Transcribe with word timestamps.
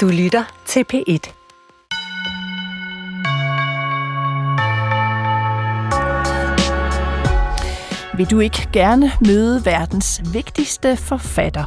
Du 0.00 0.08
lytter 0.08 0.44
til 0.66 0.84
P1. 0.92 1.32
Vil 8.16 8.30
du 8.30 8.40
ikke 8.40 8.68
gerne 8.72 9.12
møde 9.26 9.64
verdens 9.64 10.20
vigtigste 10.32 10.96
forfatter? 10.96 11.64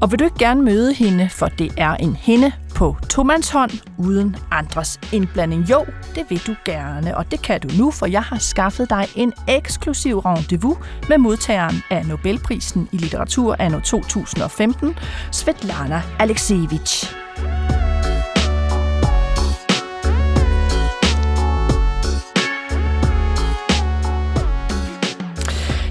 Og 0.00 0.10
vil 0.10 0.18
du 0.18 0.24
ikke 0.24 0.38
gerne 0.38 0.62
møde 0.62 0.94
hende, 0.94 1.28
for 1.28 1.46
det 1.46 1.72
er 1.76 1.94
en 1.94 2.16
hende 2.16 2.52
på 2.74 2.96
tomandshånd 3.10 3.70
uden 3.98 4.36
andres 4.50 5.00
indblanding? 5.12 5.62
Jo, 5.70 5.86
det 6.14 6.24
vil 6.28 6.46
du 6.46 6.54
gerne, 6.64 7.16
og 7.16 7.30
det 7.30 7.42
kan 7.42 7.60
du 7.60 7.68
nu, 7.78 7.90
for 7.90 8.06
jeg 8.06 8.22
har 8.22 8.38
skaffet 8.38 8.90
dig 8.90 9.06
en 9.16 9.32
eksklusiv 9.48 10.18
rendezvous 10.18 10.78
med 11.08 11.18
modtageren 11.18 11.82
af 11.90 12.06
Nobelprisen 12.06 12.88
i 12.92 12.96
litteratur 12.96 13.56
anno 13.58 13.80
2015, 13.80 14.94
Svetlana 15.32 16.02
Alexievich. 16.18 17.27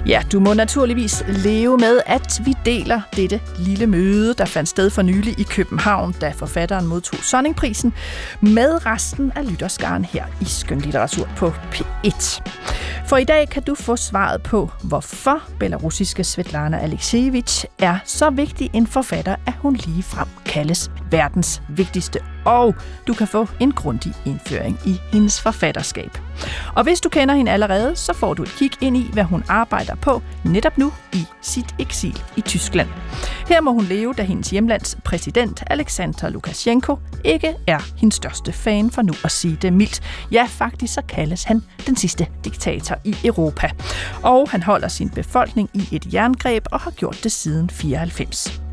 Ja, 0.08 0.22
du 0.32 0.40
må 0.40 0.54
naturligvis 0.54 1.24
leve 1.28 1.76
med, 1.78 2.00
at 2.06 2.40
vi 2.44 2.54
deler 2.64 3.00
dette 3.16 3.40
lille 3.58 3.86
møde, 3.86 4.34
der 4.34 4.44
fandt 4.44 4.68
sted 4.68 4.90
for 4.90 5.02
nylig 5.02 5.40
i 5.40 5.42
København, 5.42 6.12
da 6.20 6.30
forfatteren 6.30 6.86
modtog 6.86 7.18
Sonningprisen, 7.24 7.94
med 8.40 8.86
resten 8.86 9.32
af 9.36 9.50
lytterskaren 9.50 10.04
her 10.04 10.24
i 10.40 10.44
Skønlitteratur 10.44 11.28
på 11.36 11.48
P1. 11.48 12.40
For 13.06 13.16
i 13.16 13.24
dag 13.24 13.48
kan 13.48 13.62
du 13.62 13.74
få 13.74 13.96
svaret 13.96 14.42
på, 14.42 14.70
hvorfor 14.84 15.42
belarusiske 15.60 16.24
Svetlana 16.24 16.78
Alexievich 16.78 17.64
er 17.78 17.98
så 18.04 18.30
vigtig 18.30 18.70
en 18.72 18.86
forfatter, 18.86 19.36
at 19.46 19.54
hun 19.58 19.76
lige 19.86 20.02
frem 20.02 20.28
kaldes 20.46 20.90
verdens 21.10 21.62
vigtigste. 21.68 22.20
Og 22.48 22.74
du 23.06 23.14
kan 23.14 23.26
få 23.26 23.48
en 23.60 23.72
grundig 23.72 24.12
indføring 24.24 24.78
i 24.86 25.00
hendes 25.12 25.40
forfatterskab. 25.40 26.18
Og 26.74 26.82
hvis 26.82 27.00
du 27.00 27.08
kender 27.08 27.34
hende 27.34 27.50
allerede, 27.50 27.96
så 27.96 28.12
får 28.12 28.34
du 28.34 28.42
et 28.42 28.54
kig 28.58 28.70
ind 28.80 28.96
i, 28.96 29.10
hvad 29.12 29.24
hun 29.24 29.44
arbejder 29.48 29.94
på 29.94 30.22
netop 30.44 30.78
nu 30.78 30.92
i 31.12 31.24
sit 31.42 31.74
eksil 31.78 32.22
i 32.36 32.40
Tyskland. 32.40 32.88
Her 33.48 33.60
må 33.60 33.72
hun 33.72 33.84
leve, 33.84 34.14
da 34.14 34.22
hendes 34.22 34.50
hjemlands 34.50 34.98
præsident 35.04 35.62
Alexander 35.66 36.28
Lukashenko 36.28 36.98
ikke 37.24 37.54
er 37.66 37.78
hendes 37.96 38.14
største 38.14 38.52
fan, 38.52 38.90
for 38.90 39.02
nu 39.02 39.12
at 39.24 39.30
sige 39.30 39.58
det 39.62 39.72
mildt. 39.72 40.00
Ja, 40.32 40.46
faktisk 40.48 40.94
så 40.94 41.02
kaldes 41.08 41.44
han 41.44 41.62
den 41.86 41.96
sidste 41.96 42.26
diktator 42.44 42.96
i 43.04 43.16
Europa. 43.24 43.70
Og 44.22 44.50
han 44.50 44.62
holder 44.62 44.88
sin 44.88 45.08
befolkning 45.10 45.70
i 45.74 45.88
et 45.92 46.14
jerngreb 46.14 46.66
og 46.72 46.80
har 46.80 46.90
gjort 46.90 47.20
det 47.22 47.32
siden 47.32 47.70
94. 47.70 48.67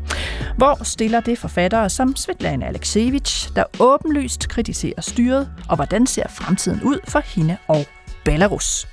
Hvor 0.56 0.84
stiller 0.84 1.20
det 1.20 1.38
forfattere 1.38 1.90
som 1.90 2.16
Svetlana 2.16 2.66
Alexievich, 2.66 3.50
der 3.56 3.64
åbenlyst 3.80 4.48
kritiserer 4.48 5.00
styret, 5.00 5.50
og 5.68 5.76
hvordan 5.76 6.06
ser 6.06 6.28
fremtiden 6.28 6.82
ud 6.82 6.98
for 7.08 7.22
hende 7.24 7.56
og 7.68 7.86
Belarus? 8.24 8.88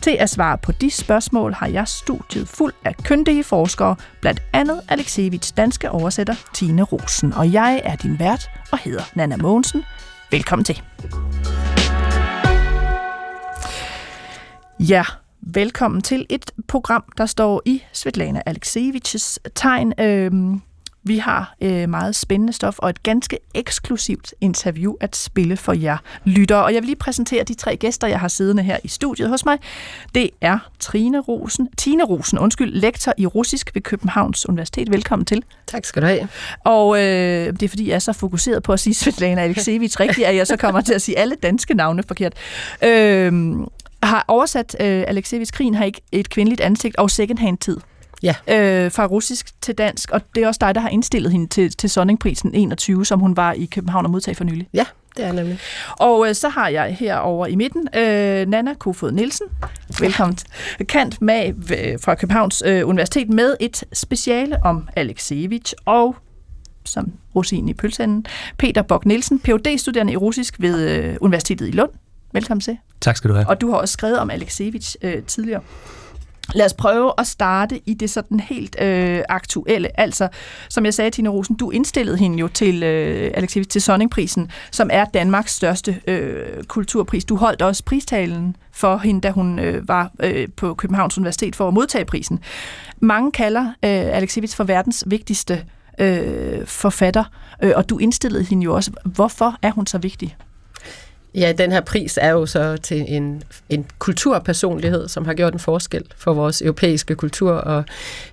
Til 0.00 0.16
at 0.20 0.30
svare 0.30 0.58
på 0.58 0.72
de 0.72 0.90
spørgsmål 0.90 1.52
har 1.52 1.66
jeg 1.66 1.88
studiet 1.88 2.48
fuld 2.48 2.72
af 2.84 2.96
kyndige 2.96 3.44
forskere, 3.44 3.96
blandt 4.20 4.42
andet 4.52 4.80
Alexievich 4.88 5.52
danske 5.56 5.90
oversætter 5.90 6.34
Tine 6.54 6.82
Rosen, 6.82 7.32
og 7.32 7.52
jeg 7.52 7.80
er 7.84 7.96
din 7.96 8.18
vært 8.18 8.50
og 8.72 8.78
hedder 8.78 9.02
Nana 9.14 9.36
Mogensen. 9.36 9.84
Velkommen 10.30 10.64
til. 10.64 10.82
Ja, 14.80 15.04
velkommen 15.46 16.02
til 16.02 16.26
et 16.28 16.50
program, 16.68 17.04
der 17.18 17.26
står 17.26 17.62
i 17.64 17.82
Svetlana 17.92 18.42
Alexievichs 18.46 19.38
tegn. 19.54 19.92
Øhm, 20.00 20.62
vi 21.02 21.18
har 21.18 21.54
øh, 21.60 21.88
meget 21.88 22.16
spændende 22.16 22.52
stof 22.52 22.78
og 22.78 22.90
et 22.90 23.02
ganske 23.02 23.38
eksklusivt 23.54 24.34
interview 24.40 24.94
at 25.00 25.16
spille 25.16 25.56
for 25.56 25.72
jer 25.72 25.96
lyttere. 26.24 26.64
Og 26.64 26.74
jeg 26.74 26.82
vil 26.82 26.86
lige 26.86 26.96
præsentere 26.96 27.44
de 27.44 27.54
tre 27.54 27.76
gæster, 27.76 28.06
jeg 28.06 28.20
har 28.20 28.28
siddende 28.28 28.62
her 28.62 28.78
i 28.84 28.88
studiet 28.88 29.28
hos 29.28 29.44
mig. 29.44 29.58
Det 30.14 30.30
er 30.40 30.58
Trine 30.80 31.20
Rosen, 31.20 31.68
Tine 31.76 32.04
Rosen, 32.04 32.38
undskyld, 32.38 32.72
lektor 32.72 33.12
i 33.18 33.26
russisk 33.26 33.70
ved 33.74 33.82
Københavns 33.82 34.48
Universitet. 34.48 34.90
Velkommen 34.90 35.26
til. 35.26 35.42
Tak 35.66 35.84
skal 35.84 36.02
du 36.02 36.06
have. 36.06 36.28
Og 36.64 36.96
øh, 36.96 37.52
det 37.52 37.62
er 37.62 37.68
fordi, 37.68 37.88
jeg 37.88 37.94
er 37.94 37.98
så 37.98 38.12
fokuseret 38.12 38.62
på 38.62 38.72
at 38.72 38.80
sige 38.80 38.94
Svetlana 38.94 39.42
Alexievich 39.42 40.00
rigtigt, 40.00 40.26
at 40.26 40.36
jeg 40.36 40.46
så 40.46 40.56
kommer 40.56 40.80
til 40.80 40.94
at 40.94 41.02
sige 41.02 41.18
alle 41.18 41.34
danske 41.42 41.74
navne 41.74 42.02
forkert. 42.08 42.32
Øh, 42.84 43.32
har 44.06 44.24
oversat 44.28 44.76
øh, 44.80 45.04
Alexievich 45.08 45.52
Krigen 45.52 45.74
har 45.74 45.84
ikke 45.84 46.00
et 46.12 46.30
kvindeligt 46.30 46.60
ansigt 46.60 46.96
og 46.96 47.10
secondhand 47.10 47.58
tid. 47.58 47.76
Ja. 48.22 48.34
Øh, 48.48 48.92
fra 48.92 49.06
russisk 49.06 49.60
til 49.62 49.74
dansk, 49.74 50.10
og 50.10 50.20
det 50.34 50.42
er 50.42 50.46
også 50.46 50.58
dig, 50.60 50.74
der 50.74 50.80
har 50.80 50.88
indstillet 50.88 51.32
hende 51.32 51.46
til, 51.46 51.76
til 51.76 51.90
Sonningprisen 51.90 52.54
21, 52.54 53.06
som 53.06 53.20
hun 53.20 53.36
var 53.36 53.52
i 53.52 53.64
København 53.64 54.04
og 54.04 54.10
modtag 54.10 54.36
for 54.36 54.44
nylig. 54.44 54.68
Ja, 54.74 54.84
det 55.16 55.24
er 55.24 55.32
nemlig. 55.32 55.58
Og 55.90 56.28
øh, 56.28 56.34
så 56.34 56.48
har 56.48 56.68
jeg 56.68 56.96
herovre 57.00 57.50
i 57.50 57.56
midten 57.56 57.88
øh, 57.96 58.46
Nana 58.48 58.74
Kofod 58.74 59.12
Nielsen, 59.12 59.46
velkommen, 60.00 60.38
kant 60.88 61.22
mag 61.22 61.54
fra 62.00 62.14
Københavns 62.14 62.62
øh, 62.66 62.88
Universitet 62.88 63.28
med 63.28 63.56
et 63.60 63.84
speciale 63.92 64.56
om 64.64 64.88
Alexievich 64.96 65.74
og 65.84 66.16
som 66.84 67.12
rosin 67.36 67.68
i 67.68 67.74
pølsanden, 67.74 68.26
Peter 68.58 68.82
Bok 68.82 69.06
Nielsen, 69.06 69.38
Ph.D. 69.38 69.78
studerende 69.78 70.12
i 70.12 70.16
russisk 70.16 70.60
ved 70.60 70.90
øh, 70.90 71.16
Universitetet 71.20 71.68
i 71.68 71.70
Lund. 71.70 71.90
Velkommen 72.34 72.60
til. 72.60 72.78
Tak 73.00 73.16
skal 73.16 73.30
du 73.30 73.34
have. 73.34 73.48
Og 73.48 73.60
du 73.60 73.70
har 73.70 73.76
også 73.76 73.92
skrevet 73.92 74.18
om 74.18 74.30
Alexievich 74.30 74.96
øh, 75.02 75.22
tidligere. 75.22 75.60
Lad 76.54 76.66
os 76.66 76.74
prøve 76.74 77.12
at 77.18 77.26
starte 77.26 77.80
i 77.86 77.94
det 77.94 78.10
sådan 78.10 78.40
helt 78.40 78.80
øh, 78.80 79.22
aktuelle. 79.28 80.00
Altså, 80.00 80.28
som 80.68 80.84
jeg 80.84 80.94
sagde, 80.94 81.10
Tine 81.10 81.28
Rosen, 81.28 81.56
du 81.56 81.70
indstillede 81.70 82.16
hende 82.16 82.38
jo 82.38 82.48
til 82.48 82.82
øh, 82.82 83.30
Alexis 83.34 83.66
til 83.66 83.82
Sonningprisen, 83.82 84.50
som 84.70 84.90
er 84.92 85.04
Danmarks 85.04 85.52
største 85.52 86.00
øh, 86.06 86.64
kulturpris. 86.64 87.24
Du 87.24 87.36
holdt 87.36 87.62
også 87.62 87.84
pristalen 87.84 88.56
for 88.72 88.96
hende, 88.96 89.20
da 89.20 89.30
hun 89.30 89.58
øh, 89.58 89.88
var 89.88 90.10
øh, 90.20 90.48
på 90.56 90.74
Københavns 90.74 91.18
Universitet 91.18 91.56
for 91.56 91.68
at 91.68 91.74
modtage 91.74 92.04
prisen. 92.04 92.40
Mange 93.00 93.32
kalder 93.32 93.64
øh, 93.66 93.90
Alexis 93.90 94.56
for 94.56 94.64
verdens 94.64 95.04
vigtigste 95.06 95.64
øh, 95.98 96.66
forfatter, 96.66 97.24
øh, 97.62 97.72
og 97.76 97.90
du 97.90 97.98
indstillede 97.98 98.44
hende 98.44 98.64
jo 98.64 98.74
også. 98.74 98.90
Hvorfor 99.04 99.56
er 99.62 99.70
hun 99.70 99.86
så 99.86 99.98
vigtig? 99.98 100.36
Ja, 101.34 101.52
den 101.52 101.72
her 101.72 101.80
pris 101.80 102.18
er 102.22 102.30
jo 102.30 102.46
så 102.46 102.76
til 102.76 103.04
en, 103.08 103.42
en 103.68 103.86
kulturpersonlighed, 103.98 105.08
som 105.08 105.24
har 105.24 105.34
gjort 105.34 105.52
en 105.52 105.58
forskel 105.58 106.04
for 106.16 106.34
vores 106.34 106.62
europæiske 106.62 107.14
kultur, 107.14 107.52
og 107.52 107.84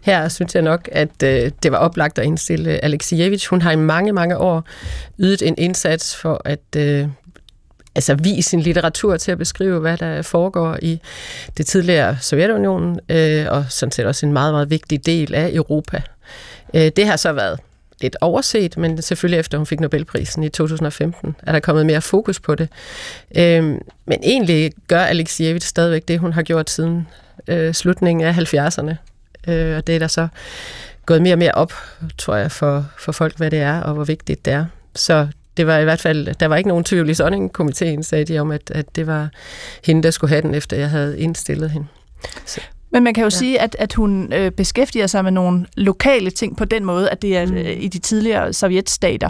her 0.01 0.27
synes 0.27 0.55
jeg 0.55 0.63
nok, 0.63 0.89
at 0.91 1.23
øh, 1.23 1.51
det 1.63 1.71
var 1.71 1.77
oplagt 1.77 2.19
at 2.19 2.25
indstille 2.25 2.85
Alexievich. 2.85 3.49
Hun 3.49 3.61
har 3.61 3.71
i 3.71 3.75
mange, 3.75 4.13
mange 4.13 4.37
år 4.37 4.63
ydet 5.19 5.41
en 5.41 5.55
indsats 5.57 6.15
for 6.15 6.41
at 6.45 6.75
øh, 6.77 7.07
altså 7.95 8.15
vise 8.15 8.49
sin 8.49 8.59
litteratur 8.59 9.17
til 9.17 9.31
at 9.31 9.37
beskrive, 9.37 9.79
hvad 9.79 9.97
der 9.97 10.21
foregår 10.21 10.77
i 10.81 10.99
det 11.57 11.65
tidligere 11.65 12.17
Sovjetunionen, 12.21 12.99
øh, 13.09 13.45
og 13.49 13.65
sådan 13.69 13.91
set 13.91 14.05
også 14.05 14.25
en 14.25 14.33
meget, 14.33 14.53
meget 14.53 14.69
vigtig 14.69 15.05
del 15.05 15.35
af 15.35 15.49
Europa. 15.53 16.01
Øh, 16.73 16.91
det 16.95 17.07
har 17.07 17.15
så 17.15 17.33
været 17.33 17.59
lidt 18.01 18.17
overset, 18.21 18.77
men 18.77 19.01
selvfølgelig 19.01 19.39
efter 19.39 19.57
hun 19.57 19.67
fik 19.67 19.79
Nobelprisen 19.79 20.43
i 20.43 20.49
2015, 20.49 21.35
er 21.43 21.51
der 21.51 21.59
kommet 21.59 21.85
mere 21.85 22.01
fokus 22.01 22.39
på 22.39 22.55
det. 22.55 22.69
Øhm, 23.37 23.79
men 24.05 24.19
egentlig 24.23 24.71
gør 24.87 25.01
Alexievich 25.01 25.67
stadigvæk 25.67 26.07
det, 26.07 26.19
hun 26.19 26.33
har 26.33 26.43
gjort 26.43 26.69
siden 26.69 27.07
øh, 27.47 27.73
slutningen 27.73 28.27
af 28.27 28.53
70'erne. 28.53 28.95
Øh, 29.51 29.77
og 29.77 29.87
det 29.87 29.95
er 29.95 29.99
der 29.99 30.07
så 30.07 30.27
gået 31.05 31.21
mere 31.21 31.33
og 31.33 31.39
mere 31.39 31.51
op, 31.51 31.73
tror 32.17 32.35
jeg, 32.35 32.51
for, 32.51 32.85
for 32.97 33.11
folk, 33.11 33.37
hvad 33.37 33.51
det 33.51 33.59
er, 33.59 33.81
og 33.81 33.93
hvor 33.93 34.03
vigtigt 34.03 34.45
det 34.45 34.53
er. 34.53 34.65
Så 34.95 35.27
det 35.57 35.67
var 35.67 35.77
i 35.77 35.83
hvert 35.83 35.99
fald, 35.99 36.35
der 36.35 36.45
var 36.45 36.55
ikke 36.55 36.67
nogen 36.67 36.83
tvivl 36.83 37.09
i 37.09 37.13
Sonning-komiteen, 37.13 38.03
sagde 38.03 38.25
de 38.25 38.39
om, 38.39 38.51
at, 38.51 38.71
at 38.71 38.95
det 38.95 39.07
var 39.07 39.29
hende, 39.85 40.03
der 40.03 40.11
skulle 40.11 40.29
have 40.29 40.41
den, 40.41 40.55
efter 40.55 40.77
jeg 40.77 40.89
havde 40.89 41.19
indstillet 41.19 41.71
hende. 41.71 41.87
Så. 42.45 42.61
Men 42.91 43.03
man 43.03 43.13
kan 43.13 43.21
jo 43.21 43.25
ja. 43.25 43.29
sige, 43.29 43.61
at, 43.61 43.75
at 43.79 43.93
hun 43.93 44.33
øh, 44.33 44.51
beskæftiger 44.51 45.07
sig 45.07 45.23
med 45.23 45.31
nogle 45.31 45.65
lokale 45.77 46.29
ting 46.29 46.57
på 46.57 46.65
den 46.65 46.85
måde, 46.85 47.09
at 47.09 47.21
det 47.21 47.37
er 47.37 47.45
mm. 47.45 47.53
øh, 47.53 47.83
i 47.83 47.87
de 47.87 47.99
tidligere 47.99 48.53
sovjetstater, 48.53 49.29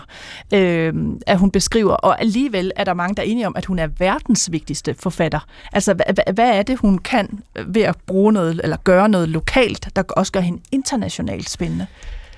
øh, 0.53 0.93
at 1.27 1.37
hun 1.37 1.51
beskriver. 1.51 1.93
Og 1.93 2.21
alligevel 2.21 2.71
er 2.75 2.83
der 2.83 2.93
mange, 2.93 3.15
der 3.15 3.21
er 3.21 3.25
enige 3.25 3.47
om, 3.47 3.55
at 3.55 3.65
hun 3.65 3.79
er 3.79 3.87
verdens 3.97 4.51
vigtigste 4.51 4.95
forfatter. 4.99 5.39
Altså, 5.73 5.93
hvad, 5.93 6.33
hvad 6.33 6.49
er 6.49 6.63
det, 6.63 6.77
hun 6.79 6.97
kan 6.97 7.39
ved 7.67 7.81
at 7.81 7.95
bruge 8.07 8.33
noget, 8.33 8.59
eller 8.63 8.77
gøre 8.83 9.09
noget 9.09 9.29
lokalt, 9.29 9.89
der 9.95 10.03
også 10.09 10.31
gør 10.31 10.39
hende 10.39 10.61
internationalt 10.71 11.49
spændende? 11.49 11.87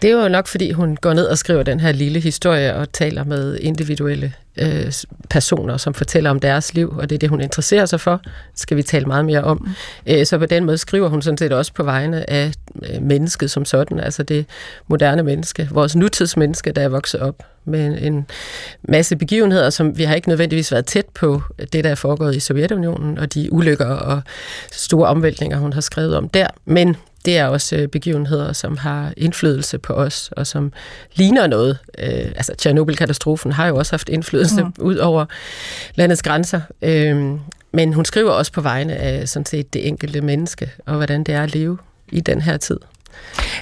Det 0.04 0.12
er 0.12 0.24
jo 0.24 0.28
nok, 0.28 0.48
fordi 0.48 0.72
hun 0.72 0.98
går 1.02 1.14
ned 1.14 1.26
og 1.26 1.38
skriver 1.38 1.64
den 1.64 1.80
her 1.80 1.92
lille 1.92 2.20
historie 2.20 2.76
og 2.76 2.94
taler 2.94 3.24
med 3.24 3.58
individuelle 3.58 4.34
øh, 4.58 4.94
personer, 5.30 5.78
som 5.78 5.94
fortæller 5.94 6.30
om 6.30 6.40
deres 6.40 6.74
liv, 6.74 6.94
og 6.98 7.10
det 7.10 7.16
er 7.16 7.20
det, 7.20 7.30
hun 7.30 7.42
interesserer 7.42 7.86
sig 7.86 8.00
for. 8.00 8.22
Det 8.24 8.60
skal 8.60 8.78
vi 8.78 8.84
tale 8.84 9.06
meget 9.06 9.26
mere 9.26 9.42
om. 9.42 9.58
Mm. 9.58 10.14
Øh, 10.14 10.26
så 10.26 10.38
på 10.38 10.46
den 10.46 10.66
måde 10.66 10.78
skriver 10.78 11.10
hun 11.10 11.22
sådan 11.22 11.38
set 11.38 11.54
også 11.54 11.74
på 11.74 11.84
vegne 11.84 12.30
af 12.30 12.52
øh, 12.84 13.02
mennesket 13.02 13.52
som 13.52 13.66
sådan, 13.66 14.00
altså 14.00 14.24
det 14.24 14.46
moderne 14.88 15.24
menneske, 15.24 15.68
vores 15.72 15.96
nutidsmenneske, 15.96 16.72
der 16.72 16.82
er 16.82 16.90
vokset 16.90 17.20
op 17.20 17.44
med 17.66 17.98
en 18.02 18.26
masse 18.82 19.16
begivenheder, 19.16 19.70
som 19.70 19.98
vi 19.98 20.04
har 20.04 20.16
ikke 20.16 20.30
nødvendigvis 20.30 20.72
været 20.72 20.86
tæt 20.86 21.06
på 21.14 21.42
det, 21.74 21.84
der 21.84 21.90
er 21.90 21.96
foregået 21.96 22.36
i 22.36 22.40
Sovjetunionen, 22.40 23.18
og 23.18 23.34
de 23.34 23.54
ulykker 23.54 23.86
og 23.86 24.22
store 24.72 25.08
omvæltninger, 25.08 25.58
hun 25.58 25.74
har 25.74 25.82
skrevet 25.82 26.18
om 26.18 26.30
der. 26.30 26.48
Men 26.66 26.96
det 27.26 27.38
er 27.38 27.46
også 27.46 27.76
øh, 27.76 27.88
begivenheder, 27.88 28.54
som 28.54 28.78
har 28.78 29.14
indflydelse 29.18 29.78
på 29.78 29.94
os, 29.94 30.30
og 30.38 30.48
som 30.48 30.74
ligner 31.16 31.48
noget. 31.48 31.78
Øh, 31.98 32.32
altså, 32.36 32.56
Tjernobyl-katastrofen 32.58 33.52
har 33.52 33.68
jo 33.68 33.76
også 33.76 33.92
haft 33.92 34.10
indflydelse 34.10 34.64
mm. 34.64 34.74
ud 34.80 34.96
over 34.96 35.26
landets 35.96 36.22
grænser. 36.22 36.62
Øh, 36.82 37.32
men 37.74 37.94
hun 37.94 38.06
skriver 38.06 38.32
også 38.32 38.52
på 38.52 38.62
vegne 38.62 38.96
af 38.96 39.30
sådan 39.30 39.46
set 39.46 39.74
det 39.74 39.88
enkelte 39.88 40.22
menneske, 40.22 40.72
og 40.86 40.96
hvordan 40.96 41.24
det 41.24 41.36
er 41.36 41.44
at 41.44 41.54
leve 41.54 41.78
i 42.12 42.20
den 42.20 42.42
her 42.42 42.58
tid. 42.58 42.80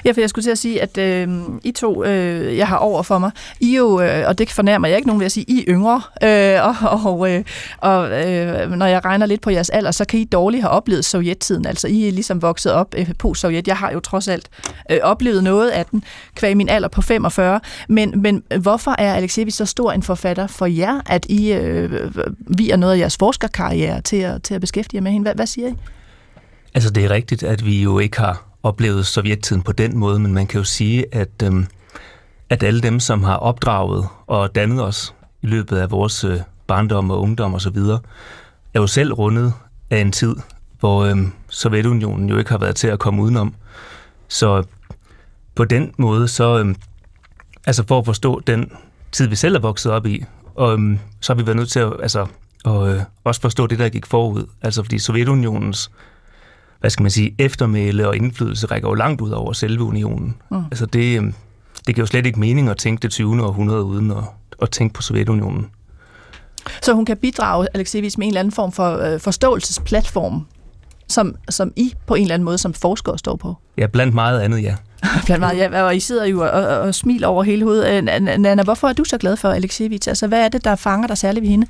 Ja, 0.04 0.12
for 0.12 0.20
jeg 0.20 0.30
skulle 0.30 0.44
til 0.44 0.50
at 0.50 0.58
sige, 0.58 0.82
at 0.82 0.98
øh, 0.98 1.28
I 1.64 1.70
to, 1.70 2.04
øh, 2.04 2.56
jeg 2.56 2.68
har 2.68 2.76
over 2.76 3.02
for 3.02 3.18
mig, 3.18 3.30
I 3.60 3.76
jo, 3.76 4.00
øh, 4.00 4.28
og 4.28 4.38
det 4.38 4.50
fornærmer 4.50 4.88
jeg 4.88 4.96
ikke 4.96 5.06
nogen 5.06 5.20
ved 5.20 5.26
at 5.26 5.32
sige, 5.32 5.44
I 5.48 5.58
er 5.58 5.64
yngre, 5.68 6.02
øh, 6.22 6.66
og, 6.66 7.02
og, 7.04 7.30
øh, 7.30 7.44
og 7.78 8.26
øh, 8.26 8.70
når 8.70 8.86
jeg 8.86 9.04
regner 9.04 9.26
lidt 9.26 9.40
på 9.40 9.50
jeres 9.50 9.70
alder, 9.70 9.90
så 9.90 10.04
kan 10.04 10.20
I 10.20 10.24
dårligt 10.24 10.62
have 10.62 10.70
oplevet 10.70 11.04
sovjettiden, 11.04 11.66
altså 11.66 11.88
I 11.88 12.08
er 12.08 12.12
ligesom 12.12 12.42
vokset 12.42 12.72
op 12.72 12.94
øh, 12.98 13.10
på 13.18 13.34
Sovjet. 13.34 13.68
Jeg 13.68 13.76
har 13.76 13.90
jo 13.92 14.00
trods 14.00 14.28
alt 14.28 14.48
øh, 14.90 14.98
oplevet 15.02 15.44
noget 15.44 15.70
af 15.70 15.86
den, 15.86 16.04
kvæg 16.34 16.56
min 16.56 16.68
alder 16.68 16.88
på 16.88 17.02
45, 17.02 17.60
men, 17.88 18.22
men 18.22 18.42
hvorfor 18.60 18.94
er 18.98 19.14
Alexejevich 19.14 19.56
så 19.56 19.66
stor 19.66 19.92
en 19.92 20.02
forfatter 20.02 20.46
for 20.46 20.66
jer, 20.66 21.00
at 21.06 21.26
I 21.28 21.52
øh, 21.52 22.14
vi 22.38 22.70
er 22.70 22.76
noget 22.76 22.94
af 22.94 22.98
jeres 22.98 23.16
forskerkarriere 23.16 24.00
til 24.00 24.16
at, 24.16 24.42
til 24.42 24.54
at 24.54 24.60
beskæftige 24.60 24.96
jer 24.96 25.02
med 25.02 25.12
hende? 25.12 25.24
Hvad, 25.24 25.34
hvad 25.34 25.46
siger 25.46 25.68
I? 25.68 25.74
Altså 26.74 26.90
det 26.90 27.04
er 27.04 27.10
rigtigt, 27.10 27.42
at 27.42 27.66
vi 27.66 27.82
jo 27.82 27.98
ikke 27.98 28.18
har 28.18 28.51
oplevet 28.62 29.06
sovjettiden 29.06 29.62
på 29.62 29.72
den 29.72 29.98
måde, 29.98 30.18
men 30.18 30.34
man 30.34 30.46
kan 30.46 30.58
jo 30.58 30.64
sige, 30.64 31.14
at, 31.14 31.42
øh, 31.44 31.64
at 32.50 32.62
alle 32.62 32.80
dem, 32.80 33.00
som 33.00 33.22
har 33.22 33.36
opdraget 33.36 34.08
og 34.26 34.54
dannet 34.54 34.82
os 34.84 35.14
i 35.42 35.46
løbet 35.46 35.76
af 35.76 35.90
vores 35.90 36.24
øh, 36.24 36.40
barndom 36.66 37.10
og 37.10 37.20
ungdom 37.20 37.54
osv., 37.54 37.76
er 38.74 38.80
jo 38.80 38.86
selv 38.86 39.12
rundet 39.12 39.52
af 39.90 39.98
en 39.98 40.12
tid, 40.12 40.36
hvor 40.80 41.04
øh, 41.04 41.16
Sovjetunionen 41.48 42.28
jo 42.28 42.38
ikke 42.38 42.50
har 42.50 42.58
været 42.58 42.76
til 42.76 42.88
at 42.88 42.98
komme 42.98 43.22
udenom. 43.22 43.54
Så 44.28 44.58
øh, 44.58 44.64
på 45.54 45.64
den 45.64 45.94
måde, 45.98 46.28
så 46.28 46.58
øh, 46.58 46.74
altså 47.66 47.84
for 47.88 47.98
at 47.98 48.04
forstå 48.04 48.40
den 48.40 48.72
tid, 49.12 49.26
vi 49.26 49.36
selv 49.36 49.54
er 49.54 49.60
vokset 49.60 49.92
op 49.92 50.06
i, 50.06 50.24
og, 50.54 50.78
øh, 50.78 50.98
så 51.20 51.32
har 51.32 51.38
vi 51.38 51.46
været 51.46 51.56
nødt 51.56 51.70
til 51.70 51.80
at 51.80 51.92
altså, 52.02 52.26
og, 52.64 52.88
øh, 52.88 53.00
også 53.24 53.40
forstå 53.40 53.66
det, 53.66 53.78
der 53.78 53.88
gik 53.88 54.06
forud. 54.06 54.46
Altså 54.62 54.82
fordi 54.82 54.98
Sovjetunionens 54.98 55.90
hvad 56.82 56.90
skal 56.90 57.02
man 57.02 57.10
sige, 57.10 57.34
eftermæle 57.38 58.08
og 58.08 58.16
indflydelse 58.16 58.66
rækker 58.66 58.88
jo 58.88 58.94
langt 58.94 59.20
ud 59.20 59.30
over 59.30 59.52
selve 59.52 59.84
unionen. 59.84 60.36
Mm. 60.50 60.56
Altså 60.56 60.86
det, 60.86 61.16
øhm, 61.16 61.34
det 61.86 61.94
giver 61.94 62.02
jo 62.02 62.06
slet 62.06 62.26
ikke 62.26 62.40
mening 62.40 62.68
at 62.68 62.76
tænke 62.76 63.02
det 63.02 63.10
20. 63.10 63.44
århundrede 63.44 63.82
uden 63.82 64.10
at, 64.10 64.24
at 64.62 64.70
tænke 64.70 64.94
på 64.94 65.02
Sovjetunionen. 65.02 65.66
Så 66.82 66.92
hun 66.92 67.04
kan 67.04 67.16
bidrage, 67.16 67.66
Alexejevich, 67.74 68.18
med 68.18 68.26
en 68.26 68.30
eller 68.30 68.40
anden 68.40 68.52
form 68.52 68.72
for 68.72 68.98
øh, 68.98 69.20
forståelsesplatform, 69.20 70.46
som, 71.08 71.34
som 71.48 71.72
I 71.76 71.94
på 72.06 72.14
en 72.14 72.22
eller 72.22 72.34
anden 72.34 72.44
måde 72.44 72.58
som 72.58 72.74
forskere 72.74 73.18
står 73.18 73.36
på? 73.36 73.56
Ja, 73.78 73.86
blandt 73.86 74.14
meget 74.14 74.40
andet, 74.40 74.62
ja. 74.62 74.74
blandt 75.26 75.40
meget, 75.40 75.58
ja. 75.58 75.82
Og 75.82 75.96
I 75.96 76.00
sidder 76.00 76.24
jo 76.24 76.40
og, 76.40 76.50
og, 76.50 76.66
og 76.66 76.94
smiler 76.94 77.28
over 77.28 77.42
hele 77.42 77.64
hovedet. 77.64 77.96
Øh, 77.96 78.02
Nana, 78.38 78.62
hvorfor 78.62 78.88
er 78.88 78.92
du 78.92 79.04
så 79.04 79.18
glad 79.18 79.36
for 79.36 79.48
Alexejevich? 79.48 80.08
Altså, 80.08 80.26
hvad 80.26 80.44
er 80.44 80.48
det, 80.48 80.64
der 80.64 80.76
fanger 80.76 81.06
dig 81.06 81.18
særligt 81.18 81.42
ved 81.42 81.50
hende? 81.50 81.66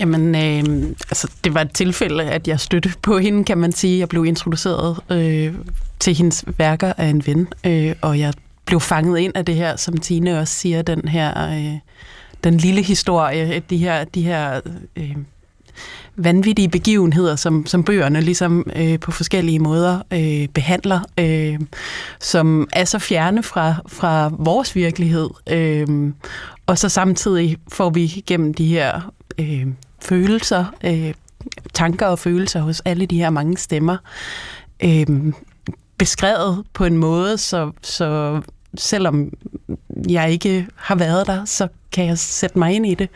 Jamen, 0.00 0.34
øh, 0.34 0.88
altså, 1.10 1.30
det 1.44 1.54
var 1.54 1.60
et 1.60 1.72
tilfælde, 1.74 2.24
at 2.24 2.48
jeg 2.48 2.60
støtte 2.60 2.92
på 3.02 3.18
hende, 3.18 3.44
kan 3.44 3.58
man 3.58 3.72
sige. 3.72 3.98
Jeg 3.98 4.08
blev 4.08 4.24
introduceret 4.24 4.98
øh, 5.10 5.54
til 5.98 6.14
hendes 6.14 6.44
værker 6.58 6.92
af 6.96 7.06
en 7.06 7.26
ven, 7.26 7.48
øh, 7.66 7.94
og 8.02 8.18
jeg 8.18 8.34
blev 8.64 8.80
fanget 8.80 9.18
ind 9.18 9.32
af 9.34 9.44
det 9.44 9.54
her, 9.54 9.76
som 9.76 9.96
Tine 9.96 10.38
også 10.38 10.54
siger, 10.54 10.82
den 10.82 11.08
her, 11.08 11.50
øh, 11.50 11.78
den 12.44 12.56
lille 12.56 12.82
historie, 12.82 13.62
de 13.70 13.76
her, 13.76 14.04
de 14.04 14.22
her 14.22 14.60
øh, 14.96 15.16
vanvittige 16.16 16.68
begivenheder, 16.68 17.36
som, 17.36 17.66
som 17.66 17.84
bøgerne 17.84 18.20
ligesom 18.20 18.70
øh, 18.76 19.00
på 19.00 19.10
forskellige 19.10 19.58
måder 19.58 20.02
øh, 20.12 20.48
behandler, 20.48 21.00
øh, 21.18 21.60
som 22.20 22.68
er 22.72 22.84
så 22.84 22.98
fjerne 22.98 23.42
fra, 23.42 23.74
fra 23.88 24.30
vores 24.38 24.76
virkelighed. 24.76 25.30
Øh, 25.50 26.12
og 26.66 26.78
så 26.78 26.88
samtidig 26.88 27.56
får 27.68 27.90
vi 27.90 28.22
gennem 28.26 28.54
de 28.54 28.66
her 28.66 29.12
øh, 29.38 29.66
følelser, 30.02 30.64
øh, 30.84 31.14
tanker 31.74 32.06
og 32.06 32.18
følelser 32.18 32.60
hos 32.60 32.82
alle 32.84 33.06
de 33.06 33.18
her 33.18 33.30
mange 33.30 33.56
stemmer, 33.56 33.96
øh, 34.84 35.06
beskrevet 35.98 36.64
på 36.72 36.84
en 36.84 36.96
måde, 36.96 37.38
så, 37.38 37.72
så 37.82 38.40
selvom 38.78 39.32
jeg 40.08 40.30
ikke 40.32 40.66
har 40.76 40.94
været 40.94 41.26
der, 41.26 41.44
så 41.44 41.68
kan 41.92 42.06
jeg 42.06 42.18
sætte 42.18 42.58
mig 42.58 42.72
ind 42.72 42.86
i 42.86 42.94
det. 42.94 43.08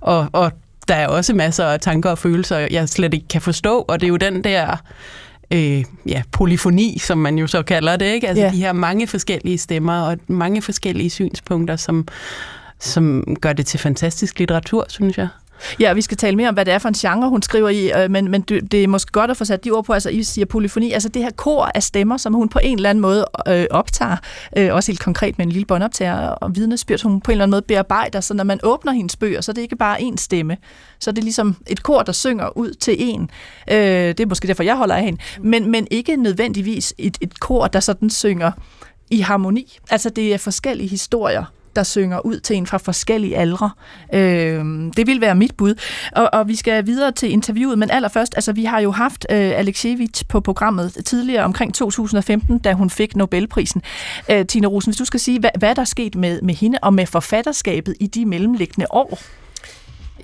Og, 0.00 0.28
og 0.32 0.52
der 0.88 0.94
er 0.94 1.08
også 1.08 1.34
masser 1.34 1.64
af 1.64 1.80
tanker 1.80 2.10
og 2.10 2.18
følelser, 2.18 2.68
jeg 2.70 2.88
slet 2.88 3.14
ikke 3.14 3.28
kan 3.28 3.42
forstå, 3.42 3.84
og 3.88 4.00
det 4.00 4.06
er 4.06 4.08
jo 4.08 4.16
den 4.16 4.44
der 4.44 4.76
øh, 5.50 5.84
ja, 6.06 6.22
polyfoni, 6.32 6.98
som 6.98 7.18
man 7.18 7.38
jo 7.38 7.46
så 7.46 7.62
kalder 7.62 7.96
det, 7.96 8.06
ikke? 8.06 8.28
Altså 8.28 8.42
yeah. 8.42 8.52
de 8.52 8.58
her 8.58 8.72
mange 8.72 9.06
forskellige 9.06 9.58
stemmer 9.58 10.00
og 10.00 10.18
mange 10.26 10.62
forskellige 10.62 11.10
synspunkter, 11.10 11.76
som, 11.76 12.08
som 12.80 13.24
gør 13.40 13.52
det 13.52 13.66
til 13.66 13.80
fantastisk 13.80 14.38
litteratur, 14.38 14.86
synes 14.88 15.18
jeg. 15.18 15.28
Ja, 15.80 15.92
vi 15.92 16.02
skal 16.02 16.16
tale 16.16 16.36
mere 16.36 16.48
om, 16.48 16.54
hvad 16.54 16.64
det 16.64 16.74
er 16.74 16.78
for 16.78 16.88
en 16.88 16.94
genre, 16.94 17.28
hun 17.28 17.42
skriver 17.42 17.68
i, 17.68 18.02
øh, 18.02 18.10
men, 18.10 18.30
men 18.30 18.42
det 18.42 18.74
er 18.74 18.88
måske 18.88 19.12
godt 19.12 19.30
at 19.30 19.36
få 19.36 19.44
sat 19.44 19.64
de 19.64 19.70
ord 19.70 19.84
på, 19.84 19.92
altså 19.92 20.10
I 20.10 20.22
siger 20.22 20.44
polyfoni, 20.44 20.92
altså 20.92 21.08
det 21.08 21.22
her 21.22 21.30
kor 21.30 21.70
af 21.74 21.82
stemmer, 21.82 22.16
som 22.16 22.34
hun 22.34 22.48
på 22.48 22.58
en 22.62 22.78
eller 22.78 22.90
anden 22.90 23.02
måde 23.02 23.26
øh, 23.48 23.66
optager, 23.70 24.16
øh, 24.56 24.74
også 24.74 24.92
helt 24.92 25.00
konkret 25.00 25.38
med 25.38 25.46
en 25.46 25.52
lille 25.52 25.66
båndoptager 25.66 26.28
og 26.28 26.56
vidnesbyrd, 26.56 26.98
som 26.98 27.10
hun 27.10 27.20
på 27.20 27.30
en 27.30 27.32
eller 27.32 27.42
anden 27.42 27.50
måde 27.50 27.62
bearbejder, 27.62 28.20
så 28.20 28.34
når 28.34 28.44
man 28.44 28.60
åbner 28.62 28.92
hendes 28.92 29.16
bøger, 29.16 29.40
så 29.40 29.52
er 29.52 29.54
det 29.54 29.62
ikke 29.62 29.76
bare 29.76 29.98
én 29.98 30.16
stemme, 30.16 30.56
så 31.00 31.10
er 31.10 31.12
det 31.12 31.24
ligesom 31.24 31.56
et 31.66 31.82
kor, 31.82 32.02
der 32.02 32.12
synger 32.12 32.58
ud 32.58 32.70
til 32.70 32.96
en. 32.98 33.30
Øh, 33.70 33.76
det 33.76 34.20
er 34.20 34.26
måske 34.26 34.48
derfor, 34.48 34.62
jeg 34.62 34.76
holder 34.76 34.94
af 34.94 35.02
hende, 35.02 35.20
men, 35.40 35.70
men 35.70 35.86
ikke 35.90 36.16
nødvendigvis 36.16 36.94
et, 36.98 37.18
et 37.20 37.40
kor, 37.40 37.66
der 37.66 37.80
sådan 37.80 38.10
synger 38.10 38.52
i 39.10 39.20
harmoni. 39.20 39.78
Altså 39.90 40.10
det 40.10 40.34
er 40.34 40.38
forskellige 40.38 40.88
historier, 40.88 41.44
der 41.76 41.82
synger 41.82 42.26
ud 42.26 42.40
til 42.40 42.56
en 42.56 42.66
fra 42.66 42.78
forskellige 42.78 43.36
aldre. 43.36 43.70
Øh, 44.14 44.64
det 44.96 45.06
vil 45.06 45.20
være 45.20 45.34
mit 45.34 45.56
bud. 45.56 45.74
Og, 46.12 46.30
og 46.32 46.48
vi 46.48 46.56
skal 46.56 46.86
videre 46.86 47.12
til 47.12 47.30
interviewet, 47.30 47.78
men 47.78 47.90
allerførst, 47.90 48.32
altså 48.36 48.52
vi 48.52 48.64
har 48.64 48.80
jo 48.80 48.90
haft 48.90 49.26
øh, 49.30 49.36
Alexievich 49.58 50.26
på 50.28 50.40
programmet 50.40 50.96
tidligere 51.04 51.44
omkring 51.44 51.74
2015, 51.74 52.58
da 52.58 52.72
hun 52.72 52.90
fik 52.90 53.16
Nobelprisen. 53.16 53.82
Øh, 54.30 54.46
Tina 54.46 54.66
Rosen, 54.66 54.90
hvis 54.90 54.98
du 54.98 55.04
skal 55.04 55.20
sige, 55.20 55.40
hvad, 55.40 55.50
hvad 55.58 55.74
der 55.74 55.80
er 55.80 55.86
sket 55.86 56.14
med, 56.14 56.42
med 56.42 56.54
hende 56.54 56.78
og 56.82 56.94
med 56.94 57.06
forfatterskabet 57.06 57.94
i 58.00 58.06
de 58.06 58.26
mellemliggende 58.26 58.86
år? 58.90 59.18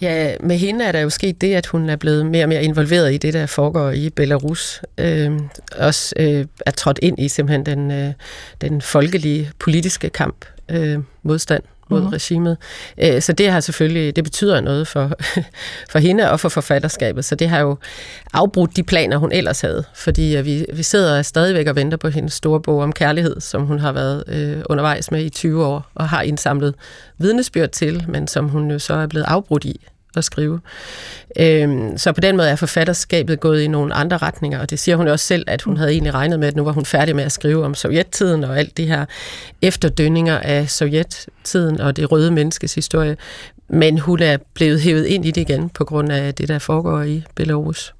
Ja, 0.00 0.34
med 0.40 0.58
hende 0.58 0.84
er 0.84 0.92
der 0.92 1.00
jo 1.00 1.10
sket 1.10 1.40
det, 1.40 1.54
at 1.54 1.66
hun 1.66 1.88
er 1.88 1.96
blevet 1.96 2.26
mere 2.26 2.44
og 2.44 2.48
mere 2.48 2.64
involveret 2.64 3.14
i 3.14 3.16
det, 3.16 3.34
der 3.34 3.46
foregår 3.46 3.90
i 3.90 4.10
Belarus. 4.10 4.82
Øh, 4.98 5.32
også 5.76 6.14
øh, 6.16 6.46
er 6.66 6.70
trådt 6.70 6.98
ind 7.02 7.18
i 7.18 7.28
simpelthen 7.28 7.66
den, 7.66 7.90
øh, 7.90 8.12
den 8.60 8.82
folkelige 8.82 9.50
politiske 9.58 10.10
kamp 10.10 10.44
øh, 10.70 10.98
modstand 11.22 11.62
mod 11.90 12.00
mm-hmm. 12.00 12.12
regimet. 12.12 12.56
Øh, 12.98 13.22
så 13.22 13.32
det 13.32 13.50
har 13.50 13.60
selvfølgelig, 13.60 14.16
det 14.16 14.24
betyder 14.24 14.60
noget 14.60 14.88
for, 14.88 15.12
for 15.92 15.98
hende 15.98 16.30
og 16.30 16.40
for 16.40 16.48
forfatterskabet, 16.48 17.24
så 17.24 17.34
det 17.34 17.48
har 17.48 17.60
jo 17.60 17.76
afbrudt 18.32 18.76
de 18.76 18.82
planer, 18.82 19.16
hun 19.16 19.32
ellers 19.32 19.60
havde, 19.60 19.84
fordi 19.94 20.36
øh, 20.36 20.44
vi, 20.44 20.66
vi 20.74 20.82
sidder 20.82 21.22
stadigvæk 21.22 21.66
og 21.66 21.76
venter 21.76 21.96
på 21.96 22.08
hendes 22.08 22.32
store 22.32 22.60
bog 22.60 22.80
om 22.80 22.92
kærlighed, 22.92 23.40
som 23.40 23.62
hun 23.62 23.78
har 23.78 23.92
været 23.92 24.24
øh, 24.28 24.62
undervejs 24.68 25.10
med 25.10 25.24
i 25.24 25.28
20 25.28 25.66
år, 25.66 25.90
og 25.94 26.08
har 26.08 26.22
indsamlet 26.22 26.74
vidnesbyrd 27.18 27.68
til, 27.68 28.04
men 28.08 28.28
som 28.28 28.48
hun 28.48 28.70
jo 28.70 28.78
så 28.78 28.94
er 28.94 29.06
blevet 29.06 29.24
afbrudt 29.24 29.64
i 29.64 29.86
at 30.16 30.24
skrive. 30.24 30.60
Øhm, 31.38 31.98
så 31.98 32.12
på 32.12 32.20
den 32.20 32.36
måde 32.36 32.48
er 32.48 32.56
forfatterskabet 32.56 33.40
gået 33.40 33.62
i 33.62 33.68
nogle 33.68 33.94
andre 33.94 34.16
retninger, 34.16 34.60
og 34.60 34.70
det 34.70 34.78
siger 34.78 34.96
hun 34.96 35.08
også 35.08 35.26
selv, 35.26 35.44
at 35.46 35.62
hun 35.62 35.76
havde 35.76 35.90
egentlig 35.90 36.14
regnet 36.14 36.40
med, 36.40 36.48
at 36.48 36.56
nu 36.56 36.64
var 36.64 36.72
hun 36.72 36.84
færdig 36.84 37.16
med 37.16 37.24
at 37.24 37.32
skrive 37.32 37.64
om 37.64 37.74
sovjettiden 37.74 38.44
og 38.44 38.58
alt 38.58 38.76
det 38.76 38.86
her 38.86 39.04
efterdønninger 39.62 40.38
af 40.38 40.70
sovjettiden 40.70 41.80
og 41.80 41.96
det 41.96 42.12
røde 42.12 42.30
menneskes 42.30 42.74
historie. 42.74 43.16
Men 43.68 43.98
hun 43.98 44.22
er 44.22 44.36
blevet 44.54 44.80
hævet 44.80 45.06
ind 45.06 45.24
i 45.24 45.30
det 45.30 45.40
igen 45.40 45.68
på 45.68 45.84
grund 45.84 46.12
af 46.12 46.34
det, 46.34 46.48
der 46.48 46.58
foregår 46.58 47.02
i 47.02 47.24
Belarus. 47.34 47.94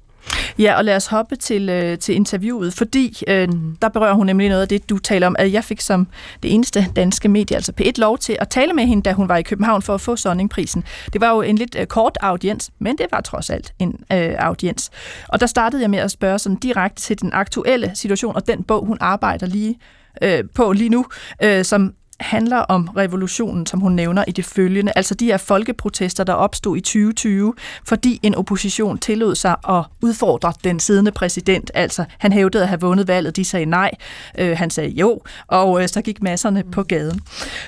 Ja, 0.59 0.77
og 0.77 0.85
lad 0.85 0.95
os 0.95 1.07
hoppe 1.07 1.35
til, 1.35 1.69
øh, 1.69 1.97
til 1.97 2.15
interviewet, 2.15 2.73
fordi 2.73 3.23
øh, 3.27 3.47
der 3.81 3.89
berører 3.89 4.13
hun 4.13 4.25
nemlig 4.25 4.49
noget 4.49 4.61
af 4.61 4.67
det, 4.67 4.89
du 4.89 4.97
taler 4.97 5.27
om, 5.27 5.35
at 5.39 5.53
jeg 5.53 5.63
fik 5.63 5.81
som 5.81 6.07
det 6.43 6.53
eneste 6.53 6.87
danske 6.95 7.29
medie, 7.29 7.55
altså 7.55 7.73
P1, 7.81 7.91
lov 7.97 8.17
til 8.17 8.37
at 8.39 8.49
tale 8.49 8.73
med 8.73 8.85
hende, 8.85 9.03
da 9.03 9.13
hun 9.13 9.29
var 9.29 9.37
i 9.37 9.41
København 9.41 9.81
for 9.81 9.93
at 9.93 10.01
få 10.01 10.15
Sonningprisen. 10.15 10.83
Det 11.13 11.21
var 11.21 11.31
jo 11.31 11.41
en 11.41 11.55
lidt 11.55 11.75
øh, 11.79 11.85
kort 11.85 12.17
audiens, 12.21 12.71
men 12.79 12.97
det 12.97 13.05
var 13.11 13.21
trods 13.21 13.49
alt 13.49 13.73
en 13.79 13.99
øh, 14.11 14.35
audiens. 14.39 14.91
Og 15.27 15.39
der 15.39 15.45
startede 15.45 15.81
jeg 15.81 15.89
med 15.89 15.99
at 15.99 16.11
spørge 16.11 16.39
sådan 16.39 16.55
direkte 16.55 17.01
til 17.01 17.21
den 17.21 17.33
aktuelle 17.33 17.91
situation 17.93 18.35
og 18.35 18.47
den 18.47 18.63
bog, 18.63 18.85
hun 18.85 18.97
arbejder 19.01 19.45
lige 19.45 19.79
øh, 20.21 20.43
på 20.55 20.71
lige 20.71 20.89
nu, 20.89 21.05
øh, 21.43 21.65
som 21.65 21.93
handler 22.20 22.56
om 22.56 22.88
revolutionen, 22.88 23.66
som 23.66 23.80
hun 23.80 23.92
nævner 23.92 24.24
i 24.28 24.30
det 24.30 24.44
følgende, 24.44 24.92
altså 24.96 25.14
de 25.14 25.24
her 25.24 25.36
folkeprotester, 25.36 26.24
der 26.24 26.32
opstod 26.32 26.76
i 26.76 26.80
2020, 26.80 27.54
fordi 27.84 28.20
en 28.22 28.34
opposition 28.34 28.98
tillod 28.98 29.34
sig 29.34 29.56
at 29.68 29.84
udfordre 30.02 30.52
den 30.64 30.80
siddende 30.80 31.12
præsident. 31.12 31.70
Altså, 31.74 32.04
han 32.18 32.32
hævdede 32.32 32.62
at 32.62 32.68
have 32.68 32.80
vundet 32.80 33.08
valget, 33.08 33.36
de 33.36 33.44
sagde 33.44 33.66
nej, 33.66 33.90
øh, 34.38 34.58
han 34.58 34.70
sagde 34.70 34.90
jo, 34.90 35.20
og 35.46 35.82
øh, 35.82 35.88
så 35.88 36.02
gik 36.02 36.22
masserne 36.22 36.64
på 36.72 36.82
gaden. 36.82 37.20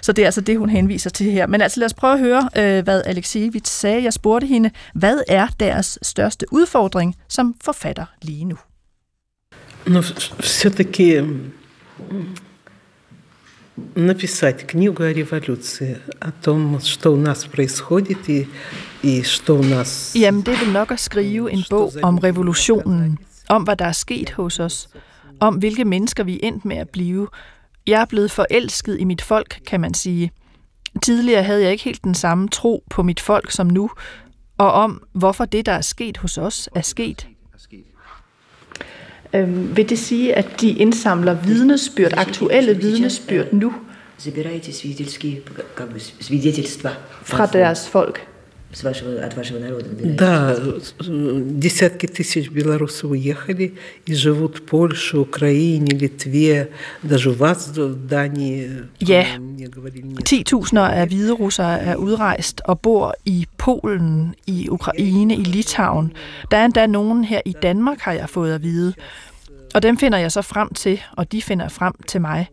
Så 0.02 0.12
det 0.12 0.22
er 0.22 0.26
altså 0.26 0.40
det, 0.40 0.58
hun 0.58 0.70
henviser 0.70 1.10
til 1.10 1.32
her. 1.32 1.46
Men 1.46 1.60
altså, 1.60 1.80
lad 1.80 1.86
os 1.86 1.94
prøve 1.94 2.12
at 2.12 2.18
høre, 2.18 2.48
øh, 2.56 2.84
hvad 2.84 3.02
Alexejevich 3.06 3.72
sagde. 3.72 4.02
Jeg 4.02 4.12
spurgte 4.12 4.46
hende, 4.46 4.70
hvad 4.94 5.18
er 5.28 5.46
deres 5.60 5.98
største 6.02 6.46
udfordring 6.52 7.16
som 7.28 7.54
forfatter 7.64 8.04
lige 8.22 8.44
nu? 8.44 8.56
Но 9.86 10.00
все-таки 10.40 11.22
написать 13.94 14.66
книгу 14.66 15.02
о 15.02 15.12
революции, 15.12 15.98
о 16.20 16.30
том, 16.30 16.80
что 16.80 17.12
у 17.12 17.16
нас 17.16 17.44
происходит 17.44 18.28
и, 18.28 18.48
и 19.02 19.22
что 19.22 19.56
у 19.56 19.62
нас... 19.62 20.14
Jamen, 20.14 20.42
det 20.42 20.60
vil 20.60 20.72
nok 20.72 20.90
at 20.90 21.00
skrive 21.00 21.52
en 21.52 21.64
bog 21.70 21.92
om 22.02 22.18
revolutionen, 22.18 23.18
om 23.48 23.62
hvad 23.62 23.76
der 23.76 23.84
er 23.84 23.92
sket 23.92 24.30
hos 24.30 24.60
os, 24.60 24.88
om 25.40 25.54
hvilke 25.54 25.84
mennesker 25.84 26.24
vi 26.24 26.34
er 26.34 26.46
endt 26.46 26.64
med 26.64 26.76
at 26.76 26.88
blive. 26.88 27.28
Jeg 27.86 28.00
er 28.00 28.04
blevet 28.06 28.30
forelsket 28.30 29.00
i 29.00 29.04
mit 29.04 29.22
folk, 29.22 29.60
kan 29.66 29.80
man 29.80 29.94
sige. 29.94 30.30
Tidligere 31.02 31.42
havde 31.42 31.62
jeg 31.62 31.72
ikke 31.72 31.84
helt 31.84 32.04
den 32.04 32.14
samme 32.14 32.48
tro 32.48 32.84
på 32.90 33.02
mit 33.02 33.20
folk 33.20 33.50
som 33.50 33.66
nu, 33.66 33.90
og 34.58 34.72
om 34.72 35.02
hvorfor 35.12 35.44
det, 35.44 35.66
der 35.66 35.72
er 35.72 35.80
sket 35.80 36.16
hos 36.16 36.38
os, 36.38 36.68
er 36.74 36.80
sket. 36.80 37.28
Øhm, 39.33 39.77
vil 39.77 39.89
det 39.89 39.99
sige, 39.99 40.35
at 40.35 40.61
de 40.61 40.69
indsamler 40.69 41.33
vidnesbyrd, 41.33 42.13
aktuelle 42.17 42.77
vidnesbyrd 42.77 43.53
nu? 43.53 43.73
Fra 47.23 47.45
deres 47.45 47.89
folk? 47.89 48.27
с 48.72 48.84
вашего, 48.84 49.24
от 49.24 49.34
вашего 49.36 49.58
народа. 49.58 49.86
Да, 49.90 50.56
десятки 51.00 52.06
тысяч 52.06 52.50
белорусов 52.50 53.10
уехали 53.10 53.74
и 54.04 54.14
живут 54.14 54.58
в 54.58 54.62
Польше, 54.62 55.18
Украине, 55.18 55.96
Литве, 55.96 56.70
даже 57.02 57.30
у 57.30 57.32
вас 57.32 57.68
в 57.68 58.06
Дании. 58.06 58.84
Ja, 59.00 59.24
мне 59.38 59.68
говорили, 59.68 60.06
нет. 60.06 60.32
10.000 60.32 60.78
af 60.78 61.06
hvide 61.06 61.32
russere 61.32 61.80
er 61.80 61.96
udrejst 61.96 62.60
og 62.64 62.80
bor 62.80 63.14
i 63.24 63.46
Polen, 63.56 64.34
i 64.46 64.68
Ukraine, 64.68 65.34
i 65.34 65.44
Litauen. 65.44 66.12
Der 66.50 66.56
er 66.56 66.64
endda 66.64 66.86
nogen 66.86 67.24
her 67.24 67.40
i 67.46 67.54
Danmark, 67.62 68.00
har 68.00 68.12
jeg 68.12 68.28
fået 68.28 68.54
at 68.54 68.62
vide. 68.62 68.92
Og 69.74 69.82
dem 69.82 69.98
finder 69.98 70.18
jeg 70.18 70.32
så 70.32 70.42
frem 70.42 70.74
til, 70.74 71.00
og 71.16 71.32
de 71.32 71.42
finder 71.42 71.68
frem 71.68 71.92
til 72.06 72.20
mig. 72.20 72.48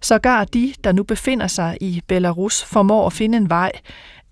Sågar 0.00 0.44
de, 0.44 0.72
der 0.84 0.92
nu 0.92 1.02
befinder 1.02 1.46
sig 1.46 1.78
i 1.80 2.02
Belarus, 2.06 2.64
formår 2.64 3.06
at 3.06 3.12
finde 3.12 3.38
en 3.38 3.50
vej. 3.50 3.72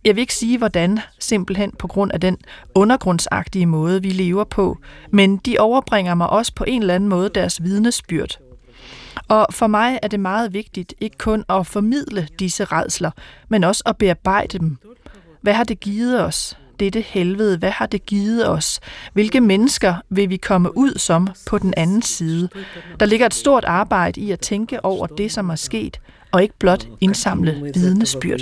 jeg 0.05 0.15
vil 0.15 0.21
ikke 0.21 0.35
sige 0.35 0.57
hvordan, 0.57 0.99
simpelthen 1.19 1.71
på 1.79 1.87
grund 1.87 2.11
af 2.11 2.21
den 2.21 2.37
undergrundsagtige 2.75 3.65
måde, 3.65 4.01
vi 4.01 4.09
lever 4.09 4.43
på, 4.43 4.77
men 5.11 5.37
de 5.37 5.59
overbringer 5.59 6.15
mig 6.15 6.29
også 6.29 6.51
på 6.55 6.63
en 6.67 6.81
eller 6.81 6.95
anden 6.95 7.09
måde 7.09 7.29
deres 7.35 7.63
vidnesbyrd. 7.63 8.39
Og 9.27 9.47
for 9.51 9.67
mig 9.67 9.99
er 10.01 10.07
det 10.07 10.19
meget 10.19 10.53
vigtigt 10.53 10.93
ikke 11.01 11.17
kun 11.17 11.43
at 11.49 11.67
formidle 11.67 12.27
disse 12.39 12.65
redsler, 12.65 13.11
men 13.49 13.63
også 13.63 13.83
at 13.85 13.97
bearbejde 13.97 14.59
dem. 14.59 14.77
Hvad 15.41 15.53
har 15.53 15.63
det 15.63 15.79
givet 15.79 16.23
os? 16.23 16.57
Dette 16.79 17.01
helvede, 17.01 17.57
hvad 17.57 17.71
har 17.71 17.85
det 17.85 18.05
givet 18.05 18.49
os? 18.49 18.79
Hvilke 19.13 19.41
mennesker 19.41 19.95
vil 20.09 20.29
vi 20.29 20.37
komme 20.37 20.77
ud 20.77 20.93
som 20.97 21.27
på 21.47 21.57
den 21.57 21.73
anden 21.77 22.01
side? 22.01 22.49
Der 22.99 23.05
ligger 23.05 23.25
et 23.25 23.33
stort 23.33 23.65
arbejde 23.65 24.21
i 24.21 24.31
at 24.31 24.39
tænke 24.39 24.85
over 24.85 25.07
det, 25.07 25.31
som 25.31 25.49
er 25.49 25.55
sket, 25.55 25.99
og 26.31 26.43
ikke 26.43 26.55
blot 26.59 26.87
indsamle 27.01 27.71
vidnesbyrd. 27.73 28.41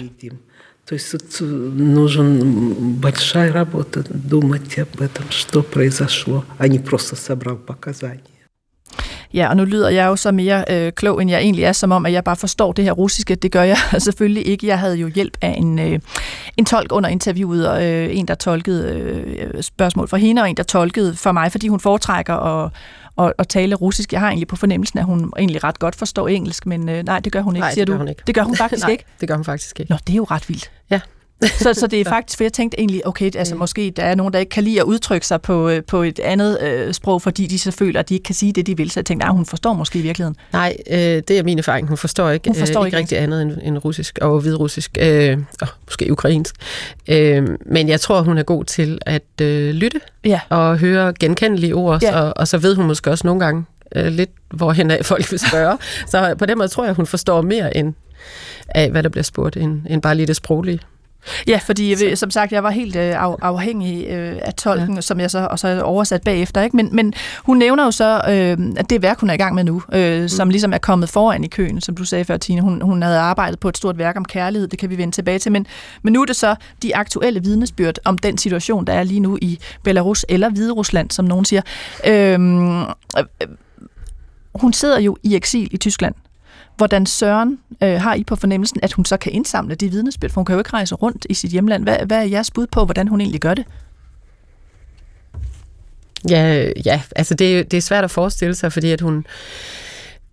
То 0.85 0.95
есть 0.95 1.11
тут 1.11 1.23
э, 1.39 1.43
нужен 1.45 2.95
большая 2.95 3.53
работа 3.53 4.03
думать 4.09 4.77
об 4.77 5.01
этом, 5.01 5.25
что 5.29 5.63
произошло, 5.63 6.43
а 6.57 6.67
не 6.67 6.79
просто 6.79 7.15
собрал 7.15 7.55
показания. 7.55 8.21
Ja, 9.33 9.49
og 9.49 9.57
nu 9.57 9.63
lyder 9.65 9.89
jeg 9.89 10.05
jo 10.05 10.15
så 10.15 10.31
mere 10.31 10.65
øh, 10.69 10.91
klog, 10.91 11.21
end 11.21 11.31
jeg 11.31 11.39
egentlig 11.41 11.63
er, 11.63 11.71
som 11.71 11.91
om, 11.91 12.05
at 12.05 12.11
jeg 12.11 12.23
bare 12.23 12.35
forstår 12.35 12.71
det 12.71 12.85
her 12.85 12.91
russiske. 12.91 13.35
Det 13.35 13.51
gør 13.51 13.63
jeg 13.63 13.77
selvfølgelig 13.97 14.47
ikke. 14.47 14.67
Jeg 14.67 14.79
havde 14.79 14.95
jo 14.95 15.07
hjælp 15.07 15.37
af 15.41 15.55
en, 15.57 15.79
øh, 15.79 15.99
en 16.57 16.65
tolk 16.65 16.91
under 16.91 17.09
interviewet, 17.09 17.67
og 17.69 17.85
øh, 17.85 18.17
en, 18.17 18.25
der 18.27 18.35
tolkede 18.35 18.93
øh, 18.93 19.63
spørgsmål 19.63 20.07
fra 20.07 20.17
hende, 20.17 20.41
og 20.41 20.49
en, 20.49 20.57
der 20.57 20.63
tolkede 20.63 21.15
for 21.15 21.31
mig, 21.31 21.51
fordi 21.51 21.67
hun 21.67 21.79
foretrækker 21.79 22.33
at, 22.35 22.71
at, 23.17 23.33
at 23.37 23.47
tale 23.47 23.75
russisk. 23.75 24.13
Jeg 24.13 24.19
har 24.21 24.27
egentlig 24.27 24.47
på 24.47 24.55
fornemmelsen, 24.55 24.99
at 24.99 25.05
hun 25.05 25.33
egentlig 25.39 25.63
ret 25.63 25.79
godt 25.79 25.95
forstår 25.95 26.27
engelsk, 26.27 26.65
men 26.65 26.89
øh, 26.89 27.03
nej, 27.03 27.19
det 27.19 27.31
gør 27.31 27.41
hun 27.41 27.55
ikke, 27.55 27.63
Nej, 27.63 27.73
siger 27.73 27.85
det 27.85 27.91
gør 27.91 27.97
du. 27.97 27.99
hun 27.99 28.07
ikke. 28.07 28.23
Det 28.27 28.35
gør 28.35 28.43
hun 28.43 28.55
faktisk 28.63 28.83
Nej, 28.83 28.91
ikke. 28.91 29.05
det 29.21 29.27
gør 29.29 29.35
hun 29.35 29.45
faktisk 29.45 29.79
ikke. 29.79 29.91
Nå, 29.91 29.97
det 30.07 30.13
er 30.13 30.17
jo 30.17 30.23
ret 30.23 30.49
vildt. 30.49 30.71
Ja. 30.89 30.99
Så, 31.47 31.73
så 31.73 31.87
det 31.87 32.01
er 32.01 32.05
faktisk, 32.15 32.37
for 32.37 32.43
jeg 32.43 32.53
tænkte 32.53 32.79
egentlig, 32.79 33.07
okay, 33.07 33.35
altså 33.35 33.55
måske 33.55 33.93
der 33.95 34.03
er 34.03 34.15
nogen, 34.15 34.33
der 34.33 34.39
ikke 34.39 34.49
kan 34.49 34.63
lide 34.63 34.79
at 34.79 34.83
udtrykke 34.83 35.27
sig 35.27 35.41
på, 35.41 35.69
øh, 35.69 35.83
på 35.83 36.03
et 36.03 36.19
andet 36.19 36.61
øh, 36.61 36.93
sprog, 36.93 37.21
fordi 37.21 37.47
de 37.47 37.59
så 37.59 37.71
føler, 37.71 37.99
at 37.99 38.09
de 38.09 38.13
ikke 38.13 38.23
kan 38.23 38.35
sige 38.35 38.53
det, 38.53 38.67
de 38.67 38.77
vil. 38.77 38.91
Så 38.91 38.99
jeg 38.99 39.05
tænkte, 39.05 39.25
nej, 39.25 39.35
hun 39.35 39.45
forstår 39.45 39.73
måske 39.73 39.99
i 39.99 40.01
virkeligheden. 40.01 40.35
Nej, 40.53 40.77
øh, 40.91 40.97
det 40.97 41.31
er 41.31 41.43
min 41.43 41.57
erfaring. 41.59 41.87
Hun 41.87 41.97
forstår 41.97 42.29
ikke, 42.29 42.49
Hun 42.49 42.55
forstår 42.55 42.81
øh, 42.81 42.87
ikke 42.87 42.93
ikke 42.97 43.01
rigtig 43.01 43.19
andet 43.19 43.41
end, 43.41 43.57
end 43.63 43.77
russisk 43.85 44.19
og 44.21 44.39
hvidrussisk, 44.41 44.97
øh, 44.99 45.37
og 45.61 45.67
måske 45.85 46.11
ukrainsk. 46.11 46.55
Øh, 47.07 47.47
men 47.65 47.89
jeg 47.89 48.01
tror, 48.01 48.21
hun 48.21 48.37
er 48.37 48.43
god 48.43 48.63
til 48.65 48.99
at 49.05 49.41
øh, 49.41 49.73
lytte 49.73 49.99
Ja. 50.25 50.39
og 50.49 50.77
høre 50.77 51.13
genkendelige 51.19 51.75
ord, 51.75 52.01
Ja. 52.03 52.19
og, 52.21 52.33
og 52.35 52.47
så 52.47 52.57
ved 52.57 52.75
hun 52.75 52.85
måske 52.87 53.11
også 53.11 53.27
nogle 53.27 53.39
gange 53.45 53.65
øh, 53.95 54.05
lidt, 54.07 54.29
hvorhen 54.53 54.91
af 54.91 55.05
folk 55.05 55.31
vil 55.31 55.39
spørge. 55.39 55.77
så 56.11 56.35
på 56.39 56.45
den 56.45 56.57
måde 56.57 56.67
tror 56.67 56.85
jeg, 56.85 56.93
hun 56.93 57.05
forstår 57.07 57.41
mere 57.41 57.77
end 57.77 57.93
af, 58.69 58.91
hvad 58.91 59.03
der 59.03 59.09
bliver 59.09 59.23
spurgt, 59.23 59.57
end, 59.57 59.81
end 59.89 60.01
bare 60.01 60.15
lige 60.15 60.27
det 60.27 60.35
sproglige. 60.35 60.79
Ja, 61.47 61.59
fordi 61.65 61.89
jeg, 61.89 61.99
vil- 61.99 62.17
som 62.17 62.31
sagt, 62.31 62.51
jeg 62.51 62.63
var 62.63 62.69
helt 62.69 62.95
øh, 62.95 63.23
af, 63.23 63.35
afhængig 63.41 64.07
øh, 64.07 64.37
af 64.41 64.53
tolken, 64.53 64.95
ja. 64.95 65.01
som 65.01 65.19
jeg 65.19 65.31
så 65.31 65.47
og 65.51 65.59
så 65.59 65.81
oversat 65.81 66.21
bagefter. 66.23 66.61
Ikke? 66.61 66.75
Men, 66.75 66.89
men 66.95 67.13
hun 67.43 67.57
nævner 67.57 67.83
jo 67.85 67.91
så, 67.91 68.21
øh, 68.29 68.57
at 68.77 68.89
det 68.89 69.01
værk, 69.01 69.19
hun 69.19 69.29
er 69.29 69.33
i 69.33 69.37
gang 69.37 69.55
med 69.55 69.63
nu, 69.63 69.83
øh, 69.93 70.21
mm. 70.21 70.27
som 70.29 70.49
ligesom 70.49 70.73
er 70.73 70.77
kommet 70.77 71.09
foran 71.09 71.43
i 71.43 71.47
køen, 71.47 71.81
som 71.81 71.95
du 71.95 72.05
sagde 72.05 72.25
før, 72.25 72.37
Tine. 72.37 72.61
Hun, 72.61 72.81
hun 72.81 73.01
havde 73.01 73.17
arbejdet 73.19 73.59
på 73.59 73.69
et 73.69 73.77
stort 73.77 73.97
værk 73.97 74.17
om 74.17 74.25
kærlighed, 74.25 74.67
det 74.67 74.79
kan 74.79 74.89
vi 74.89 74.97
vende 74.97 75.15
tilbage 75.15 75.39
til. 75.39 75.51
Men, 75.51 75.67
men 76.01 76.13
nu 76.13 76.21
er 76.21 76.25
det 76.25 76.35
så 76.35 76.55
de 76.81 76.95
aktuelle 76.95 77.43
vidnesbyrd 77.43 77.95
om 78.05 78.17
den 78.17 78.37
situation, 78.37 78.85
der 78.87 78.93
er 78.93 79.03
lige 79.03 79.19
nu 79.19 79.37
i 79.41 79.59
Belarus 79.83 80.25
eller 80.29 80.49
Hviderusland, 80.49 81.11
som 81.11 81.25
nogen 81.25 81.45
siger. 81.45 81.61
Øh, 82.07 82.39
øh, 83.17 83.47
hun 84.55 84.73
sidder 84.73 84.99
jo 84.99 85.17
i 85.23 85.35
eksil 85.35 85.67
i 85.71 85.77
Tyskland. 85.77 86.15
Hvordan 86.83 87.05
Søren 87.05 87.59
øh, 87.83 88.01
har 88.01 88.13
I 88.13 88.23
på 88.23 88.35
fornemmelsen, 88.35 88.79
at 88.83 88.93
hun 88.93 89.05
så 89.05 89.17
kan 89.17 89.31
indsamle 89.31 89.75
de 89.75 89.89
vidnesbyrd? 89.89 90.31
For 90.31 90.41
hun 90.41 90.45
kan 90.45 90.53
jo 90.53 90.59
ikke 90.59 90.73
rejse 90.73 90.95
rundt 90.95 91.25
i 91.29 91.33
sit 91.33 91.51
hjemland. 91.51 91.83
Hvad, 91.83 91.97
hvad 92.05 92.17
er 92.17 92.23
jeres 92.23 92.51
bud 92.51 92.67
på, 92.67 92.85
hvordan 92.85 93.07
hun 93.07 93.21
egentlig 93.21 93.41
gør 93.41 93.53
det? 93.53 93.65
Ja, 96.29 96.65
øh, 96.65 96.71
ja 96.85 97.01
altså 97.15 97.33
det, 97.33 97.59
er 97.59 97.63
det 97.63 97.77
er 97.77 97.81
svært 97.81 98.03
at 98.03 98.11
forestille 98.11 98.55
sig, 98.55 98.73
fordi 98.73 98.91
at 98.91 99.01
hun, 99.01 99.25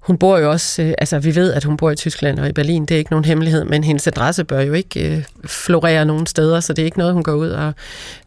hun 0.01 0.19
bor 0.19 0.39
jo 0.39 0.51
også, 0.51 0.83
øh, 0.83 0.95
altså 0.99 1.19
vi 1.19 1.35
ved, 1.35 1.53
at 1.53 1.65
hun 1.65 1.77
bor 1.77 1.91
i 1.91 1.97
Tyskland 1.97 2.39
og 2.39 2.49
i 2.49 2.53
Berlin, 2.53 2.87
det 2.87 2.95
er 2.95 2.99
ikke 2.99 3.11
nogen 3.11 3.25
hemmelighed, 3.25 3.65
men 3.65 3.85
hendes 3.85 4.07
adresse 4.07 4.45
bør 4.45 4.61
jo 4.61 4.73
ikke 4.73 5.17
øh, 5.17 5.25
florere 5.47 6.05
nogen 6.05 6.27
steder, 6.27 6.61
så 6.61 6.73
det 6.73 6.83
er 6.83 6.87
ikke 6.87 6.99
noget, 6.99 7.13
hun 7.13 7.23
går 7.23 7.33
ud 7.33 7.49
og, 7.49 7.73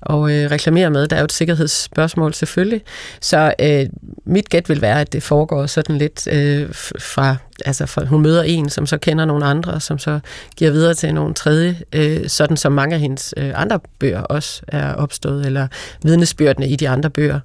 og 0.01 0.31
øh, 0.31 0.51
reklamerer 0.51 0.89
med. 0.89 1.07
Der 1.07 1.15
er 1.15 1.19
jo 1.19 1.25
et 1.25 1.31
sikkerhedsspørgsmål 1.31 2.33
selvfølgelig. 2.33 2.81
Så 3.21 3.53
øh, 3.59 3.85
mit 4.25 4.49
gæt 4.49 4.69
vil 4.69 4.81
være, 4.81 5.01
at 5.01 5.13
det 5.13 5.23
foregår 5.23 5.65
sådan 5.65 5.97
lidt 5.97 6.27
øh, 6.27 6.69
fra, 6.99 7.35
altså 7.65 7.85
fra, 7.85 8.05
hun 8.05 8.21
møder 8.21 8.43
en, 8.43 8.69
som 8.69 8.85
så 8.85 8.97
kender 8.97 9.25
nogle 9.25 9.45
andre, 9.45 9.79
som 9.79 9.99
så 9.99 10.19
giver 10.55 10.71
videre 10.71 10.93
til 10.93 11.13
nogle 11.13 11.33
tredje, 11.33 11.77
øh, 11.93 12.29
sådan 12.29 12.57
som 12.57 12.71
mange 12.71 12.95
af 12.95 13.01
hendes 13.01 13.33
øh, 13.37 13.51
andre 13.55 13.79
bøger 13.99 14.21
også 14.21 14.61
er 14.67 14.93
opstået, 14.93 15.45
eller 15.45 15.67
vidnesbyrdene 16.03 16.67
i 16.67 16.75
de 16.75 16.89
andre 16.89 17.09
bøger. 17.09 17.39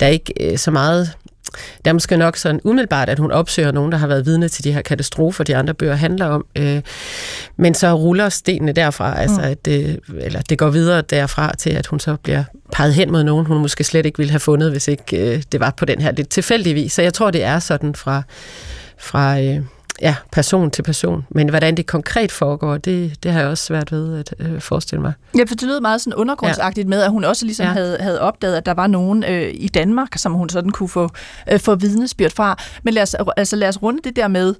Der 0.00 0.06
er 0.06 0.10
ikke 0.10 0.52
øh, 0.52 0.58
så 0.58 0.70
meget 0.70 1.10
det 1.78 1.86
er 1.86 1.92
måske 1.92 2.16
nok 2.16 2.36
sådan 2.36 2.60
umiddelbart, 2.64 3.08
at 3.08 3.18
hun 3.18 3.32
opsøger 3.32 3.72
nogen, 3.72 3.92
der 3.92 3.98
har 3.98 4.06
været 4.06 4.26
vidne 4.26 4.48
til 4.48 4.64
de 4.64 4.72
her 4.72 4.82
katastrofer, 4.82 5.44
de 5.44 5.56
andre 5.56 5.74
bøger 5.74 5.94
handler 5.94 6.26
om. 6.26 6.46
Øh, 6.56 6.82
men 7.56 7.74
så 7.74 7.94
ruller 7.94 8.28
stenene 8.28 8.72
derfra, 8.72 9.20
altså 9.20 9.40
at 9.40 9.64
det, 9.64 10.00
eller 10.18 10.40
det 10.40 10.58
går 10.58 10.70
videre 10.70 11.02
derfra 11.02 11.56
til, 11.56 11.70
at 11.70 11.86
hun 11.86 12.00
så 12.00 12.16
bliver 12.22 12.44
peget 12.72 12.94
hen 12.94 13.12
mod 13.12 13.24
nogen, 13.24 13.46
hun 13.46 13.58
måske 13.58 13.84
slet 13.84 14.06
ikke 14.06 14.18
ville 14.18 14.30
have 14.30 14.40
fundet, 14.40 14.70
hvis 14.70 14.88
ikke 14.88 15.34
øh, 15.34 15.42
det 15.52 15.60
var 15.60 15.74
på 15.76 15.84
den 15.84 16.00
her 16.00 16.12
lidt 16.12 16.28
tilfældige 16.28 16.74
vis. 16.74 16.92
Så 16.92 17.02
jeg 17.02 17.14
tror, 17.14 17.30
det 17.30 17.44
er 17.44 17.58
sådan 17.58 17.94
fra, 17.94 18.22
fra 18.98 19.40
øh, 19.40 19.60
ja, 20.02 20.14
person 20.32 20.70
til 20.70 20.82
person. 20.82 21.26
Men 21.30 21.48
hvordan 21.48 21.76
det 21.76 21.86
konkret 21.86 22.32
foregår, 22.32 22.76
det, 22.76 23.22
det 23.22 23.32
har 23.32 23.40
jeg 23.40 23.48
også 23.48 23.64
svært 23.64 23.92
ved 23.92 24.18
at 24.18 24.34
øh, 24.38 24.60
forestille 24.60 25.02
mig. 25.02 25.12
Ja, 25.38 25.44
for 25.44 25.54
det 25.54 25.62
lyder 25.62 25.80
meget 25.80 26.00
sådan 26.00 26.14
undergrundsagtigt 26.14 26.88
med, 26.88 27.02
at 27.02 27.10
hun 27.10 27.24
også 27.24 27.44
ligesom 27.44 27.64
ja. 27.64 27.70
Ja. 27.70 27.74
havde, 27.74 27.96
havde 28.00 28.20
opdaget, 28.20 28.56
at 28.56 28.66
der 28.66 28.74
var 28.74 28.86
nogen 28.86 29.24
øh, 29.24 29.50
i 29.54 29.68
Danmark, 29.68 30.08
som 30.16 30.32
hun 30.32 30.48
sådan 30.48 30.70
kunne 30.70 30.88
få, 30.88 31.08
øh, 31.52 31.60
få 31.60 31.74
vidnesbyrd 31.74 32.30
fra. 32.30 32.62
Men 32.82 32.94
lad 32.94 33.02
os, 33.02 33.16
altså, 33.36 33.56
lad 33.56 33.68
os 33.68 33.82
runde 33.82 34.00
det 34.04 34.16
der 34.16 34.28
med, 34.28 34.54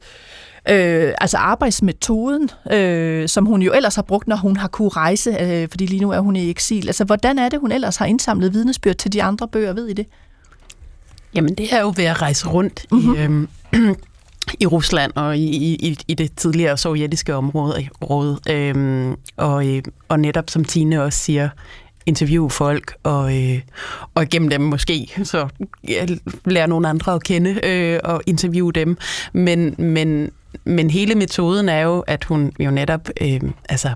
Øh, 0.68 1.14
altså 1.20 1.36
arbejdsmetoden, 1.36 2.50
øh, 2.72 3.28
som 3.28 3.46
hun 3.46 3.62
jo 3.62 3.72
ellers 3.72 3.94
har 3.94 4.02
brugt, 4.02 4.28
når 4.28 4.36
hun 4.36 4.56
har 4.56 4.68
kunne 4.68 4.88
rejse, 4.88 5.36
øh, 5.40 5.68
fordi 5.70 5.86
lige 5.86 6.00
nu 6.00 6.10
er 6.10 6.20
hun 6.20 6.36
i 6.36 6.50
eksil. 6.50 6.88
Altså, 6.88 7.04
hvordan 7.04 7.38
er 7.38 7.48
det, 7.48 7.60
hun 7.60 7.72
ellers 7.72 7.96
har 7.96 8.06
indsamlet 8.06 8.54
vidnesbyrd 8.54 8.94
til 8.94 9.12
de 9.12 9.22
andre 9.22 9.48
bøger, 9.48 9.72
ved 9.72 9.88
I 9.88 9.92
det? 9.92 10.06
Jamen, 11.34 11.54
det 11.54 11.72
er 11.72 11.80
jo 11.80 11.92
ved 11.96 12.04
at 12.04 12.22
rejse 12.22 12.48
rundt 12.48 12.86
mm-hmm. 12.92 13.14
i, 13.14 13.18
øhm, 13.18 13.48
i 14.60 14.66
Rusland 14.66 15.12
og 15.14 15.36
i, 15.36 15.74
i, 15.74 15.98
i 16.08 16.14
det 16.14 16.36
tidligere 16.36 16.76
sovjetiske 16.76 17.34
område. 17.34 17.88
Råd, 18.02 18.38
øhm, 18.50 19.16
og, 19.36 19.66
øh, 19.68 19.82
og 20.08 20.20
netop, 20.20 20.50
som 20.50 20.64
Tine 20.64 21.02
også 21.02 21.18
siger, 21.18 21.48
interviewe 22.06 22.50
folk, 22.50 22.94
og, 23.02 23.42
øh, 23.42 23.60
og 24.14 24.28
gennem 24.28 24.50
dem 24.50 24.60
måske 24.60 25.10
så 25.24 25.48
ja, 25.88 26.06
lære 26.44 26.68
nogle 26.68 26.88
andre 26.88 27.14
at 27.14 27.22
kende 27.22 27.66
øh, 27.66 28.00
og 28.04 28.22
interviewe 28.26 28.72
dem. 28.72 28.96
Men, 29.32 29.74
men, 29.78 30.30
men 30.64 30.90
hele 30.90 31.14
metoden 31.14 31.68
er 31.68 31.80
jo, 31.80 32.00
at 32.00 32.24
hun 32.24 32.52
jo 32.60 32.70
netop 32.70 33.08
øh, 33.20 33.40
altså, 33.68 33.90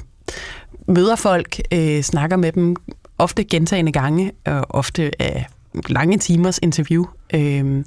møder 0.89 1.17
folk, 1.17 1.61
øh, 1.73 2.03
snakker 2.03 2.37
med 2.37 2.53
dem, 2.53 2.77
ofte 3.19 3.45
gentagende 3.45 3.93
gange, 3.93 4.33
og 4.47 4.67
ofte 4.69 5.11
af 5.23 5.47
lange 5.89 6.19
timers 6.19 6.59
interview, 6.63 7.05
øh, 7.35 7.85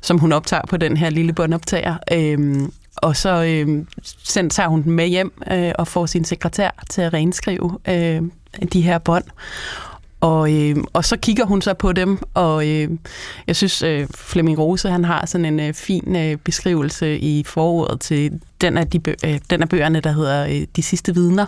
som 0.00 0.18
hun 0.18 0.32
optager 0.32 0.62
på 0.68 0.76
den 0.76 0.96
her 0.96 1.10
lille 1.10 1.32
båndoptager. 1.32 1.96
Øh, 2.12 2.68
og 2.96 3.16
så 3.16 3.44
øh, 3.44 3.84
sendt, 4.24 4.52
tager 4.52 4.68
hun 4.68 4.82
den 4.82 4.92
med 4.92 5.06
hjem 5.06 5.32
øh, 5.52 5.72
og 5.78 5.88
får 5.88 6.06
sin 6.06 6.24
sekretær 6.24 6.70
til 6.90 7.02
at 7.02 7.12
renskrive 7.12 7.78
øh, 7.88 8.22
de 8.72 8.80
her 8.80 8.98
bånd. 8.98 9.24
Og, 10.20 10.52
øh, 10.52 10.76
og 10.92 11.04
så 11.04 11.16
kigger 11.16 11.44
hun 11.44 11.62
så 11.62 11.74
på 11.74 11.92
dem, 11.92 12.18
og 12.34 12.68
øh, 12.68 12.88
jeg 13.46 13.56
synes, 13.56 13.82
øh, 13.82 14.06
Flemming 14.14 14.58
Rose 14.58 14.90
han 14.90 15.04
har 15.04 15.26
sådan 15.26 15.44
en 15.44 15.60
øh, 15.60 15.74
fin 15.74 16.16
øh, 16.16 16.36
beskrivelse 16.36 17.18
i 17.18 17.44
forordet 17.44 18.00
til 18.00 18.40
den 18.60 18.76
af, 18.76 18.86
de 18.86 19.00
bø- 19.08 19.28
øh, 19.28 19.38
den 19.50 19.62
af 19.62 19.68
bøgerne, 19.68 20.00
der 20.00 20.12
hedder 20.12 20.46
øh, 20.46 20.66
De 20.76 20.82
sidste 20.82 21.14
vidner, 21.14 21.46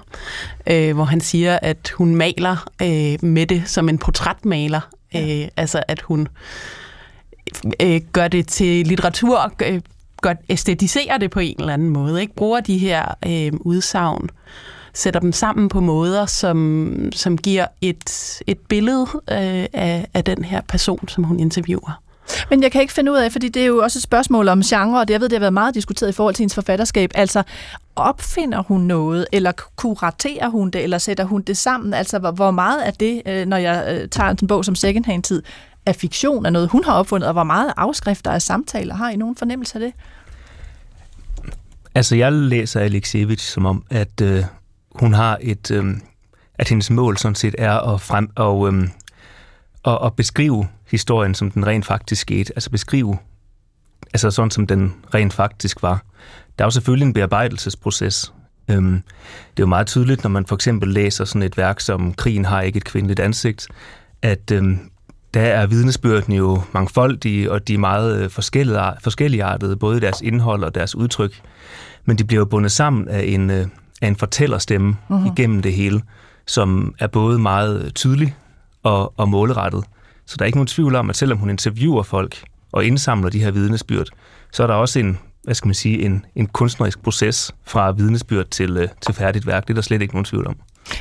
øh, 0.66 0.94
hvor 0.94 1.04
han 1.04 1.20
siger, 1.20 1.58
at 1.62 1.92
hun 1.94 2.14
maler 2.14 2.68
øh, 2.82 3.28
med 3.28 3.46
det 3.46 3.62
som 3.66 3.88
en 3.88 3.98
portrætmaler. 3.98 4.80
Ja. 5.14 5.42
Øh, 5.42 5.48
altså 5.56 5.82
at 5.88 6.00
hun 6.00 6.20
øh, 6.20 6.26
øh, 7.80 8.00
gør 8.12 8.28
det 8.28 8.48
til 8.48 8.86
litteratur, 8.86 9.52
øh, 9.62 9.80
gør, 10.22 10.34
æstetiserer 10.48 11.18
det 11.18 11.30
på 11.30 11.40
en 11.40 11.56
eller 11.58 11.74
anden 11.74 11.88
måde, 11.88 12.20
ikke 12.20 12.34
bruger 12.34 12.60
de 12.60 12.78
her 12.78 13.14
øh, 13.26 13.52
udsagn 13.60 14.30
sætter 14.94 15.20
dem 15.20 15.32
sammen 15.32 15.68
på 15.68 15.80
måder, 15.80 16.26
som, 16.26 16.94
som 17.12 17.38
giver 17.38 17.66
et, 17.80 18.40
et 18.46 18.58
billede 18.58 19.06
øh, 19.14 19.66
af, 19.72 20.06
af 20.14 20.24
den 20.24 20.44
her 20.44 20.60
person, 20.60 21.08
som 21.08 21.24
hun 21.24 21.40
interviewer. 21.40 22.02
Men 22.50 22.62
jeg 22.62 22.72
kan 22.72 22.80
ikke 22.80 22.92
finde 22.92 23.12
ud 23.12 23.16
af, 23.16 23.32
fordi 23.32 23.48
det 23.48 23.62
er 23.62 23.66
jo 23.66 23.78
også 23.78 23.98
et 23.98 24.02
spørgsmål 24.02 24.48
om 24.48 24.62
genre, 24.62 25.00
og 25.00 25.08
det, 25.08 25.12
jeg 25.12 25.20
ved, 25.20 25.28
det 25.28 25.36
har 25.36 25.40
været 25.40 25.52
meget 25.52 25.74
diskuteret 25.74 26.10
i 26.10 26.12
forhold 26.12 26.34
til 26.34 26.42
hendes 26.42 26.54
forfatterskab. 26.54 27.10
Altså, 27.14 27.42
opfinder 27.96 28.62
hun 28.62 28.80
noget, 28.80 29.26
eller 29.32 29.52
kuraterer 29.76 30.48
hun 30.48 30.70
det, 30.70 30.82
eller 30.82 30.98
sætter 30.98 31.24
hun 31.24 31.42
det 31.42 31.56
sammen? 31.56 31.94
Altså, 31.94 32.18
hvor, 32.18 32.50
meget 32.50 32.80
af 32.80 32.92
det, 32.92 33.22
øh, 33.26 33.46
når 33.46 33.56
jeg 33.56 33.84
øh, 33.88 34.08
tager 34.08 34.30
en 34.30 34.46
bog 34.46 34.64
som 34.64 34.74
Secondhand 34.74 35.42
af 35.86 35.90
er 35.90 35.92
fiktion, 35.92 36.46
af 36.46 36.52
noget, 36.52 36.68
hun 36.68 36.84
har 36.84 36.92
opfundet, 36.92 37.26
og 37.26 37.32
hvor 37.32 37.42
meget 37.42 37.72
afskrifter 37.76 38.30
af 38.30 38.42
samtaler 38.42 38.94
har 38.94 39.10
I 39.10 39.16
nogen 39.16 39.36
fornemmelse 39.36 39.74
af 39.74 39.80
det? 39.80 39.92
Altså, 41.94 42.16
jeg 42.16 42.32
læser 42.32 42.80
Alexievich 42.80 43.50
som 43.50 43.66
om, 43.66 43.84
at 43.90 44.20
øh, 44.20 44.44
hun 44.94 45.14
har 45.14 45.38
et, 45.40 45.70
øh, 45.70 45.84
at 46.54 46.68
hendes 46.68 46.90
mål 46.90 47.18
sådan 47.18 47.34
set 47.34 47.54
er 47.58 47.94
at, 47.94 48.00
frem, 48.00 48.30
og, 48.36 48.72
øh, 48.72 48.88
at, 49.84 49.98
at 50.04 50.16
beskrive 50.16 50.68
historien, 50.90 51.34
som 51.34 51.50
den 51.50 51.66
rent 51.66 51.86
faktisk 51.86 52.20
skete. 52.20 52.52
Altså 52.56 52.70
beskrive, 52.70 53.18
altså 54.12 54.30
sådan 54.30 54.50
som 54.50 54.66
den 54.66 54.94
rent 55.14 55.32
faktisk 55.32 55.82
var. 55.82 56.04
Der 56.58 56.64
er 56.64 56.66
jo 56.66 56.70
selvfølgelig 56.70 57.06
en 57.06 57.12
bearbejdelsesproces. 57.12 58.32
Øhm, 58.68 58.92
det 59.50 59.58
er 59.58 59.62
jo 59.62 59.66
meget 59.66 59.86
tydeligt, 59.86 60.22
når 60.22 60.30
man 60.30 60.46
for 60.46 60.54
eksempel 60.54 60.88
læser 60.88 61.24
sådan 61.24 61.42
et 61.42 61.56
værk 61.56 61.80
som 61.80 62.14
Krigen 62.14 62.44
har 62.44 62.60
ikke 62.60 62.76
et 62.76 62.84
kvindeligt 62.84 63.20
ansigt, 63.20 63.68
at 64.22 64.50
øhm, 64.50 64.91
der 65.34 65.40
er 65.40 65.66
vidnesbyrdene 65.66 66.36
jo 66.36 66.62
mangfoldige, 66.72 67.52
og 67.52 67.68
de 67.68 67.74
er 67.74 67.78
meget 67.78 68.22
øh, 68.22 68.30
forskelligartede, 69.02 69.76
både 69.76 69.96
i 69.96 70.00
deres 70.00 70.20
indhold 70.20 70.64
og 70.64 70.74
deres 70.74 70.94
udtryk. 70.94 71.40
Men 72.04 72.18
de 72.18 72.24
bliver 72.24 72.40
jo 72.40 72.44
bundet 72.44 72.72
sammen 72.72 73.08
af 73.08 73.24
en, 73.26 73.50
øh, 73.50 73.66
af 74.02 74.08
en 74.08 74.16
fortællerstemme 74.16 74.96
uh-huh. 75.10 75.32
igennem 75.32 75.62
det 75.62 75.72
hele, 75.72 76.02
som 76.46 76.94
er 76.98 77.06
både 77.06 77.38
meget 77.38 77.92
tydelig 77.94 78.36
og, 78.82 79.12
og 79.16 79.28
målrettet. 79.28 79.84
Så 80.26 80.36
der 80.38 80.44
er 80.44 80.46
ikke 80.46 80.58
nogen 80.58 80.66
tvivl 80.66 80.94
om, 80.94 81.10
at 81.10 81.16
selvom 81.16 81.38
hun 81.38 81.50
interviewer 81.50 82.02
folk 82.02 82.44
og 82.72 82.84
indsamler 82.84 83.30
de 83.30 83.38
her 83.38 83.50
vidnesbyrd, 83.50 84.06
så 84.52 84.62
er 84.62 84.66
der 84.66 84.74
også 84.74 84.98
en, 84.98 85.18
hvad 85.42 85.54
skal 85.54 85.68
man 85.68 85.74
sige, 85.74 86.02
en, 86.02 86.24
en 86.36 86.46
kunstnerisk 86.46 87.02
proces 87.02 87.54
fra 87.64 87.90
vidnesbyrd 87.90 88.46
til, 88.46 88.76
øh, 88.76 88.88
til 89.00 89.14
færdigt 89.14 89.46
værk. 89.46 89.62
Det 89.62 89.70
er 89.70 89.74
der 89.74 89.82
slet 89.82 90.02
ikke 90.02 90.14
nogen 90.14 90.24
tvivl 90.24 90.46
om. 90.46 90.56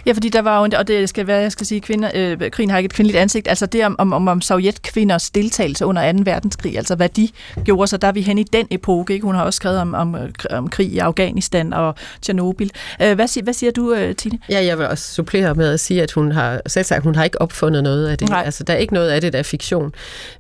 Ja, 0.06 0.12
fordi 0.12 0.30
der 0.30 0.42
var 0.42 0.60
jo, 0.60 0.70
og 0.78 0.88
det 0.88 1.10
skal 1.10 1.28
være, 1.28 1.42
jeg 1.42 1.52
skal 1.52 1.66
sige, 1.66 1.82
kvinder, 1.82 2.12
øh, 2.16 2.52
krigen 2.52 2.70
har 2.70 2.78
ikke 2.78 2.86
et 2.86 2.94
kvindeligt 2.94 3.22
ansigt, 3.22 3.48
altså 3.48 3.66
det 3.66 3.86
om, 3.86 3.96
om, 4.00 4.28
om 4.28 4.42
sovjetkvinders 4.42 5.30
deltagelse 5.30 5.86
under 5.86 6.12
2. 6.12 6.20
verdenskrig, 6.26 6.78
altså 6.78 6.96
hvad 6.96 7.10
de 7.10 7.30
gjorde, 7.66 7.88
så 7.88 7.98
der 7.98 8.08
er 8.08 8.12
vi 8.12 8.22
hen 8.22 8.38
i 8.38 8.44
den 8.44 8.68
epoke, 8.72 9.14
ikke? 9.14 9.26
Hun 9.26 9.36
har 9.36 9.44
også 9.44 9.58
skrevet 9.58 9.80
om, 9.80 9.94
om, 9.94 10.16
om 10.50 10.70
krig 10.70 10.88
i 10.88 10.98
Afghanistan 10.98 11.74
og 11.74 11.96
Tjernobyl. 12.22 12.70
Øh, 13.02 13.16
hvad, 13.16 13.28
siger, 13.28 13.44
hvad 13.44 13.54
siger 13.54 13.72
du, 13.72 13.94
øh, 13.94 14.16
Tine? 14.16 14.40
Ja, 14.50 14.66
jeg 14.66 14.78
vil 14.78 14.88
også 14.88 15.14
supplere 15.14 15.56
med 15.56 15.74
at 15.74 15.80
sige, 15.80 16.04
at 16.04 16.12
hun 16.12 16.32
har 16.32 16.62
selv 16.68 16.86
sagt, 16.86 17.04
hun 17.04 17.16
har 17.16 17.24
ikke 17.24 17.42
opfundet 17.42 17.84
noget 17.84 18.08
af 18.08 18.18
det. 18.18 18.30
Nej. 18.30 18.44
Altså, 18.46 18.64
der 18.64 18.74
er 18.74 18.78
ikke 18.78 18.94
noget 18.94 19.10
af 19.10 19.22
det, 19.22 19.34
der 19.34 19.40
er 19.40 19.44
fiktion. 19.44 19.94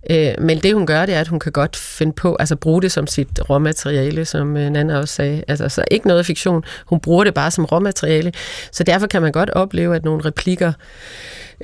Øh, 0.09 0.33
men 0.39 0.59
det, 0.59 0.73
hun 0.73 0.85
gør, 0.85 1.05
det 1.05 1.15
er, 1.15 1.19
at 1.19 1.27
hun 1.27 1.39
kan 1.39 1.51
godt 1.51 1.75
finde 1.75 2.13
på, 2.13 2.35
altså 2.39 2.55
bruge 2.55 2.81
det 2.81 2.91
som 2.91 3.07
sit 3.07 3.49
råmateriale, 3.49 4.25
som 4.25 4.57
øh, 4.57 4.69
Nana 4.69 4.97
også 4.97 5.15
sagde. 5.15 5.43
Altså, 5.47 5.69
så 5.69 5.83
ikke 5.91 6.07
noget 6.07 6.25
fiktion. 6.25 6.63
Hun 6.85 6.99
bruger 6.99 7.23
det 7.23 7.33
bare 7.33 7.51
som 7.51 7.65
råmateriale. 7.65 8.33
Så 8.71 8.83
derfor 8.83 9.07
kan 9.07 9.21
man 9.21 9.30
godt 9.31 9.49
opleve, 9.49 9.95
at 9.95 10.05
nogle 10.05 10.25
replikker 10.25 10.73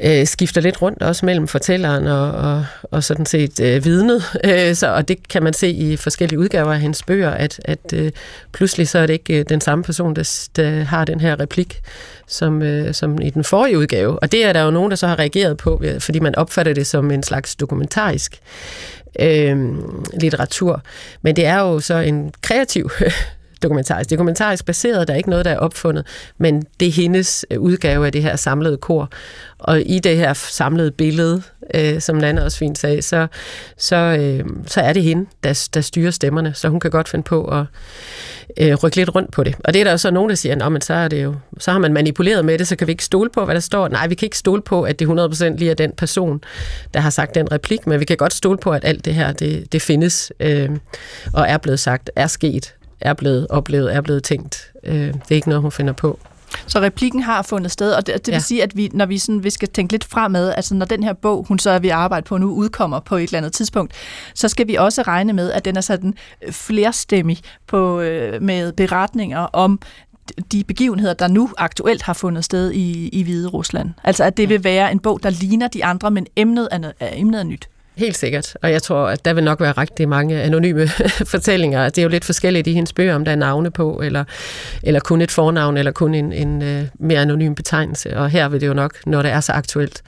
øh, 0.04 0.28
skifter 0.28 0.62
lidt 0.62 0.82
rundt 0.82 1.04
også 1.04 1.26
mellem 1.26 1.48
fortælleren 1.48 2.08
og, 2.08 2.32
og, 2.32 2.66
og 2.92 3.04
sådan 3.04 3.26
set 3.26 3.60
øh, 3.60 3.86
vidnet. 3.86 4.24
Øh, 4.44 4.76
så, 4.76 4.94
og 4.94 5.08
det 5.08 5.28
kan 5.28 5.44
man 5.44 5.54
se 5.54 5.70
i 5.70 5.96
forskellige 5.96 6.40
udgaver 6.40 6.74
af 6.74 6.80
hendes 6.80 7.04
bøger, 7.04 7.32
at, 7.32 7.60
at 7.66 7.94
øh, 7.94 8.12
pludselig 8.52 8.88
så 8.88 9.00
er 9.00 9.06
det 9.06 9.14
ikke 9.14 9.40
øh, 9.40 9.46
den 9.50 9.62
samme 9.62 9.84
person, 9.84 10.16
der, 10.16 10.48
der 10.56 10.84
har 10.84 11.06
den 11.06 11.20
her 11.20 11.40
replik, 11.40 11.82
som, 12.28 12.62
øh, 12.62 12.94
som 12.94 13.22
i 13.22 13.30
den 13.30 13.44
forrige 13.44 13.78
udgave. 13.78 14.20
Og 14.20 14.32
det 14.32 14.46
er 14.46 14.54
der 14.54 14.62
jo 14.62 14.72
nogen, 14.72 14.90
der 14.92 14.96
så 14.96 15.08
har 15.08 15.20
reageret 15.20 15.58
på, 15.58 15.84
fordi 16.00 16.20
man 16.20 16.36
opfatter 16.36 16.74
det 16.74 16.88
som 16.88 17.12
en 17.12 17.24
slags 17.24 17.56
dokumentarisk 17.56 18.40
øh, 19.20 19.58
litteratur. 20.22 20.82
Men 21.22 21.36
det 21.36 21.46
er 21.46 21.60
jo 21.60 21.80
så 21.80 21.98
en 21.98 22.32
kreativ 22.42 22.90
dokumentarisk. 23.64 24.10
Det 24.10 24.16
er 24.16 24.18
dokumentarisk 24.18 24.66
baseret, 24.66 25.08
der 25.08 25.14
er 25.14 25.18
ikke 25.18 25.30
noget, 25.30 25.46
der 25.46 25.52
er 25.52 25.58
opfundet, 25.58 26.06
men 26.38 26.64
det 26.80 26.88
er 26.88 26.92
hendes 26.92 27.46
øh, 27.52 27.60
udgave 27.60 28.06
af 28.06 28.12
det 28.12 28.22
her 28.22 28.36
samlede 28.36 28.78
kor. 28.78 29.10
Og 29.60 29.82
i 29.82 30.00
det 30.00 30.18
her 30.18 30.34
samlede 30.34 30.92
billede, 30.92 31.42
øh, 31.74 32.02
som 32.02 32.16
Nana 32.16 32.44
også 32.44 32.58
fint 32.58 32.78
sagde, 32.78 33.02
så, 33.02 33.28
så, 33.78 33.96
øh, 33.96 34.46
så 34.66 34.82
er 34.82 34.94
det 34.94 35.04
hende, 35.04 35.26
der, 35.44 35.68
der 35.74 35.82
styrer 35.82 36.12
stemmerne, 36.12 36.54
så 36.54 36.70
hun 36.70 36.80
kan 36.80 36.92
godt 36.92 37.10
finde 37.10 37.24
på 37.24 37.46
at 37.46 37.66
øh, 38.58 38.76
rykke 38.76 38.98
lidt 38.98 39.16
rundt 39.16 39.32
på 39.32 39.44
det. 39.44 39.56
Og 39.64 39.74
det 39.74 39.80
er 39.80 39.84
der 39.84 39.92
jo 39.92 39.98
så 39.98 40.12
nogen, 40.12 40.30
der 40.30 40.36
siger, 40.36 40.70
men 40.70 40.82
så, 40.82 40.94
er 40.94 41.08
det 41.08 41.24
jo, 41.24 41.36
så 41.60 41.72
har 41.72 41.80
man 41.80 41.94
manipuleret 41.94 42.46
med 42.46 42.58
det, 42.58 42.68
så 42.68 42.76
kan 42.76 42.88
vi 42.88 42.92
ikke 42.92 43.06
stole 43.06 43.30
på, 43.30 43.46
hvad 43.46 43.56
der 43.56 43.62
står. 43.62 43.88
Nej, 43.88 44.08
vi 44.08 44.16
kan 44.16 44.26
ikke 44.26 44.38
stole 44.38 44.62
på, 44.62 44.84
at 44.84 45.00
det 45.00 45.08
100% 45.08 45.46
lige 45.58 45.72
er 45.72 45.76
den 45.76 45.92
person, 45.98 46.42
der 46.94 47.00
har 47.00 47.10
sagt 47.10 47.36
den 47.36 47.52
replik, 47.52 47.88
men 47.88 48.00
vi 48.00 48.06
kan 48.06 48.18
godt 48.18 48.34
stole 48.34 48.58
på, 48.58 48.72
at 48.72 48.86
alt 48.86 49.06
det 49.06 49.14
her, 49.14 49.32
det, 49.32 49.74
det 49.74 49.82
findes 49.82 50.32
øh, 50.40 50.70
og 51.34 51.46
er 51.50 51.58
blevet 51.58 51.80
sagt, 51.80 52.10
er 52.16 52.28
sket 52.28 52.74
er 53.02 53.14
blevet 53.14 53.48
oplevet, 53.50 53.96
er 53.96 54.02
blevet 54.02 54.24
tænkt. 54.24 54.72
Øh, 54.84 54.94
det 54.94 55.32
er 55.32 55.36
ikke 55.36 55.50
noget, 55.50 55.62
hun 55.62 55.72
finder 55.72 55.94
på. 55.94 56.20
Så 56.68 56.82
replikken 56.82 57.24
har 57.24 57.42
fundet 57.42 57.72
sted, 57.72 57.92
og 57.94 58.08
det, 58.08 58.16
det 58.16 58.28
vil 58.28 58.34
ja. 58.34 58.40
sige, 58.40 58.64
at 58.64 58.78
vi, 58.78 58.90
når 58.94 59.06
vi, 59.06 59.18
sådan, 59.18 59.44
vi 59.44 59.50
skal 59.50 59.68
tænke 59.68 59.94
lidt 59.94 60.04
fremad, 60.04 60.54
altså 60.56 60.76
når 60.76 60.86
den 60.86 61.04
her 61.04 61.14
bog, 61.14 61.46
hun 61.48 61.60
så 61.60 61.70
er 61.70 61.80
ved 61.80 61.90
at 61.90 61.96
arbejde 61.96 62.24
på 62.24 62.38
nu, 62.38 62.54
udkommer 62.54 63.00
på 63.00 63.16
et 63.16 63.24
eller 63.24 63.38
andet 63.38 63.54
tidspunkt, 63.54 63.94
så 64.34 64.48
skal 64.48 64.68
vi 64.68 64.76
også 64.76 65.02
regne 65.02 65.34
med, 65.34 65.52
at 65.52 65.66
den 65.66 65.78
er 65.78 65.82
sådan 65.82 66.14
flerstemmig 66.52 67.40
på, 67.68 68.00
øh, 68.02 68.42
med 68.42 68.72
beretninger 68.72 69.40
om 69.40 69.80
de 70.52 70.64
begivenheder, 70.64 71.14
der 71.14 71.28
nu 71.28 71.50
aktuelt 71.58 72.02
har 72.02 72.14
fundet 72.14 72.46
sted 72.46 72.72
i, 72.72 73.10
i 73.10 73.24
Hvide 73.24 73.48
Rusland. 73.48 73.90
Altså 74.04 74.24
at 74.24 74.38
det 74.38 74.50
vil 74.50 74.64
være 74.64 74.92
en 74.92 75.00
bog, 75.00 75.24
der 75.24 75.30
ligner 75.30 75.68
de 75.68 75.86
andre, 75.86 76.12
men 76.12 76.28
emnet 76.36 76.68
er, 76.72 76.92
emnet 77.14 77.40
er 77.40 77.44
nyt. 77.44 77.70
Helt 77.98 78.18
sikkert, 78.18 78.58
og 78.62 78.72
jeg 78.72 78.84
tror, 78.84 79.08
at 79.08 79.26
der 79.26 79.34
vil 79.34 79.44
nok 79.44 79.62
være 79.62 79.72
rigtig 79.72 80.10
mange 80.10 80.42
anonyme 80.42 80.88
fortællinger. 81.34 81.90
Det 81.90 81.98
er 81.98 82.04
jo 82.04 82.10
lidt 82.10 82.26
forskelligt 82.26 82.68
i 82.68 82.74
hendes 82.74 82.94
bøger, 82.94 83.16
om 83.16 83.26
der 83.26 83.32
er 83.32 83.36
navne 83.36 83.72
på, 83.72 84.02
eller, 84.04 84.24
eller 84.84 85.00
kun 85.00 85.22
et 85.22 85.32
fornavn, 85.32 85.78
eller 85.78 85.92
kun 85.92 86.16
en, 86.16 86.34
en 86.34 86.62
øh, 86.62 86.84
mere 87.00 87.22
anonym 87.22 87.56
betegnelse. 87.56 88.18
Og 88.18 88.30
her 88.30 88.50
vil 88.50 88.62
det 88.62 88.68
jo 88.68 88.74
nok, 88.74 88.94
når 89.06 89.22
det 89.22 89.32
er 89.32 89.40
så 89.40 89.52
aktuelt, 89.52 90.02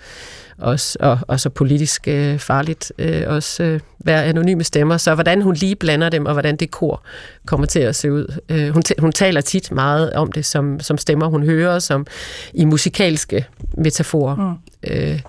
også, 0.58 0.98
og, 1.00 1.20
og 1.28 1.40
så 1.40 1.50
politisk 1.50 2.08
øh, 2.08 2.40
farligt, 2.40 2.94
øh, 2.98 3.24
også 3.28 3.64
øh, 3.64 3.80
være 4.00 4.26
anonyme 4.26 4.64
stemmer. 4.64 4.98
Så 4.98 5.14
hvordan 5.14 5.42
hun 5.42 5.54
lige 5.54 5.76
blander 5.76 6.10
dem, 6.10 6.26
og 6.26 6.34
hvordan 6.34 6.56
det 6.56 6.72
kor 6.72 7.04
kommer 7.46 7.68
til 7.68 7.80
at 7.80 7.96
se 7.96 8.12
ud. 8.12 8.40
Øh, 8.50 8.70
hun, 8.70 8.84
hun 9.00 9.12
taler 9.12 9.42
tit 9.42 9.72
meget 9.72 10.14
om 10.14 10.32
det 10.32 10.46
som, 10.46 10.80
som 10.80 10.98
stemmer, 10.98 11.28
hun 11.28 11.44
hører, 11.44 11.80
som 11.80 12.08
i 12.54 12.66
musikalske 12.66 13.46
metaforer. 13.78 14.36
Mm. 14.36 14.69
Øh, 14.88 15.20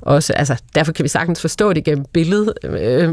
også, 0.00 0.32
altså, 0.32 0.62
derfor 0.74 0.92
kan 0.92 1.02
vi 1.02 1.08
sagtens 1.08 1.40
forstå 1.40 1.72
det 1.72 1.84
gennem 1.84 2.04
billed, 2.12 2.48
øh, 2.64 3.12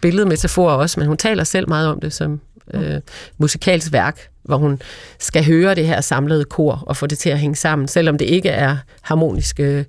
billedmetaforer 0.00 0.74
også, 0.74 1.00
men 1.00 1.06
hun 1.06 1.16
taler 1.16 1.44
selv 1.44 1.68
meget 1.68 1.88
om 1.88 2.00
det 2.00 2.12
som 2.12 2.40
øh, 2.74 3.00
musikalsk 3.38 3.92
værk, 3.92 4.28
hvor 4.42 4.56
hun 4.56 4.80
skal 5.18 5.44
høre 5.44 5.74
det 5.74 5.86
her 5.86 6.00
samlede 6.00 6.44
kor 6.44 6.84
og 6.86 6.96
få 6.96 7.06
det 7.06 7.18
til 7.18 7.30
at 7.30 7.38
hænge 7.38 7.56
sammen, 7.56 7.88
selvom 7.88 8.18
det 8.18 8.24
ikke 8.24 8.48
er 8.48 8.76
harmoniske 9.02 9.86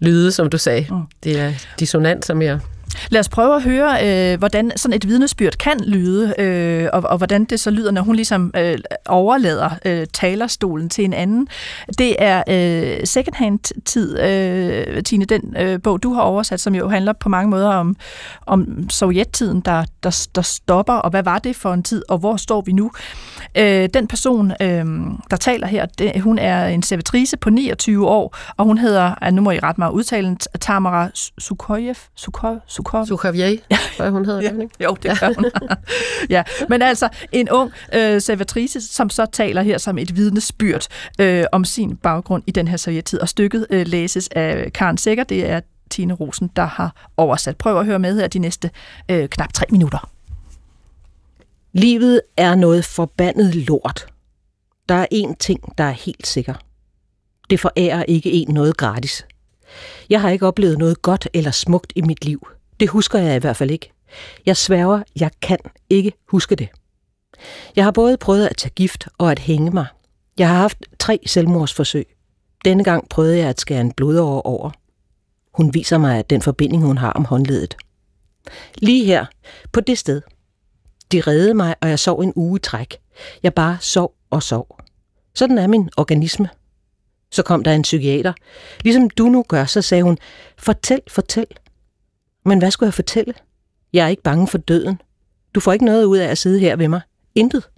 lyde, 0.00 0.32
som 0.32 0.50
du 0.50 0.58
sagde. 0.58 0.86
Mm. 0.90 1.02
Det 1.24 1.40
er 1.40 1.52
dissonanser 1.78 2.34
mere. 2.34 2.60
Lad 3.10 3.20
os 3.20 3.28
prøve 3.28 3.56
at 3.56 3.62
høre, 3.62 4.06
øh, 4.06 4.38
hvordan 4.38 4.72
sådan 4.76 4.96
et 4.96 5.08
vidnesbyrd 5.08 5.52
kan 5.52 5.80
lyde, 5.86 6.34
øh, 6.38 6.88
og, 6.92 7.02
og 7.02 7.18
hvordan 7.18 7.44
det 7.44 7.60
så 7.60 7.70
lyder, 7.70 7.90
når 7.90 8.02
hun 8.02 8.16
ligesom 8.16 8.50
øh, 8.56 8.78
overlader 9.08 9.70
øh, 9.84 10.06
talerstolen 10.12 10.88
til 10.88 11.04
en 11.04 11.12
anden. 11.12 11.48
Det 11.98 12.16
er 12.18 12.42
øh, 12.48 13.06
secondhand-tid, 13.06 14.20
øh, 14.20 15.02
Tine, 15.02 15.24
den 15.24 15.56
øh, 15.58 15.82
bog, 15.82 16.02
du 16.02 16.12
har 16.12 16.22
oversat, 16.22 16.60
som 16.60 16.74
jo 16.74 16.88
handler 16.88 17.12
på 17.12 17.28
mange 17.28 17.50
måder 17.50 17.68
om, 17.68 17.96
om 18.46 18.90
sovjettiden, 18.90 19.60
der, 19.60 19.84
der, 20.02 20.26
der 20.34 20.42
stopper, 20.42 20.94
og 20.94 21.10
hvad 21.10 21.22
var 21.22 21.38
det 21.38 21.56
for 21.56 21.72
en 21.72 21.82
tid, 21.82 22.02
og 22.08 22.18
hvor 22.18 22.36
står 22.36 22.60
vi 22.60 22.72
nu? 22.72 22.90
Øh, 23.58 23.88
den 23.94 24.06
person, 24.06 24.52
øh, 24.60 24.86
der 25.30 25.36
taler 25.40 25.66
her, 25.66 25.86
det, 25.86 26.20
hun 26.20 26.38
er 26.38 26.66
en 26.66 26.82
servitrice 26.82 27.36
på 27.36 27.50
29 27.50 28.08
år, 28.08 28.36
og 28.56 28.64
hun 28.64 28.78
hedder, 28.78 29.30
nu 29.30 29.42
må 29.42 29.50
I 29.50 29.58
ret 29.58 29.78
mig 29.78 29.92
udtalen, 29.92 30.38
Tamara 30.60 31.10
Sukhojev, 31.38 31.94
Sukhojev, 32.16 32.60
Sukhov. 32.82 33.06
Sukhavjej, 33.06 33.58
hvad 33.96 34.10
hun 34.10 34.24
hedder. 34.24 34.40
Ja, 34.40 34.62
ikke? 34.62 34.70
jo, 34.84 34.96
det 35.02 35.20
gør 35.20 35.32
hun. 35.36 35.44
ja, 36.30 36.42
men 36.68 36.82
altså 36.82 37.08
en 37.32 37.50
ung 37.50 37.72
øh, 37.94 38.20
servitrice, 38.20 38.80
som 38.80 39.10
så 39.10 39.26
taler 39.26 39.62
her 39.62 39.78
som 39.78 39.98
et 39.98 40.16
vidnesbyrd 40.16 40.86
øh, 41.18 41.44
om 41.52 41.64
sin 41.64 41.96
baggrund 41.96 42.42
i 42.46 42.50
den 42.50 42.68
her 42.68 42.76
sovjettid, 42.76 43.20
og 43.20 43.28
stykket 43.28 43.66
øh, 43.70 43.86
læses 43.86 44.28
af 44.28 44.72
Karen 44.72 44.98
Sækker, 44.98 45.24
det 45.24 45.50
er 45.50 45.60
Tine 45.90 46.14
Rosen, 46.14 46.50
der 46.56 46.64
har 46.64 47.08
oversat. 47.16 47.56
Prøv 47.56 47.78
at 47.80 47.86
høre 47.86 47.98
med 47.98 48.20
her 48.20 48.28
de 48.28 48.38
næste 48.38 48.70
øh, 49.08 49.28
knap 49.28 49.52
tre 49.52 49.66
minutter. 49.70 50.10
Livet 51.72 52.20
er 52.36 52.54
noget 52.54 52.84
forbandet 52.84 53.54
lort. 53.54 54.06
Der 54.88 54.94
er 54.94 55.06
én 55.14 55.34
ting, 55.38 55.78
der 55.78 55.84
er 55.84 55.90
helt 55.90 56.26
sikker. 56.26 56.54
Det 57.50 57.60
forærer 57.60 58.02
ikke 58.02 58.32
en 58.32 58.54
noget 58.54 58.76
gratis. 58.76 59.26
Jeg 60.10 60.20
har 60.20 60.30
ikke 60.30 60.46
oplevet 60.46 60.78
noget 60.78 61.02
godt 61.02 61.28
eller 61.34 61.50
smukt 61.50 61.92
i 61.96 62.02
mit 62.02 62.24
liv. 62.24 62.46
Det 62.82 62.90
husker 62.90 63.18
jeg 63.18 63.36
i 63.36 63.38
hvert 63.38 63.56
fald 63.56 63.70
ikke. 63.70 63.92
Jeg 64.46 64.56
sværger, 64.56 65.02
jeg 65.20 65.30
kan 65.42 65.58
ikke 65.90 66.12
huske 66.28 66.56
det. 66.56 66.68
Jeg 67.76 67.84
har 67.84 67.90
både 67.90 68.16
prøvet 68.16 68.46
at 68.46 68.56
tage 68.56 68.72
gift 68.74 69.08
og 69.18 69.30
at 69.30 69.38
hænge 69.38 69.70
mig. 69.70 69.86
Jeg 70.38 70.48
har 70.48 70.56
haft 70.56 70.78
tre 70.98 71.18
selvmordsforsøg. 71.26 72.06
Denne 72.64 72.84
gang 72.84 73.08
prøvede 73.08 73.38
jeg 73.38 73.48
at 73.48 73.60
skære 73.60 73.80
en 73.80 73.92
blodåre 73.92 74.42
over. 74.42 74.70
Hun 75.54 75.74
viser 75.74 75.98
mig 75.98 76.30
den 76.30 76.42
forbinding, 76.42 76.82
hun 76.82 76.98
har 76.98 77.12
om 77.12 77.24
håndledet. 77.24 77.76
Lige 78.78 79.04
her, 79.04 79.26
på 79.72 79.80
det 79.80 79.98
sted. 79.98 80.22
De 81.12 81.20
reddede 81.20 81.54
mig, 81.54 81.74
og 81.80 81.88
jeg 81.88 81.98
sov 81.98 82.20
en 82.20 82.32
uge 82.36 82.58
træk. 82.58 82.98
Jeg 83.42 83.54
bare 83.54 83.78
sov 83.80 84.14
og 84.30 84.42
sov. 84.42 84.80
Sådan 85.34 85.58
er 85.58 85.66
min 85.66 85.90
organisme. 85.96 86.48
Så 87.30 87.42
kom 87.42 87.64
der 87.64 87.72
en 87.72 87.82
psykiater. 87.82 88.32
Ligesom 88.80 89.10
du 89.10 89.28
nu 89.28 89.44
gør, 89.48 89.64
så 89.64 89.82
sagde 89.82 90.02
hun, 90.02 90.18
fortæl, 90.58 91.00
fortæl. 91.08 91.46
Men 92.44 92.58
hvad 92.58 92.70
skulle 92.70 92.86
jeg 92.86 92.94
fortælle? 92.94 93.34
Jeg 93.92 94.04
er 94.04 94.08
ikke 94.08 94.22
bange 94.22 94.46
for 94.46 94.58
døden. 94.58 95.00
Du 95.54 95.60
får 95.60 95.72
ikke 95.72 95.84
noget 95.84 96.04
ud 96.04 96.16
af 96.16 96.28
at 96.28 96.38
sidde 96.38 96.60
her 96.60 96.76
ved 96.76 96.88
mig. 96.88 97.00
Intet. 97.34 97.68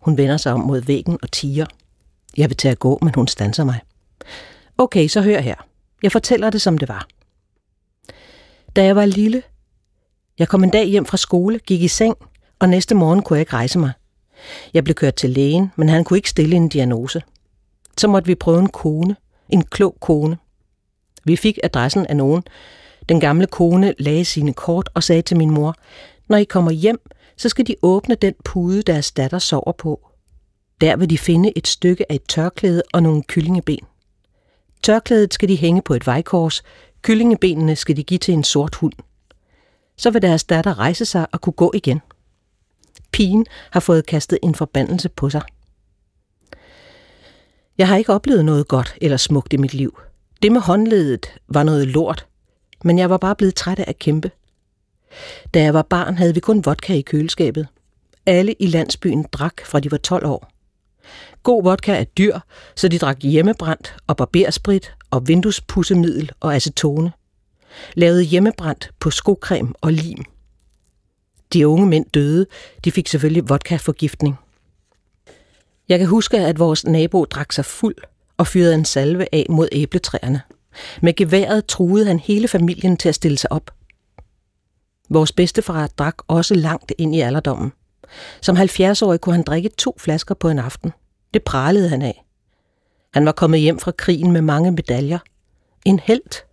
Hun 0.00 0.16
vender 0.16 0.36
sig 0.36 0.52
om 0.52 0.60
mod 0.60 0.80
væggen 0.80 1.18
og 1.22 1.32
tiger. 1.32 1.66
Jeg 2.36 2.50
vil 2.50 2.56
til 2.56 2.68
at 2.68 2.78
gå, 2.78 2.98
men 3.02 3.14
hun 3.14 3.28
stanser 3.28 3.64
mig. 3.64 3.80
Okay, 4.78 5.08
så 5.08 5.22
hør 5.22 5.40
her. 5.40 5.54
Jeg 6.02 6.12
fortæller 6.12 6.50
det, 6.50 6.62
som 6.62 6.78
det 6.78 6.88
var. 6.88 7.06
Da 8.76 8.84
jeg 8.84 8.96
var 8.96 9.06
lille, 9.06 9.42
jeg 10.38 10.48
kom 10.48 10.64
en 10.64 10.70
dag 10.70 10.86
hjem 10.86 11.04
fra 11.04 11.16
skole, 11.16 11.58
gik 11.58 11.82
i 11.82 11.88
seng, 11.88 12.16
og 12.58 12.68
næste 12.68 12.94
morgen 12.94 13.22
kunne 13.22 13.36
jeg 13.36 13.40
ikke 13.40 13.52
rejse 13.52 13.78
mig. 13.78 13.92
Jeg 14.74 14.84
blev 14.84 14.94
kørt 14.94 15.14
til 15.14 15.30
lægen, 15.30 15.72
men 15.76 15.88
han 15.88 16.04
kunne 16.04 16.18
ikke 16.18 16.30
stille 16.30 16.56
en 16.56 16.68
diagnose. 16.68 17.22
Så 17.98 18.08
måtte 18.08 18.26
vi 18.26 18.34
prøve 18.34 18.60
en 18.60 18.68
kone, 18.68 19.16
en 19.48 19.64
klog 19.64 19.96
kone. 20.00 20.38
Vi 21.24 21.36
fik 21.36 21.58
adressen 21.62 22.06
af 22.06 22.16
nogen. 22.16 22.42
Den 23.08 23.20
gamle 23.20 23.46
kone 23.46 23.94
lagde 23.98 24.24
sine 24.24 24.52
kort 24.52 24.88
og 24.94 25.02
sagde 25.02 25.22
til 25.22 25.36
min 25.36 25.50
mor, 25.50 25.74
når 26.28 26.36
I 26.36 26.44
kommer 26.44 26.70
hjem, 26.70 27.00
så 27.36 27.48
skal 27.48 27.66
de 27.66 27.76
åbne 27.82 28.14
den 28.14 28.34
pude, 28.44 28.82
deres 28.82 29.12
datter 29.12 29.38
sover 29.38 29.72
på. 29.72 30.08
Der 30.80 30.96
vil 30.96 31.10
de 31.10 31.18
finde 31.18 31.58
et 31.58 31.68
stykke 31.68 32.12
af 32.12 32.14
et 32.14 32.22
tørklæde 32.28 32.82
og 32.92 33.02
nogle 33.02 33.22
kyllingeben. 33.22 33.86
Tørklædet 34.82 35.34
skal 35.34 35.48
de 35.48 35.56
hænge 35.56 35.82
på 35.82 35.94
et 35.94 36.06
vejkors, 36.06 36.62
kyllingebenene 37.02 37.76
skal 37.76 37.96
de 37.96 38.04
give 38.04 38.18
til 38.18 38.34
en 38.34 38.44
sort 38.44 38.74
hund. 38.74 38.92
Så 39.96 40.10
vil 40.10 40.22
deres 40.22 40.44
datter 40.44 40.78
rejse 40.78 41.04
sig 41.04 41.26
og 41.32 41.40
kunne 41.40 41.52
gå 41.52 41.72
igen. 41.74 42.00
Pigen 43.12 43.46
har 43.70 43.80
fået 43.80 44.06
kastet 44.06 44.38
en 44.42 44.54
forbandelse 44.54 45.08
på 45.08 45.30
sig. 45.30 45.42
Jeg 47.78 47.88
har 47.88 47.96
ikke 47.96 48.12
oplevet 48.12 48.44
noget 48.44 48.68
godt 48.68 48.94
eller 49.00 49.16
smukt 49.16 49.52
i 49.52 49.56
mit 49.56 49.74
liv. 49.74 49.98
Det 50.42 50.52
med 50.52 50.60
håndledet 50.60 51.26
var 51.48 51.62
noget 51.62 51.86
lort, 51.86 52.26
men 52.86 52.98
jeg 52.98 53.10
var 53.10 53.16
bare 53.16 53.36
blevet 53.36 53.54
træt 53.54 53.78
af 53.78 53.84
at 53.88 53.98
kæmpe. 53.98 54.30
Da 55.54 55.62
jeg 55.62 55.74
var 55.74 55.82
barn, 55.82 56.16
havde 56.16 56.34
vi 56.34 56.40
kun 56.40 56.64
vodka 56.64 56.94
i 56.94 57.00
køleskabet. 57.00 57.68
Alle 58.26 58.54
i 58.58 58.66
landsbyen 58.66 59.26
drak 59.32 59.66
fra 59.66 59.80
de 59.80 59.90
var 59.90 59.96
12 59.96 60.26
år. 60.26 60.52
God 61.42 61.62
vodka 61.62 62.00
er 62.00 62.04
dyr, 62.04 62.38
så 62.76 62.88
de 62.88 62.98
drak 62.98 63.18
hjemmebrændt 63.20 63.96
og 64.06 64.16
barbersprit 64.16 64.94
og 65.10 65.28
vinduespussemiddel 65.28 66.32
og 66.40 66.54
acetone. 66.54 67.12
Lavede 67.94 68.22
hjemmebrændt 68.22 68.90
på 69.00 69.10
skocreme 69.10 69.72
og 69.80 69.92
lim. 69.92 70.24
De 71.52 71.68
unge 71.68 71.86
mænd 71.86 72.06
døde. 72.14 72.46
De 72.84 72.92
fik 72.92 73.08
selvfølgelig 73.08 73.48
vodkaforgiftning. 73.48 74.36
Jeg 75.88 75.98
kan 75.98 76.08
huske, 76.08 76.38
at 76.38 76.58
vores 76.58 76.84
nabo 76.84 77.24
drak 77.24 77.52
sig 77.52 77.64
fuld 77.64 77.96
og 78.36 78.46
fyrede 78.46 78.74
en 78.74 78.84
salve 78.84 79.26
af 79.32 79.46
mod 79.48 79.68
æbletræerne. 79.72 80.42
Med 81.02 81.14
geværet 81.16 81.66
truede 81.66 82.06
han 82.06 82.18
hele 82.18 82.48
familien 82.48 82.96
til 82.96 83.08
at 83.08 83.14
stille 83.14 83.38
sig 83.38 83.52
op. 83.52 83.70
Vores 85.10 85.32
bedstefar 85.32 85.86
drak 85.86 86.16
også 86.28 86.54
langt 86.54 86.92
ind 86.98 87.14
i 87.14 87.20
alderdommen. 87.20 87.72
Som 88.40 88.56
70-årig 88.56 89.20
kunne 89.20 89.34
han 89.34 89.44
drikke 89.44 89.68
to 89.68 89.96
flasker 89.98 90.34
på 90.34 90.48
en 90.48 90.58
aften. 90.58 90.92
Det 91.34 91.42
pralede 91.42 91.88
han 91.88 92.02
af. 92.02 92.24
Han 93.14 93.26
var 93.26 93.32
kommet 93.32 93.60
hjem 93.60 93.78
fra 93.78 93.90
krigen 93.90 94.32
med 94.32 94.42
mange 94.42 94.70
medaljer. 94.70 95.18
En 95.84 95.98
held. 95.98 96.44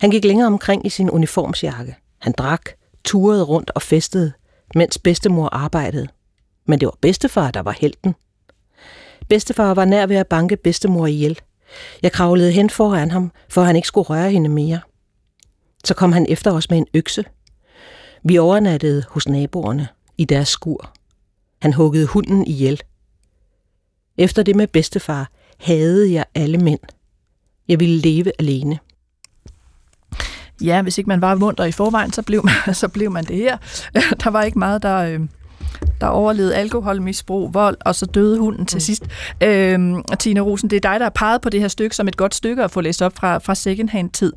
Han 0.00 0.10
gik 0.10 0.24
længere 0.24 0.46
omkring 0.46 0.86
i 0.86 0.88
sin 0.88 1.10
uniformsjakke. 1.10 1.96
Han 2.18 2.32
drak, 2.32 2.70
turede 3.04 3.42
rundt 3.42 3.70
og 3.74 3.82
festede, 3.82 4.32
mens 4.74 4.98
bedstemor 4.98 5.48
arbejdede. 5.48 6.08
Men 6.66 6.80
det 6.80 6.86
var 6.86 6.96
bedstefar, 7.00 7.50
der 7.50 7.60
var 7.60 7.76
helten. 7.80 8.14
Bedstefar 9.28 9.74
var 9.74 9.84
nær 9.84 10.06
ved 10.06 10.16
at 10.16 10.26
banke 10.26 10.56
bedstemor 10.56 11.06
ihjel. 11.06 11.40
Jeg 12.02 12.12
kravlede 12.12 12.52
hen 12.52 12.70
foran 12.70 13.10
ham, 13.10 13.32
for 13.48 13.62
han 13.62 13.76
ikke 13.76 13.88
skulle 13.88 14.06
røre 14.08 14.30
hende 14.30 14.48
mere. 14.48 14.80
Så 15.84 15.94
kom 15.94 16.12
han 16.12 16.26
efter 16.28 16.52
os 16.52 16.70
med 16.70 16.78
en 16.78 16.86
økse. 16.94 17.24
Vi 18.24 18.38
overnattede 18.38 19.04
hos 19.08 19.28
naboerne 19.28 19.88
i 20.18 20.24
deres 20.24 20.48
skur. 20.48 20.92
Han 21.62 21.72
huggede 21.72 22.06
hunden 22.06 22.46
ihjel. 22.46 22.80
Efter 24.18 24.42
det 24.42 24.56
med 24.56 24.66
bedstefar 24.66 25.30
havde 25.58 26.12
jeg 26.12 26.24
alle 26.34 26.58
mænd. 26.58 26.80
Jeg 27.68 27.80
ville 27.80 27.98
leve 27.98 28.32
alene. 28.38 28.78
Ja, 30.62 30.82
hvis 30.82 30.98
ikke 30.98 31.08
man 31.08 31.20
var 31.20 31.34
munter 31.34 31.64
i 31.64 31.72
forvejen, 31.72 32.12
så 32.12 32.22
blev 32.22 32.44
man, 32.44 32.74
så 32.82 32.88
blev 32.88 33.10
man 33.10 33.24
det 33.24 33.36
her. 33.36 33.56
Der 34.24 34.30
var 34.30 34.42
ikke 34.42 34.58
meget, 34.58 34.82
der, 34.82 34.96
øh, 34.96 35.20
der 36.00 36.06
overlevede 36.06 36.54
alkoholmisbrug, 36.54 37.54
vold, 37.54 37.76
og 37.80 37.94
så 37.94 38.06
døde 38.06 38.38
hunden 38.38 38.66
til 38.66 38.80
sidst. 38.80 39.06
Øhm, 39.42 40.02
Tina 40.18 40.40
Rosen, 40.40 40.70
det 40.70 40.76
er 40.76 40.90
dig, 40.90 41.00
der 41.00 41.04
har 41.04 41.10
peget 41.14 41.40
på 41.40 41.50
det 41.50 41.60
her 41.60 41.68
stykke 41.68 41.96
som 41.96 42.08
et 42.08 42.16
godt 42.16 42.34
stykke 42.34 42.64
at 42.64 42.70
få 42.70 42.80
læst 42.80 43.02
op 43.02 43.12
fra, 43.16 43.38
fra 43.38 43.54
secondhand-tid. 43.54 44.32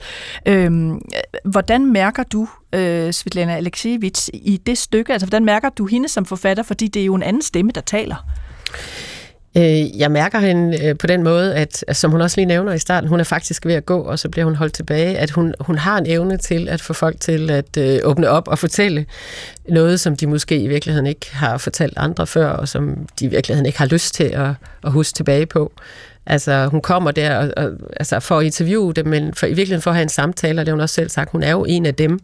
Øhm, 0.45 1.02
hvordan 1.45 1.86
mærker 1.86 2.24
du, 2.24 2.47
øh, 2.76 3.13
Svetlana 3.13 3.56
Alexievich, 3.56 4.30
i 4.34 4.58
det 4.65 4.78
stykke? 4.78 5.13
Altså, 5.13 5.26
hvordan 5.26 5.45
mærker 5.45 5.69
du 5.69 5.86
hende 5.86 6.10
som 6.10 6.26
forfatter, 6.26 6.63
fordi 6.63 6.88
det 6.88 7.02
er 7.02 7.06
jo 7.06 7.15
en 7.15 7.24
anden 7.24 7.41
stemme, 7.41 7.71
der 7.76 7.82
taler? 7.82 8.15
Øh, 9.57 9.99
jeg 9.99 10.11
mærker 10.11 10.39
hende 10.39 10.85
øh, 10.85 10.97
på 10.97 11.07
den 11.07 11.23
måde, 11.23 11.55
at, 11.55 11.85
som 11.91 12.11
hun 12.11 12.21
også 12.21 12.37
lige 12.37 12.45
nævner 12.45 12.73
i 12.73 12.79
starten, 12.79 13.09
hun 13.09 13.19
er 13.19 13.23
faktisk 13.23 13.65
ved 13.65 13.73
at 13.73 13.85
gå, 13.85 14.01
og 14.01 14.19
så 14.19 14.29
bliver 14.29 14.45
hun 14.45 14.55
holdt 14.55 14.73
tilbage, 14.73 15.17
at 15.17 15.31
hun, 15.31 15.53
hun 15.59 15.77
har 15.77 15.97
en 15.97 16.05
evne 16.07 16.37
til 16.37 16.69
at 16.69 16.81
få 16.81 16.93
folk 16.93 17.19
til 17.19 17.51
at 17.51 17.77
øh, 17.77 17.99
åbne 18.03 18.29
op 18.29 18.47
og 18.47 18.59
fortælle 18.59 19.05
noget, 19.69 19.99
som 19.99 20.15
de 20.15 20.27
måske 20.27 20.57
i 20.57 20.67
virkeligheden 20.67 21.07
ikke 21.07 21.35
har 21.35 21.57
fortalt 21.57 21.93
andre 21.97 22.27
før, 22.27 22.47
og 22.47 22.67
som 22.67 23.07
de 23.19 23.25
i 23.25 23.27
virkeligheden 23.27 23.65
ikke 23.65 23.79
har 23.79 23.85
lyst 23.85 24.13
til 24.13 24.23
at, 24.23 24.49
at 24.83 24.91
huske 24.91 25.15
tilbage 25.15 25.45
på. 25.45 25.71
Altså, 26.25 26.67
hun 26.67 26.81
kommer 26.81 27.11
der 27.11 27.37
og, 27.37 27.53
og, 27.57 27.71
altså, 27.99 28.19
for 28.19 28.39
at 28.39 28.45
interviewe 28.45 28.93
dem, 28.93 29.07
men 29.07 29.33
for, 29.33 29.45
i 29.45 29.49
virkeligheden 29.49 29.81
for 29.81 29.91
at 29.91 29.95
have 29.95 30.03
en 30.03 30.09
samtale, 30.09 30.61
og 30.61 30.65
det 30.65 30.71
har 30.71 30.75
hun 30.75 30.81
også 30.81 30.95
selv 30.95 31.09
sagt, 31.09 31.31
hun 31.31 31.43
er 31.43 31.51
jo 31.51 31.65
en 31.69 31.85
af 31.85 31.95
dem. 31.95 32.19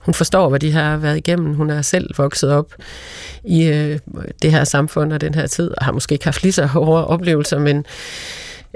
Hun 0.00 0.14
forstår, 0.14 0.48
hvad 0.48 0.60
de 0.60 0.72
har 0.72 0.96
været 0.96 1.16
igennem. 1.16 1.54
Hun 1.54 1.70
er 1.70 1.82
selv 1.82 2.10
vokset 2.18 2.52
op 2.52 2.74
i 3.44 3.64
øh, 3.64 3.98
det 4.42 4.50
her 4.50 4.64
samfund 4.64 5.12
og 5.12 5.20
den 5.20 5.34
her 5.34 5.46
tid, 5.46 5.70
og 5.78 5.84
har 5.84 5.92
måske 5.92 6.12
ikke 6.12 6.24
haft 6.24 6.42
lige 6.42 6.52
så 6.52 6.66
hårde 6.66 7.06
oplevelser, 7.06 7.58
men 7.58 7.84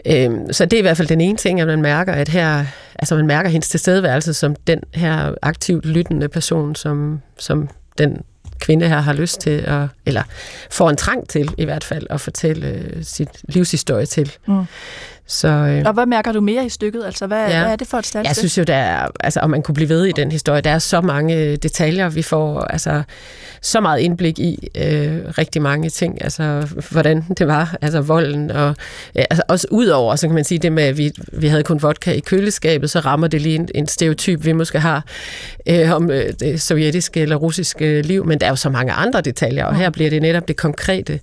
øh, 0.06 0.30
så 0.50 0.64
det 0.64 0.72
er 0.72 0.78
i 0.78 0.82
hvert 0.82 0.96
fald 0.96 1.08
den 1.08 1.20
ene 1.20 1.38
ting, 1.38 1.60
at 1.60 1.66
man 1.66 1.82
mærker, 1.82 2.12
at 2.12 2.28
her, 2.28 2.64
altså 2.98 3.16
man 3.16 3.26
mærker 3.26 3.50
hendes 3.50 3.68
tilstedeværelse 3.68 4.34
som 4.34 4.56
den 4.66 4.80
her 4.94 5.34
aktivt 5.42 5.86
lyttende 5.86 6.28
person, 6.28 6.74
som, 6.74 7.20
som 7.38 7.68
den 7.98 8.22
kvinde 8.60 8.88
her 8.88 9.00
har 9.00 9.12
lyst 9.12 9.40
til, 9.40 9.50
at, 9.50 9.88
eller 10.06 10.22
får 10.70 10.90
en 10.90 10.96
trang 10.96 11.28
til 11.28 11.54
i 11.58 11.64
hvert 11.64 11.84
fald, 11.84 12.06
at 12.10 12.20
fortælle 12.20 12.66
øh, 12.66 13.04
sit 13.04 13.28
livshistorie 13.48 14.06
til. 14.06 14.32
Mm. 14.46 14.64
Så, 15.26 15.48
øh, 15.48 15.82
og 15.86 15.92
hvad 15.92 16.06
mærker 16.06 16.32
du 16.32 16.40
mere 16.40 16.66
i 16.66 16.68
stykket? 16.68 17.04
Altså, 17.04 17.26
hvad, 17.26 17.48
ja. 17.48 17.62
hvad 17.62 17.72
er 17.72 17.76
det 17.76 17.86
for 17.86 17.98
et 17.98 18.06
stærkt 18.06 18.28
Jeg 18.28 18.36
synes 18.36 18.58
jo, 18.58 18.62
der 18.62 18.74
er, 18.74 19.08
altså, 19.20 19.40
om 19.40 19.50
man 19.50 19.62
kunne 19.62 19.74
blive 19.74 19.88
ved 19.88 20.04
i 20.04 20.12
den 20.12 20.32
historie, 20.32 20.60
der 20.60 20.70
er 20.70 20.78
så 20.78 21.00
mange 21.00 21.56
detaljer, 21.56 22.08
vi 22.08 22.22
får 22.22 22.60
altså, 22.60 23.02
så 23.62 23.80
meget 23.80 24.00
indblik 24.00 24.38
i 24.38 24.68
øh, 24.74 25.18
rigtig 25.38 25.62
mange 25.62 25.90
ting, 25.90 26.24
altså 26.24 26.68
hvordan 26.90 27.24
det 27.38 27.46
var, 27.46 27.76
altså 27.82 28.00
volden, 28.00 28.50
og 28.50 28.76
ja, 29.14 29.24
altså, 29.30 29.42
også 29.48 29.66
udover, 29.70 30.16
så 30.16 30.26
kan 30.26 30.34
man 30.34 30.44
sige 30.44 30.58
det 30.58 30.72
med, 30.72 30.82
at 30.82 30.98
vi, 30.98 31.12
vi 31.32 31.48
havde 31.48 31.62
kun 31.62 31.82
vodka 31.82 32.12
i 32.12 32.20
køleskabet, 32.20 32.90
så 32.90 33.00
rammer 33.00 33.26
det 33.26 33.40
lige 33.40 33.54
en, 33.54 33.68
en 33.74 33.86
stereotyp, 33.86 34.44
vi 34.44 34.52
måske 34.52 34.78
har 34.78 35.04
øh, 35.68 35.92
om 35.92 36.10
øh, 36.10 36.32
det 36.40 36.62
sovjetiske 36.62 37.20
eller 37.20 37.36
russiske 37.36 38.02
liv, 38.02 38.26
men 38.26 38.40
der 38.40 38.46
er 38.46 38.50
jo 38.50 38.56
så 38.56 38.70
mange 38.70 38.92
andre 38.92 39.20
detaljer, 39.20 39.64
og 39.64 39.76
her 39.76 39.90
bliver 39.90 40.10
det 40.10 40.22
netop 40.22 40.48
det 40.48 40.56
konkrete 40.56 41.20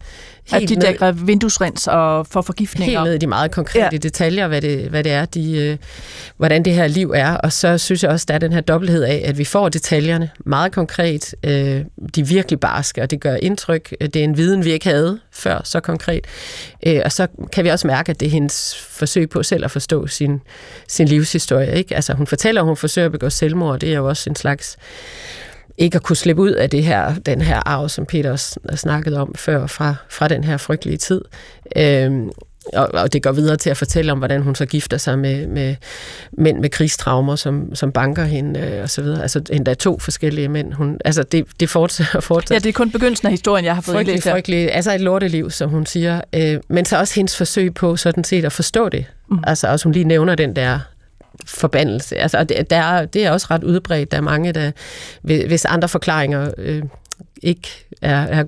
Helt 0.52 0.64
at 0.64 0.70
de 0.70 0.76
ned, 0.76 0.98
der 1.00 1.12
vinduesrens 1.12 1.88
og 1.88 2.28
for 2.28 2.42
forgiftninger. 2.42 3.00
Helt 3.00 3.04
ned 3.04 3.14
i 3.14 3.18
de 3.18 3.28
meget 3.28 3.52
konkrete 3.52 3.90
ja. 3.92 3.98
detaljer, 3.98 4.48
hvad 4.48 4.62
det, 4.62 4.90
hvad 4.90 5.04
det 5.04 5.12
er, 5.12 5.26
de, 5.26 5.58
øh, 5.58 5.78
hvordan 6.38 6.66
det 6.66 6.74
her 6.74 6.88
liv 6.88 7.12
er. 7.16 7.34
Og 7.34 7.54
så 7.54 7.78
synes 7.78 8.04
jeg 8.04 8.12
også, 8.12 8.26
der 8.28 8.34
er 8.34 8.38
den 8.38 8.54
her 8.54 8.62
dobbelthed 8.62 9.04
af, 9.04 9.22
at 9.26 9.38
vi 9.38 9.46
får 9.46 9.70
detaljerne 9.70 10.30
meget 10.46 10.72
konkret. 10.72 11.36
Øh, 11.44 11.52
de 12.16 12.22
er 12.22 12.26
virkelig 12.26 12.60
barske, 12.60 13.02
og 13.02 13.12
det 13.12 13.20
gør 13.20 13.36
indtryk. 13.36 13.96
Det 14.02 14.16
er 14.16 14.24
en 14.24 14.38
viden, 14.38 14.66
vi 14.66 14.72
ikke 14.72 14.88
havde 14.88 15.20
før, 15.32 15.62
så 15.64 15.80
konkret. 15.80 16.28
Øh, 16.86 17.02
og 17.06 17.12
så 17.12 17.28
kan 17.54 17.64
vi 17.64 17.70
også 17.70 17.88
mærke, 17.88 18.10
at 18.10 18.20
det 18.20 18.26
er 18.26 18.32
hendes 18.32 18.76
forsøg 18.90 19.30
på 19.30 19.44
selv 19.44 19.66
at 19.66 19.72
forstå 19.72 20.08
sin, 20.08 20.42
sin 20.88 21.08
livshistorie. 21.08 21.76
Ikke? 21.76 21.96
Altså 21.96 22.14
hun 22.14 22.28
fortæller, 22.28 22.62
at 22.62 22.68
hun 22.68 22.78
forsøger 22.78 23.06
at 23.06 23.12
begå 23.12 23.30
selvmord, 23.30 23.80
det 23.80 23.90
er 23.90 23.98
jo 23.98 24.08
også 24.08 24.30
en 24.30 24.36
slags 24.36 24.78
ikke 25.78 25.96
at 25.96 26.04
kunne 26.04 26.16
slippe 26.16 26.42
ud 26.42 26.52
af 26.52 26.70
det 26.70 26.84
her, 26.84 27.16
den 27.16 27.42
her 27.42 27.68
arv, 27.68 27.90
som 27.90 28.06
Peter 28.06 28.56
snakket 28.76 29.18
om 29.18 29.36
før, 29.36 29.68
fra, 29.68 29.96
fra 30.10 30.28
den 30.28 30.44
her 30.44 30.58
frygtelige 30.58 30.98
tid. 30.98 31.22
Øhm, 31.76 32.32
og, 32.74 32.90
og 32.94 33.14
det 33.14 33.24
går 33.24 33.32
videre 33.32 33.58
til 33.58 33.70
at 33.70 33.78
fortælle 33.78 34.12
om, 34.12 34.18
hvordan 34.18 34.42
hun 34.42 34.56
så 34.56 34.66
gifter 34.66 34.98
sig 34.98 35.20
med, 35.20 35.48
med 35.48 35.76
mænd 36.32 36.60
med 36.60 36.70
krigstraumer, 36.70 37.36
som, 37.36 37.76
som 37.76 37.92
banker 37.92 38.24
hende 38.24 38.60
øh, 38.60 38.84
og 38.84 38.90
så 38.90 39.02
videre. 39.02 39.22
Altså 39.22 39.42
endda 39.50 39.74
to 39.74 40.00
forskellige 40.00 40.48
mænd. 40.48 40.74
Hun, 40.74 40.98
altså 41.06 41.24
det, 41.24 41.46
det 41.60 41.70
fortsætter 41.70 42.16
og 42.16 42.24
fortsætter. 42.24 42.56
Ja, 42.56 42.60
det 42.60 42.70
er 42.70 42.74
kun 42.74 42.92
begyndelsen 42.92 43.28
af 43.28 43.32
historien, 43.32 43.66
jeg 43.66 43.76
har 43.76 43.82
fået 43.82 43.96
frygtelig, 43.96 44.16
læst 44.16 44.30
frygtelig, 44.30 44.74
Altså 44.74 44.94
et 44.94 45.02
lorteliv, 45.02 45.50
som 45.50 45.70
hun 45.70 45.86
siger. 45.86 46.22
Øh, 46.34 46.60
men 46.68 46.86
så 46.86 46.98
også 46.98 47.16
hendes 47.16 47.38
forsøg 47.38 47.74
på 47.74 47.96
sådan 47.96 48.24
set 48.24 48.46
at 48.46 48.52
forstå 48.52 48.90
det. 48.90 49.06
Mm. 49.30 49.40
Altså 49.48 49.68
også 49.68 49.84
hun 49.86 49.94
lige 49.94 50.06
nævner 50.06 50.36
den 50.36 50.56
der 50.56 50.80
forbandelse. 51.46 52.18
Altså, 52.18 52.44
det, 52.44 52.70
der 52.70 52.76
er, 52.76 53.06
det 53.06 53.26
er 53.26 53.32
også 53.32 53.48
ret 53.52 53.64
udbredt. 53.64 54.12
Der 54.12 54.18
er 54.18 54.22
mange, 54.22 54.52
der, 54.52 54.72
hvis 55.22 55.66
andre 55.66 55.90
forklaringer 55.90 56.52
øh, 56.58 56.84
ikke 57.44 57.86
er, 58.02 58.22
er, 58.22 58.44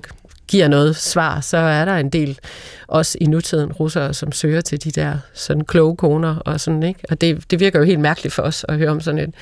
giver 0.48 0.68
noget 0.68 0.96
svar, 0.96 1.40
så 1.40 1.56
er 1.56 1.84
der 1.84 1.96
en 1.96 2.10
del 2.10 2.38
også 2.86 3.18
i 3.20 3.26
nutiden 3.26 3.72
russere, 3.72 4.14
som 4.14 4.32
søger 4.32 4.60
til 4.60 4.84
de 4.84 4.90
der 4.90 5.18
sådan 5.34 5.64
kloge 5.64 5.96
koner 5.96 6.36
og 6.36 6.60
sådan, 6.60 6.82
ikke? 6.82 7.00
Og 7.10 7.20
det, 7.20 7.50
det 7.50 7.60
virker 7.60 7.78
jo 7.78 7.84
helt 7.84 8.00
mærkeligt 8.00 8.34
for 8.34 8.42
os 8.42 8.64
at 8.68 8.76
høre 8.76 8.90
om 8.90 9.00
sådan 9.00 9.20
en, 9.20 9.34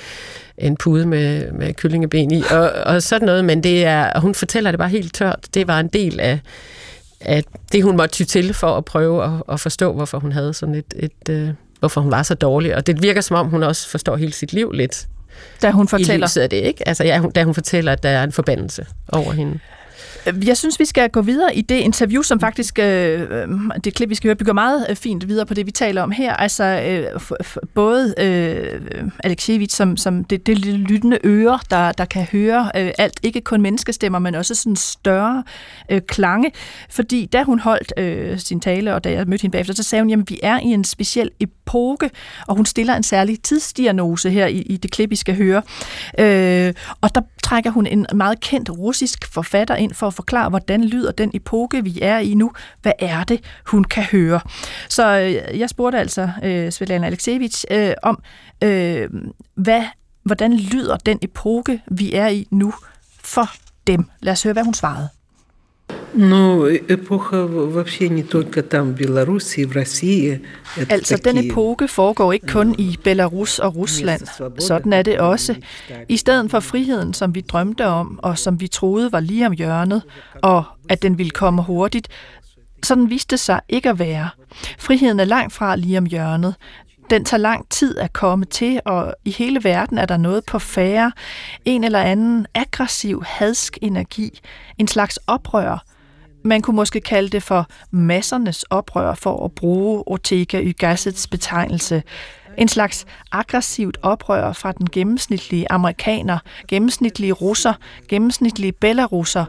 en 0.59 0.77
pude 0.77 1.07
med, 1.07 1.53
med 1.53 1.75
kyllingeben 1.75 2.31
i, 2.31 2.43
og, 2.51 2.71
og 2.71 3.03
sådan 3.03 3.27
noget, 3.27 3.45
men 3.45 3.63
det 3.63 3.85
er, 3.85 4.21
hun 4.21 4.35
fortæller 4.35 4.71
det 4.71 4.79
bare 4.79 4.89
helt 4.89 5.15
tørt. 5.15 5.47
Det 5.55 5.69
var 5.69 5.81
en 5.81 5.89
del 5.89 6.21
af, 6.21 6.41
af 7.21 7.45
det, 7.73 7.83
hun 7.83 7.97
måtte 7.97 8.15
ty 8.15 8.23
til 8.23 8.55
for 8.55 8.77
at 8.77 8.85
prøve 8.85 9.25
at, 9.25 9.43
at 9.49 9.61
forstå, 9.61 9.93
hvorfor 9.93 10.19
hun 10.19 10.33
havde 10.33 10.55
sådan 10.55 10.75
et, 10.75 10.95
et, 10.97 11.13
et 11.29 11.29
øh, 11.29 11.51
hvorfor 11.83 12.01
hun 12.01 12.11
var 12.11 12.23
så 12.23 12.35
dårlig. 12.35 12.77
Og 12.77 12.87
det 12.87 13.03
virker 13.03 13.21
som 13.21 13.37
om, 13.37 13.49
hun 13.49 13.63
også 13.63 13.89
forstår 13.89 14.17
hele 14.17 14.33
sit 14.33 14.53
liv 14.53 14.73
lidt. 14.73 15.07
Da 15.63 15.71
hun 15.71 15.89
fortæller. 15.89 16.39
I 16.39 16.41
af 16.41 16.51
det, 16.51 16.57
ikke? 16.57 16.89
Altså, 16.89 17.05
ja, 17.05 17.23
da 17.35 17.45
hun 17.45 17.55
fortæller, 17.55 17.93
at 17.93 18.03
der 18.03 18.09
er 18.09 18.25
en 18.25 18.33
forbandelse 18.33 18.87
over 19.09 19.33
hende. 19.33 19.59
Øh, 20.27 20.49
jeg 20.49 20.57
synes, 20.57 20.81
vi 20.81 20.85
skal 20.85 21.11
gå 21.11 21.23
videre 21.23 21.57
i 21.57 21.61
det 21.61 21.75
interview, 21.75 22.23
som 22.23 22.41
faktisk, 22.41 22.79
øh, 22.79 23.21
øh, 23.31 23.49
det 23.85 23.95
klip, 23.95 24.09
vi 24.09 24.15
skal 24.15 24.29
høre, 24.29 24.37
bygger 24.37 24.53
meget 24.53 24.87
øh, 24.91 24.97
fint 24.97 25.29
videre 25.29 25.47
på 25.47 25.55
det, 25.55 25.67
vi 25.67 25.71
taler 25.71 26.03
om 26.03 26.11
her. 26.11 26.33
Altså 26.33 26.65
øh, 26.65 27.21
både 27.75 28.15
øh, 28.19 29.11
Alexievich, 29.25 29.77
som, 29.77 29.97
som 29.97 30.25
det, 30.25 30.47
det 30.47 30.59
lyttende 30.59 31.19
øre, 31.25 31.59
der, 31.71 31.93
der 31.93 32.05
kan 32.05 32.27
høre 32.33 32.71
øh, 32.77 32.91
alt, 32.99 33.21
ikke 33.23 33.41
kun 33.41 33.61
menneskestemmer, 33.61 34.19
men 34.19 34.35
også 34.35 34.55
sådan 34.55 34.77
større 34.77 35.45
øh, 35.91 36.01
klange. 36.01 36.53
Fordi 36.91 37.27
da 37.27 37.43
hun 37.43 37.59
holdt 37.59 37.93
øh, 37.97 38.39
sin 38.39 38.61
tale, 38.61 38.95
og 38.95 39.05
da 39.05 39.11
jeg 39.13 39.27
mødte 39.27 39.43
hende 39.43 39.53
bagefter, 39.53 39.75
så 39.75 39.83
sagde 39.83 40.03
hun, 40.03 40.21
at 40.21 40.31
vi 40.31 40.41
er 40.43 40.59
i 40.59 40.67
en 40.67 40.85
speciel 40.85 41.31
epoke, 41.41 42.11
og 42.47 42.57
hun 42.57 42.67
stiller 42.67 42.95
en 42.95 43.03
særlig 43.03 43.43
tidsdiagnose 43.43 44.31
her 44.31 44.47
i, 44.47 44.59
i 44.59 44.77
det 44.77 44.91
klip, 44.91 45.11
vi 45.11 45.17
skal 45.17 45.37
høre. 45.37 45.63
Øh, 46.19 46.75
og 47.01 47.15
der 47.15 47.21
trækker 47.43 47.71
hun 47.71 47.87
en 47.87 48.07
meget 48.15 48.41
kendt 48.41 48.71
russisk 48.71 49.33
forfatter 49.33 49.77
ind 49.77 49.95
for 50.03 50.07
at 50.07 50.15
forklare, 50.15 50.49
hvordan 50.49 50.85
lyder 50.85 51.13
den 51.13 51.31
epoke, 51.35 51.85
vi 51.85 51.99
er 52.03 52.19
i 52.19 52.35
nu. 52.35 52.53
Hvad 52.83 52.93
er 52.99 53.25
det, 53.25 53.41
hun 53.67 53.85
kan 53.85 54.03
høre? 54.03 54.41
Så 54.89 55.19
øh, 55.19 55.59
jeg 55.59 55.69
spurgte 55.69 55.99
altså 55.99 56.31
øh, 56.43 56.73
Svetlana 56.73 57.07
Alexievich 57.07 57.65
øh, 57.71 57.95
om, 58.03 58.23
øh, 58.65 59.11
hvad, 59.55 59.83
hvordan 60.23 60.57
lyder 60.57 60.97
den 60.97 61.19
epoke, 61.23 61.83
vi 61.91 62.13
er 62.13 62.29
i 62.29 62.49
nu 62.51 62.75
for 63.23 63.51
dem? 63.87 64.05
Lad 64.21 64.33
os 64.33 64.43
høre, 64.43 64.53
hvad 64.53 64.65
hun 64.65 64.75
svarede. 64.75 65.09
Ну, 66.14 66.68
эпоха 66.68 67.46
вообще 67.46 68.10
не 68.10 68.24
только 68.24 68.64
там, 68.64 68.94
в 68.94 68.96
Беларуси, 68.96 69.66
в 69.66 69.76
России. 69.76 70.42
Это 70.78 70.94
altså, 70.94 71.18
den 71.18 71.38
epoke 71.38 71.88
foregår 71.88 72.34
ikke 72.34 72.48
kun 72.48 72.76
i 72.78 72.98
Belarus 73.04 73.60
og 73.60 73.76
Rusland. 73.76 74.22
Sådan 74.60 74.94
er 74.94 75.02
det 75.02 75.20
også. 75.20 75.56
I 76.10 76.18
stedet 76.18 76.52
for 76.52 76.60
friheden, 76.60 77.14
som 77.14 77.36
vi 77.36 77.42
drømte 77.42 77.86
om, 77.86 78.20
og 78.24 78.38
som 78.38 78.60
vi 78.60 78.68
troede 78.68 79.12
var 79.12 79.20
lige 79.20 79.46
om 79.46 79.52
hjørnet, 79.52 80.02
og 80.42 80.64
at 80.90 81.02
den 81.02 81.18
ville 81.18 81.30
komme 81.30 81.64
hurtigt, 81.64 82.08
sådan 82.84 83.10
viste 83.10 83.38
sig 83.38 83.62
ikke 83.70 83.90
at 83.90 84.00
være. 84.00 84.30
Friheden 84.80 85.20
er 85.20 85.26
langt 85.26 85.54
fra 85.54 85.76
lige 85.76 85.98
om 85.98 86.06
hjørnet. 86.06 86.56
Den 87.10 87.26
tager 87.26 87.42
lang 87.42 87.70
tid 87.70 87.98
at 87.98 88.14
komme 88.14 88.46
til, 88.46 88.80
og 88.86 89.14
i 89.26 89.32
hele 89.32 89.64
verden 89.64 89.98
er 89.98 90.06
der 90.06 90.18
noget 90.18 90.46
på 90.46 90.60
færre. 90.60 91.12
En 91.66 91.84
eller 91.84 92.00
anden 92.00 92.48
aggressiv, 92.54 93.24
hadsk 93.26 93.78
energi. 93.82 94.40
En 94.78 94.88
slags 94.88 95.20
oprør, 95.28 95.84
man 96.45 96.63
kunne 96.63 96.77
måske 96.77 97.01
kalde 97.01 97.29
det 97.29 97.43
for 97.43 97.67
massernes 97.91 98.63
oprør 98.63 99.15
for 99.15 99.45
at 99.45 99.53
bruge 99.53 100.03
Ortega 100.07 100.61
y 100.63 100.75
Gassets 100.79 101.27
betegnelse. 101.27 102.03
En 102.59 102.69
slags 102.69 103.07
aggressivt 103.33 103.99
oprør 104.03 104.53
fra 104.53 104.73
den 104.73 104.91
gennemsnitlige 104.91 105.73
amerikaner, 105.73 106.39
gennemsnitlige 106.69 107.33
russer, 107.33 107.75
gennemsnitlige 108.09 108.73
belarusser. 108.73 109.45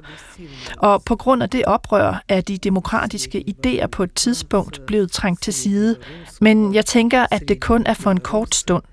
Og 0.77 1.03
på 1.03 1.15
grund 1.15 1.43
af 1.43 1.49
det 1.49 1.65
oprør 1.65 2.23
er 2.27 2.41
de 2.41 2.57
demokratiske 2.57 3.43
idéer 3.49 3.87
på 3.87 4.03
et 4.03 4.13
tidspunkt 4.13 4.81
blevet 4.87 5.11
trængt 5.11 5.43
til 5.43 5.53
side. 5.53 5.95
Men 6.41 6.73
jeg 6.73 6.85
tænker, 6.85 7.25
at 7.31 7.43
det 7.47 7.59
kun 7.59 7.85
er 7.85 7.93
for 7.93 8.11
en 8.11 8.19
kort 8.19 8.55
stund 8.55 8.83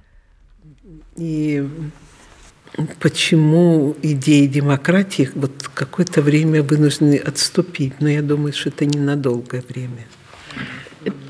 почему 3.00 3.96
идеи 4.02 4.48
демократии 4.48 5.30
вот 5.36 5.52
какое-то 5.74 6.22
время 6.22 6.62
вынуждены 6.62 7.16
отступить. 7.16 7.94
Но 8.02 8.10
я 8.10 8.22
думаю, 8.22 8.54
что 8.54 8.70
это 8.70 8.86
ненадолгое 8.86 9.64
время. 9.68 10.06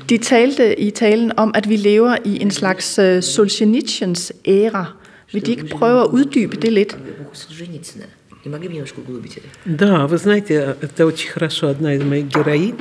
De 0.08 0.18
talte 0.18 0.72
i 0.72 0.90
talen 0.90 1.32
om, 1.36 1.50
at 1.54 1.68
vi 1.68 1.76
lever 1.76 2.16
i 2.24 2.40
en 2.40 2.50
slags 2.50 2.98
uh, 2.98 3.20
Solzhenitsyns 3.20 4.32
æra. 4.46 4.92
Vil 5.32 5.46
de 5.46 5.50
ikke 5.50 5.66
prøve 5.66 6.00
at 6.00 6.08
uddybe 6.12 6.56
det 6.56 6.72
lidt? 6.72 6.96
Да, 9.64 10.06
вы 10.06 10.18
знаете, 10.18 10.76
это 10.80 11.04
очень 11.04 11.30
хорошо. 11.30 11.66
Одна 11.68 11.94
из 11.94 12.02
моих 12.02 12.26
героинь 12.26 12.78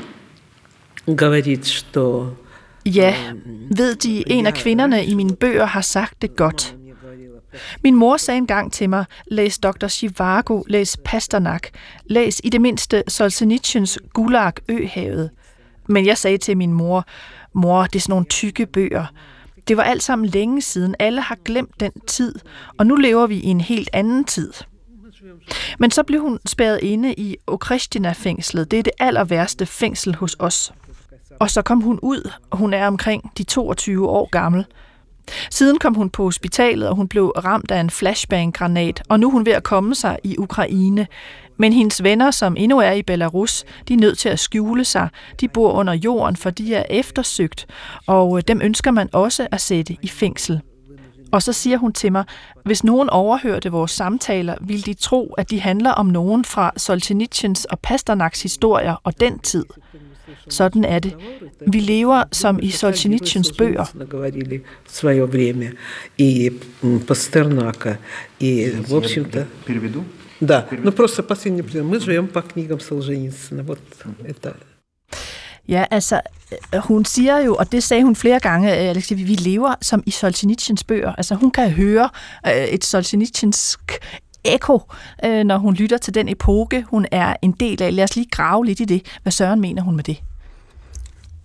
говорит, 1.08 1.66
что... 1.66 2.36
Ja, 2.86 3.16
ved 3.72 3.96
de, 3.96 4.24
en 4.32 4.46
af 4.46 4.54
kvinderne 4.54 5.06
i 5.06 5.14
mine 5.14 5.36
bøger 5.36 5.66
har 5.66 5.82
sagt 5.82 6.22
det 6.22 6.36
godt. 6.36 6.76
Min 7.83 7.95
mor 7.95 8.17
sagde 8.17 8.39
engang 8.39 8.73
til 8.73 8.91
mig, 8.91 9.05
læs 9.27 9.59
Dr. 9.59 9.89
Chivago, 9.89 10.63
læs 10.67 10.97
Pasternak, 11.05 11.69
læs 12.07 12.41
i 12.45 12.49
det 12.49 12.61
mindste 12.61 13.03
Solzhenitsyns 13.09 13.99
Gulag 14.13 14.53
Øhavet. 14.69 15.31
Men 15.89 16.07
jeg 16.07 16.19
sagde 16.19 16.39
til 16.39 16.57
min 16.57 16.73
mor, 16.73 17.05
mor, 17.53 17.83
det 17.83 17.97
er 17.97 18.01
sådan 18.01 18.13
nogle 18.13 18.27
tykke 18.27 18.67
bøger. 18.67 19.07
Det 19.69 19.77
var 19.77 19.83
alt 19.83 20.03
sammen 20.03 20.29
længe 20.29 20.63
siden. 20.63 20.95
Alle 20.99 21.21
har 21.21 21.39
glemt 21.45 21.81
den 21.81 21.93
tid, 22.07 22.35
og 22.79 22.87
nu 22.87 22.95
lever 22.95 23.27
vi 23.27 23.37
i 23.37 23.47
en 23.47 23.61
helt 23.61 23.91
anden 23.93 24.25
tid. 24.25 24.53
Men 25.79 25.91
så 25.91 26.03
blev 26.03 26.21
hun 26.21 26.39
spærret 26.47 26.79
inde 26.83 27.15
i 27.15 27.37
Okristina-fængslet. 27.47 28.71
Det 28.71 28.79
er 28.79 28.83
det 28.83 28.93
aller 28.99 29.25
værste 29.25 29.67
fængsel 29.67 30.15
hos 30.15 30.37
os. 30.39 30.73
Og 31.41 31.51
så 31.51 31.63
kom 31.63 31.81
hun 31.81 31.99
ud, 32.03 32.31
og 32.51 32.59
hun 32.59 32.75
er 32.75 32.87
omkring 32.87 33.33
de 33.39 33.43
22 33.45 34.09
år 34.09 34.29
gammel. 34.31 34.67
Siden 35.51 35.79
kom 35.79 35.95
hun 35.95 36.11
på 36.11 36.23
hospitalet, 36.23 36.89
og 36.89 36.97
hun 36.97 37.09
blev 37.09 37.29
ramt 37.29 37.71
af 37.71 37.81
en 37.81 37.91
flashbang-granat, 37.91 39.03
og 39.09 39.21
nu 39.21 39.29
er 39.29 39.33
hun 39.33 39.47
ved 39.47 39.53
at 39.53 39.63
komme 39.63 39.95
sig 39.95 40.19
i 40.25 40.37
Ukraine. 40.39 41.07
Men 41.57 41.73
hendes 41.73 42.03
venner, 42.03 42.31
som 42.31 42.57
endnu 42.59 42.79
er 42.79 42.93
i 42.93 43.03
Belarus, 43.03 43.65
de 43.89 43.95
er 43.95 43.99
nødt 43.99 44.19
til 44.19 44.29
at 44.29 44.39
skjule 44.39 44.85
sig. 44.85 45.09
De 45.41 45.49
bor 45.49 45.73
under 45.73 45.93
jorden, 45.93 46.37
for 46.37 46.51
de 46.51 46.75
er 46.75 46.85
eftersøgt, 46.91 47.67
og 48.07 48.39
øh, 48.39 48.43
dem 48.49 48.61
ønsker 48.63 48.91
man 48.91 49.09
også 49.13 49.49
at 49.53 49.61
sætte 49.61 49.97
i 50.03 50.09
fængsel. 50.09 50.61
Og 51.33 51.43
så 51.43 51.53
siger 51.53 51.77
hun 51.77 51.93
til 51.93 52.13
mig, 52.13 52.25
hvis 52.65 52.85
nogen 52.85 53.11
overhørte 53.11 53.73
vores 53.73 53.91
samtaler, 53.91 54.55
ville 54.61 54.83
de 54.83 54.95
tro, 54.95 55.35
at 55.39 55.51
de 55.51 55.61
handler 55.61 55.91
om 55.91 56.07
nogen 56.07 56.45
fra 56.45 56.73
Solzhenitsyns 56.77 57.65
og 57.65 57.79
Pasternaks 57.79 58.43
historier 58.43 58.95
og 59.05 59.21
den 59.21 59.39
tid. 59.39 59.65
Sådan 60.50 60.84
er 60.84 61.00
det. 61.00 61.14
Vi 61.68 61.80
lever 61.80 62.24
som 62.32 62.60
i 62.62 62.72
Solzhenitsyns 62.72 63.52
bøger. 63.58 63.86
свое 64.88 65.26
время 65.26 65.74
и 66.18 66.52
Пастернака 67.08 67.98
и 68.40 68.72
в 68.88 68.96
общем-то 68.96 69.48
переведу 69.66 70.04
да 70.40 70.68
ну 70.72 70.92
просто 70.92 71.24
последний 71.24 71.62
мы 71.62 72.00
живем 72.00 72.28
по 72.28 72.42
книгам 72.42 72.80
Солженицына 72.80 73.64
вот 73.64 73.80
это 74.24 74.56
Ja, 75.68 75.86
altså, 75.92 76.22
hun 76.80 77.06
siger 77.06 77.40
jo, 77.40 77.56
og 77.56 77.72
det 77.72 77.84
sagde 77.84 78.04
hun 78.04 78.16
flere 78.16 78.40
gange, 78.40 78.72
Alexia, 78.72 79.18
vi 79.18 79.36
lever 79.36 79.76
som 79.82 80.04
i 80.06 80.12
Solzhenitsyns 80.12 80.84
bøger. 80.84 81.12
Altså, 81.16 81.36
hun 81.36 81.52
kan 81.52 81.70
høre 81.70 82.10
et 82.70 82.86
Solzhenitsyns 82.86 83.80
ekko, 84.45 84.81
øh, 85.25 85.45
når 85.45 85.59
hun 85.59 85.75
lytter 85.75 85.99
til 85.99 86.15
den 86.15 86.29
epoke, 86.29 86.85
hun 86.89 87.07
er 87.11 87.35
en 87.43 87.53
del 87.53 87.83
af. 87.83 87.95
Lad 87.95 88.05
os 88.05 88.17
lige 88.17 88.27
grave 88.31 88.67
lidt 88.67 88.81
i 88.81 88.85
det. 88.85 89.19
Hvad 89.23 89.33
Søren 89.33 89.61
mener 89.61 89.83
hun 89.83 89.97
med 89.97 90.05
det? 90.05 90.23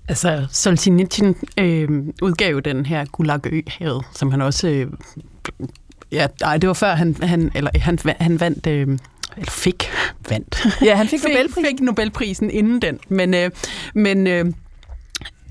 Altså, 0.08 0.48
Solzhenitsyn 0.52 1.34
øh, 1.60 1.90
udgav 2.22 2.60
den 2.60 2.86
her 2.86 3.06
Gulag 3.06 3.40
Ø, 3.46 3.62
som 4.14 4.32
han 4.32 4.42
også... 4.42 4.68
Øh, 4.68 4.88
ja, 6.12 6.28
nej, 6.42 6.58
det 6.58 6.68
var 6.68 6.74
før 6.74 6.96
han, 6.96 7.16
han, 7.22 7.52
eller, 7.56 7.72
han, 7.80 8.00
han 8.20 8.40
vandt... 8.40 8.68
Øh, 8.68 8.88
eller 9.38 9.52
fik 9.52 9.90
vandt. 10.30 10.68
Ja, 10.82 10.96
han 10.96 11.08
fik 11.08 11.20
Nobelprisen. 11.28 11.66
fik 11.66 11.82
Nobelprisen 11.82 12.50
inden 12.50 12.82
den. 12.82 13.00
Men, 13.10 13.34
øh, 13.34 13.52
men, 13.94 14.28
øh, 14.28 14.46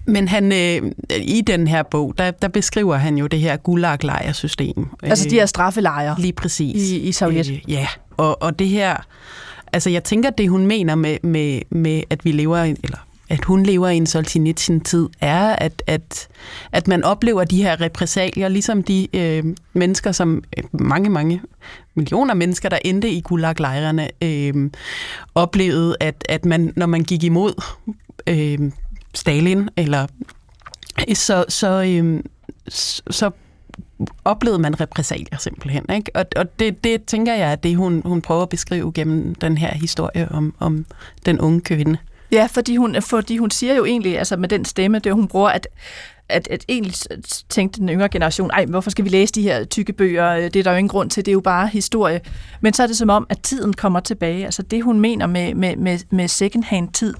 men 0.06 0.28
han, 0.28 0.52
øh, 0.52 0.92
i 1.20 1.40
den 1.40 1.66
her 1.66 1.82
bog, 1.82 2.14
der, 2.18 2.30
der 2.30 2.48
beskriver 2.48 2.96
han 2.96 3.18
jo 3.18 3.26
det 3.26 3.40
her 3.40 3.56
gulag-lejrsystem. 3.56 4.86
Altså 5.02 5.28
de 5.28 5.34
her 5.34 5.46
straffelejre. 5.46 6.16
Lige 6.18 6.32
præcis. 6.32 6.90
I, 6.90 6.98
i 6.98 7.12
Sovjet. 7.12 7.50
Øh, 7.50 7.60
ja, 7.68 7.86
og, 8.16 8.42
og 8.42 8.58
det 8.58 8.68
her... 8.68 8.96
Altså 9.72 9.90
jeg 9.90 10.04
tænker, 10.04 10.30
det 10.30 10.48
hun 10.48 10.66
mener 10.66 10.94
med, 10.94 11.16
med, 11.22 11.60
med 11.70 12.02
at 12.10 12.24
vi 12.24 12.32
lever... 12.32 12.58
Eller 12.58 12.98
at 13.28 13.44
hun 13.44 13.62
lever 13.62 13.88
i 13.88 13.96
en 13.96 14.06
Solzhenitsyn-tid, 14.06 15.08
er, 15.20 15.56
at, 15.56 15.82
at, 15.86 16.28
at 16.72 16.88
man 16.88 17.04
oplever 17.04 17.44
de 17.44 17.62
her 17.62 17.80
repressalier, 17.80 18.48
ligesom 18.48 18.82
de 18.82 19.08
øh, 19.16 19.44
mennesker, 19.72 20.12
som 20.12 20.42
øh, 20.58 20.64
mange, 20.72 21.10
mange 21.10 21.40
millioner 21.94 22.34
mennesker, 22.34 22.68
der 22.68 22.78
endte 22.84 23.10
i 23.10 23.20
Gulag-lejrene, 23.20 24.08
øh, 24.22 24.70
oplevede, 25.34 25.96
at, 26.00 26.24
at 26.28 26.44
man, 26.44 26.72
når 26.76 26.86
man 26.86 27.04
gik 27.04 27.24
imod 27.24 27.62
øh, 28.26 28.58
Stalin, 29.14 29.68
eller 29.76 30.06
øh, 31.08 31.16
så, 31.16 31.44
så, 31.48 31.82
øhm, 31.82 32.26
så 33.10 33.30
oplevede 34.24 34.58
man 34.58 34.80
repressalier 34.80 35.38
simpelthen. 35.38 35.84
Ikke? 35.94 36.10
Og, 36.14 36.24
og 36.36 36.58
det, 36.58 36.84
det 36.84 37.04
tænker 37.04 37.34
jeg 37.34 37.52
er 37.52 37.56
det, 37.56 37.76
hun, 37.76 38.02
hun 38.04 38.22
prøver 38.22 38.42
at 38.42 38.48
beskrive 38.48 38.92
gennem 38.92 39.34
den 39.34 39.58
her 39.58 39.74
historie 39.74 40.28
om, 40.30 40.54
om 40.58 40.86
den 41.26 41.40
unge 41.40 41.60
kvinde. 41.60 41.98
Ja, 42.34 42.48
fordi 42.50 42.76
hun, 42.76 43.02
fordi 43.02 43.36
hun 43.36 43.50
siger 43.50 43.74
jo 43.74 43.84
egentlig, 43.84 44.18
altså 44.18 44.36
med 44.36 44.48
den 44.48 44.64
stemme, 44.64 44.98
det 44.98 45.12
hun 45.12 45.28
bruger, 45.28 45.48
at 45.48 45.66
at, 46.28 46.48
at 46.50 46.64
egentlig 46.68 46.94
tænkte 47.48 47.80
den 47.80 47.88
yngre 47.88 48.08
generation, 48.08 48.50
ej, 48.50 48.64
hvorfor 48.64 48.90
skal 48.90 49.04
vi 49.04 49.10
læse 49.10 49.32
de 49.32 49.42
her 49.42 49.64
tykke 49.64 49.92
bøger? 49.92 50.48
Det 50.48 50.56
er 50.56 50.62
der 50.62 50.70
jo 50.70 50.76
ingen 50.76 50.88
grund 50.88 51.10
til, 51.10 51.26
det 51.26 51.30
er 51.30 51.34
jo 51.34 51.40
bare 51.40 51.68
historie. 51.68 52.20
Men 52.60 52.72
så 52.72 52.82
er 52.82 52.86
det 52.86 52.96
som 52.96 53.10
om, 53.10 53.26
at 53.30 53.38
tiden 53.42 53.72
kommer 53.72 54.00
tilbage. 54.00 54.44
Altså 54.44 54.62
det, 54.62 54.84
hun 54.84 55.00
mener 55.00 55.26
med, 55.26 55.54
med, 55.54 55.76
med, 55.76 55.98
med 56.10 56.28
second-hand-tid. 56.28 57.14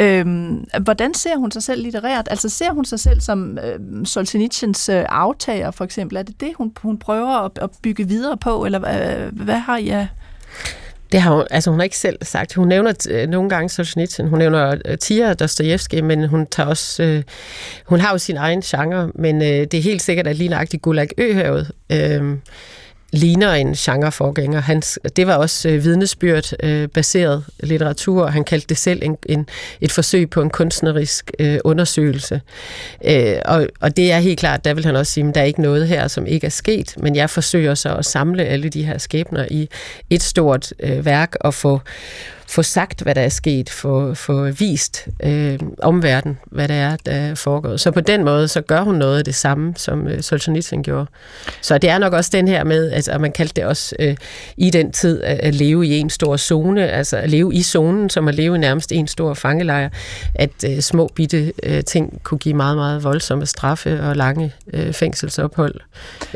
Øhm, 0.00 0.64
hvordan 0.82 1.14
ser 1.14 1.36
hun 1.36 1.50
sig 1.50 1.62
selv 1.62 1.82
litterært? 1.82 2.28
Altså 2.30 2.48
ser 2.48 2.72
hun 2.72 2.84
sig 2.84 3.00
selv 3.00 3.20
som 3.20 3.58
øh, 3.58 4.06
Solzhenitsyns 4.06 4.88
øh, 4.88 5.04
aftager, 5.08 5.70
for 5.70 5.84
eksempel? 5.84 6.18
Er 6.18 6.22
det 6.22 6.40
det, 6.40 6.52
hun, 6.56 6.72
hun 6.82 6.98
prøver 6.98 7.44
at, 7.44 7.58
at 7.62 7.70
bygge 7.82 8.08
videre 8.08 8.36
på? 8.36 8.64
Eller 8.64 8.80
øh, 9.24 9.44
hvad 9.44 9.58
har 9.58 9.76
I 9.76 10.06
det 11.12 11.20
har 11.20 11.34
hun, 11.34 11.46
altså 11.50 11.70
hun 11.70 11.80
har 11.80 11.84
ikke 11.84 11.98
selv 11.98 12.18
sagt. 12.22 12.54
Hun 12.54 12.68
nævner 12.68 13.06
øh, 13.10 13.28
nogle 13.28 13.50
gange 13.50 13.68
Solzhenitsyn, 13.68 14.26
hun 14.26 14.38
nævner 14.38 14.76
øh, 14.84 14.98
Tia 14.98 15.34
Dostojevski, 15.34 16.00
men 16.00 16.28
hun 16.28 16.46
tager 16.46 16.68
også, 16.68 17.02
øh, 17.02 17.22
hun 17.86 18.00
har 18.00 18.10
jo 18.10 18.18
sin 18.18 18.36
egen 18.36 18.60
genre, 18.60 19.10
men 19.14 19.42
øh, 19.42 19.48
det 19.48 19.74
er 19.74 19.82
helt 19.82 20.02
sikkert, 20.02 20.26
at 20.26 20.36
lige 20.36 20.50
nøjagtigt 20.50 20.82
Gulag 20.82 21.08
Øhavet, 21.18 21.70
øh, 21.92 22.36
ligner 23.12 23.52
en 23.52 23.74
genreforgænger. 23.74 24.60
Hans, 24.60 24.98
det 25.16 25.26
var 25.26 25.34
også 25.34 25.68
øh, 25.68 25.84
vidnesbyrd 25.84 26.52
øh, 26.62 26.88
baseret 26.88 27.44
litteratur. 27.60 28.26
Han 28.26 28.44
kaldte 28.44 28.66
det 28.68 28.78
selv 28.78 29.02
en, 29.02 29.16
en, 29.26 29.46
et 29.80 29.92
forsøg 29.92 30.30
på 30.30 30.42
en 30.42 30.50
kunstnerisk 30.50 31.30
øh, 31.38 31.58
undersøgelse. 31.64 32.40
Øh, 33.04 33.36
og, 33.44 33.66
og 33.80 33.96
det 33.96 34.12
er 34.12 34.18
helt 34.18 34.38
klart, 34.38 34.64
der 34.64 34.74
vil 34.74 34.84
han 34.84 34.96
også 34.96 35.12
sige, 35.12 35.28
at 35.28 35.34
der 35.34 35.40
er 35.40 35.44
ikke 35.44 35.62
noget 35.62 35.88
her, 35.88 36.08
som 36.08 36.26
ikke 36.26 36.44
er 36.44 36.50
sket, 36.50 36.94
men 36.96 37.16
jeg 37.16 37.30
forsøger 37.30 37.74
så 37.74 37.94
at 37.94 38.04
samle 38.04 38.44
alle 38.44 38.68
de 38.68 38.84
her 38.84 38.98
skæbner 38.98 39.46
i 39.50 39.68
et 40.10 40.22
stort 40.22 40.72
øh, 40.80 41.04
værk 41.04 41.36
og 41.40 41.54
få 41.54 41.80
få 42.50 42.62
sagt, 42.62 43.02
hvad 43.02 43.14
der 43.14 43.20
er 43.20 43.28
sket, 43.28 43.70
få, 43.70 44.14
få 44.14 44.50
vist 44.50 45.08
øh, 45.22 45.58
omverdenen, 45.82 46.38
hvad 46.46 46.68
der 46.68 46.74
er, 46.74 46.96
der 47.06 47.12
er 47.12 47.34
foregået. 47.34 47.80
Så 47.80 47.90
på 47.90 48.00
den 48.00 48.24
måde, 48.24 48.48
så 48.48 48.60
gør 48.60 48.80
hun 48.80 48.94
noget 48.94 49.18
af 49.18 49.24
det 49.24 49.34
samme, 49.34 49.74
som 49.76 50.08
øh, 50.08 50.22
Solzhenitsyn 50.22 50.82
gjorde. 50.82 51.06
Så 51.60 51.78
det 51.78 51.90
er 51.90 51.98
nok 51.98 52.12
også 52.12 52.30
den 52.32 52.48
her 52.48 52.64
med, 52.64 52.92
altså, 52.92 53.12
at 53.12 53.20
man 53.20 53.32
kaldte 53.32 53.54
det 53.54 53.64
også 53.64 53.96
øh, 53.98 54.16
i 54.56 54.70
den 54.70 54.92
tid 54.92 55.22
at, 55.22 55.38
at 55.38 55.54
leve 55.54 55.86
i 55.86 55.98
en 55.98 56.10
stor 56.10 56.36
zone, 56.36 56.88
altså 56.88 57.16
at 57.16 57.30
leve 57.30 57.54
i 57.54 57.62
zonen, 57.62 58.10
som 58.10 58.28
at 58.28 58.34
leve 58.34 58.56
i 58.56 58.58
nærmest 58.58 58.92
en 58.92 59.06
stor 59.06 59.34
fangelejr, 59.34 59.88
at 60.34 60.50
øh, 60.66 60.80
små 60.80 61.10
bitte 61.14 61.52
øh, 61.62 61.84
ting 61.84 62.20
kunne 62.22 62.38
give 62.38 62.54
meget, 62.54 62.76
meget 62.76 63.04
voldsomme 63.04 63.46
straffe 63.46 64.02
og 64.02 64.16
lange 64.16 64.52
øh, 64.72 64.92
fængselsophold. 64.92 65.74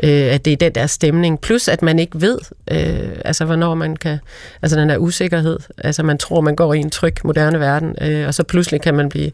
Øh, 0.03 0.09
at 0.09 0.45
det 0.45 0.53
er 0.53 0.57
den 0.57 0.75
der 0.75 0.87
stemning, 0.87 1.41
plus 1.41 1.67
at 1.67 1.81
man 1.81 1.99
ikke 1.99 2.21
ved, 2.21 2.37
øh, 2.71 3.09
altså 3.25 3.45
hvornår 3.45 3.75
man 3.75 3.95
kan, 3.95 4.17
altså 4.61 4.79
den 4.79 4.89
der 4.89 4.97
usikkerhed, 4.97 5.59
altså 5.77 6.04
man 6.05 6.17
tror, 6.17 6.41
man 6.41 6.55
går 6.55 6.73
i 6.73 6.79
en 6.79 6.89
tryg, 6.89 7.15
moderne 7.23 7.59
verden, 7.59 7.95
øh, 8.01 8.27
og 8.27 8.33
så 8.33 8.43
pludselig 8.43 8.81
kan 8.81 8.95
man 8.95 9.09
blive 9.09 9.31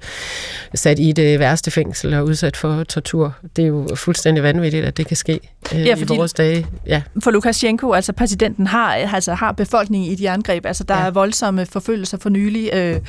sat 0.75 0.99
i 0.99 1.12
det 1.12 1.39
værste 1.39 1.71
fængsel 1.71 2.13
og 2.13 2.25
udsat 2.25 2.57
for 2.57 2.84
tortur. 2.84 3.36
Det 3.55 3.63
er 3.63 3.67
jo 3.67 3.88
fuldstændig 3.95 4.43
vanvittigt, 4.43 4.86
at 4.86 4.97
det 4.97 5.07
kan 5.07 5.17
ske 5.17 5.39
øh, 5.75 5.86
ja, 5.86 5.95
i 5.95 6.05
vores 6.07 6.34
dage. 6.34 6.65
Ja. 6.88 7.01
For 7.23 7.31
Lukashenko, 7.31 7.91
altså 7.91 8.13
præsidenten, 8.13 8.67
har, 8.67 8.93
altså, 8.93 9.34
har 9.34 9.51
befolkningen 9.51 10.10
i 10.10 10.13
et 10.13 10.21
jerngreb. 10.21 10.65
Altså, 10.65 10.84
der 10.84 10.97
ja. 10.97 11.05
er 11.05 11.12
voldsomme 11.12 11.65
forfølgelser 11.65 12.17
for 12.17 12.29
nylig. 12.29 12.69
Øh, 12.73 12.99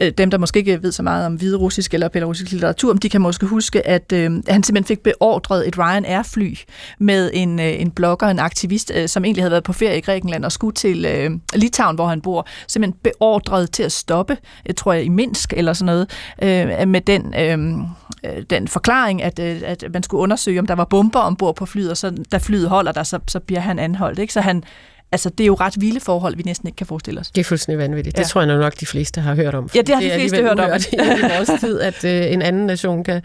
øh, 0.00 0.12
dem, 0.18 0.30
der 0.30 0.38
måske 0.38 0.58
ikke 0.58 0.82
ved 0.82 0.92
så 0.92 1.02
meget 1.02 1.26
om 1.26 1.34
hviderussisk 1.34 1.94
eller 1.94 2.08
belarusisk 2.08 2.52
litteratur, 2.52 2.92
de 2.92 3.08
kan 3.08 3.20
måske 3.20 3.46
huske, 3.46 3.86
at 3.86 4.12
øh, 4.12 4.30
han 4.48 4.62
simpelthen 4.62 4.84
fik 4.84 5.00
beordret 5.00 5.68
et 5.68 5.78
Ryanair-fly 5.78 6.54
med 6.98 7.30
en, 7.34 7.60
øh, 7.60 7.80
en 7.80 7.90
blogger, 7.90 8.26
en 8.26 8.38
aktivist, 8.38 8.92
øh, 8.94 9.08
som 9.08 9.24
egentlig 9.24 9.42
havde 9.42 9.50
været 9.50 9.64
på 9.64 9.72
ferie 9.72 9.98
i 9.98 10.00
Grækenland 10.00 10.44
og 10.44 10.52
skulle 10.52 10.74
til 10.74 11.04
øh, 11.04 11.30
Litauen, 11.54 11.94
hvor 11.94 12.06
han 12.06 12.20
bor, 12.20 12.46
simpelthen 12.68 13.00
beordret 13.04 13.70
til 13.70 13.82
at 13.82 13.92
stoppe, 13.92 14.36
jeg 14.66 14.76
tror 14.76 14.92
jeg 14.92 15.04
i 15.04 15.08
Minsk 15.08 15.52
eller 15.56 15.72
sådan 15.72 15.86
noget, 15.86 16.10
øh, 16.42 16.88
med 16.88 17.00
den, 17.00 17.34
øh, 17.38 17.78
øh, 18.24 18.42
den 18.50 18.68
forklaring, 18.68 19.22
at, 19.22 19.38
øh, 19.38 19.62
at 19.64 19.84
man 19.92 20.02
skulle 20.02 20.20
undersøge, 20.20 20.58
om 20.58 20.66
der 20.66 20.74
var 20.74 20.84
bomber 20.84 21.20
ombord 21.20 21.56
på 21.56 21.66
flyet, 21.66 21.90
og 21.90 21.96
så 21.96 22.24
da 22.32 22.36
flyet 22.36 22.68
holder 22.68 22.92
der, 22.92 23.02
så, 23.02 23.18
så 23.28 23.40
bliver 23.40 23.60
han 23.60 23.78
anholdt. 23.78 24.18
Ikke? 24.18 24.32
Så 24.32 24.40
han, 24.40 24.64
Altså, 25.12 25.30
det 25.30 25.44
er 25.44 25.46
jo 25.46 25.54
ret 25.54 25.80
vilde 25.80 26.00
forhold, 26.00 26.36
vi 26.36 26.42
næsten 26.42 26.68
ikke 26.68 26.76
kan 26.76 26.86
forestille 26.86 27.20
os. 27.20 27.30
Det 27.30 27.40
er 27.40 27.44
fuldstændig 27.44 27.78
vanvittigt. 27.78 28.16
Ja. 28.16 28.22
Det 28.22 28.30
tror 28.30 28.40
jeg 28.40 28.56
nok, 28.56 28.80
de 28.80 28.86
fleste 28.86 29.20
har 29.20 29.34
hørt 29.34 29.54
om. 29.54 29.68
Ja, 29.74 29.80
det 29.80 29.94
har 29.94 30.02
de 30.02 30.10
fleste 30.14 30.36
hørt 30.36 30.60
om. 30.60 30.70
i 30.92 30.96
vores 31.36 31.60
tid, 31.60 31.80
at 31.80 32.04
øh, 32.04 32.32
en 32.32 32.42
anden 32.42 32.66
nation 32.66 33.04
kan, 33.04 33.22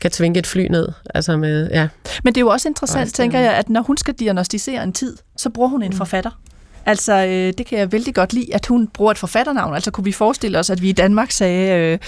kan 0.00 0.10
tvinge 0.10 0.38
et 0.38 0.46
fly 0.46 0.66
ned. 0.70 0.88
Altså 1.14 1.36
med, 1.36 1.70
ja. 1.70 1.88
Men 2.24 2.34
det 2.34 2.40
er 2.40 2.44
jo 2.44 2.48
også 2.48 2.68
interessant, 2.68 3.14
tænker 3.14 3.38
jeg, 3.38 3.54
at 3.54 3.68
når 3.68 3.82
hun 3.82 3.96
skal 3.96 4.14
diagnostisere 4.14 4.82
en 4.82 4.92
tid, 4.92 5.16
så 5.36 5.50
bruger 5.50 5.68
hun 5.68 5.82
en 5.82 5.90
mm. 5.90 5.96
forfatter. 5.96 6.30
Altså, 6.86 7.12
øh, 7.12 7.52
det 7.58 7.66
kan 7.66 7.78
jeg 7.78 7.92
vældig 7.92 8.14
godt 8.14 8.32
lide, 8.32 8.54
at 8.54 8.66
hun 8.66 8.88
bruger 8.88 9.10
et 9.10 9.18
forfatternavn. 9.18 9.74
Altså, 9.74 9.90
kunne 9.90 10.04
vi 10.04 10.12
forestille 10.12 10.58
os, 10.58 10.70
at 10.70 10.82
vi 10.82 10.88
i 10.88 10.92
Danmark 10.92 11.30
sagde... 11.30 11.92
Øh, 11.92 11.98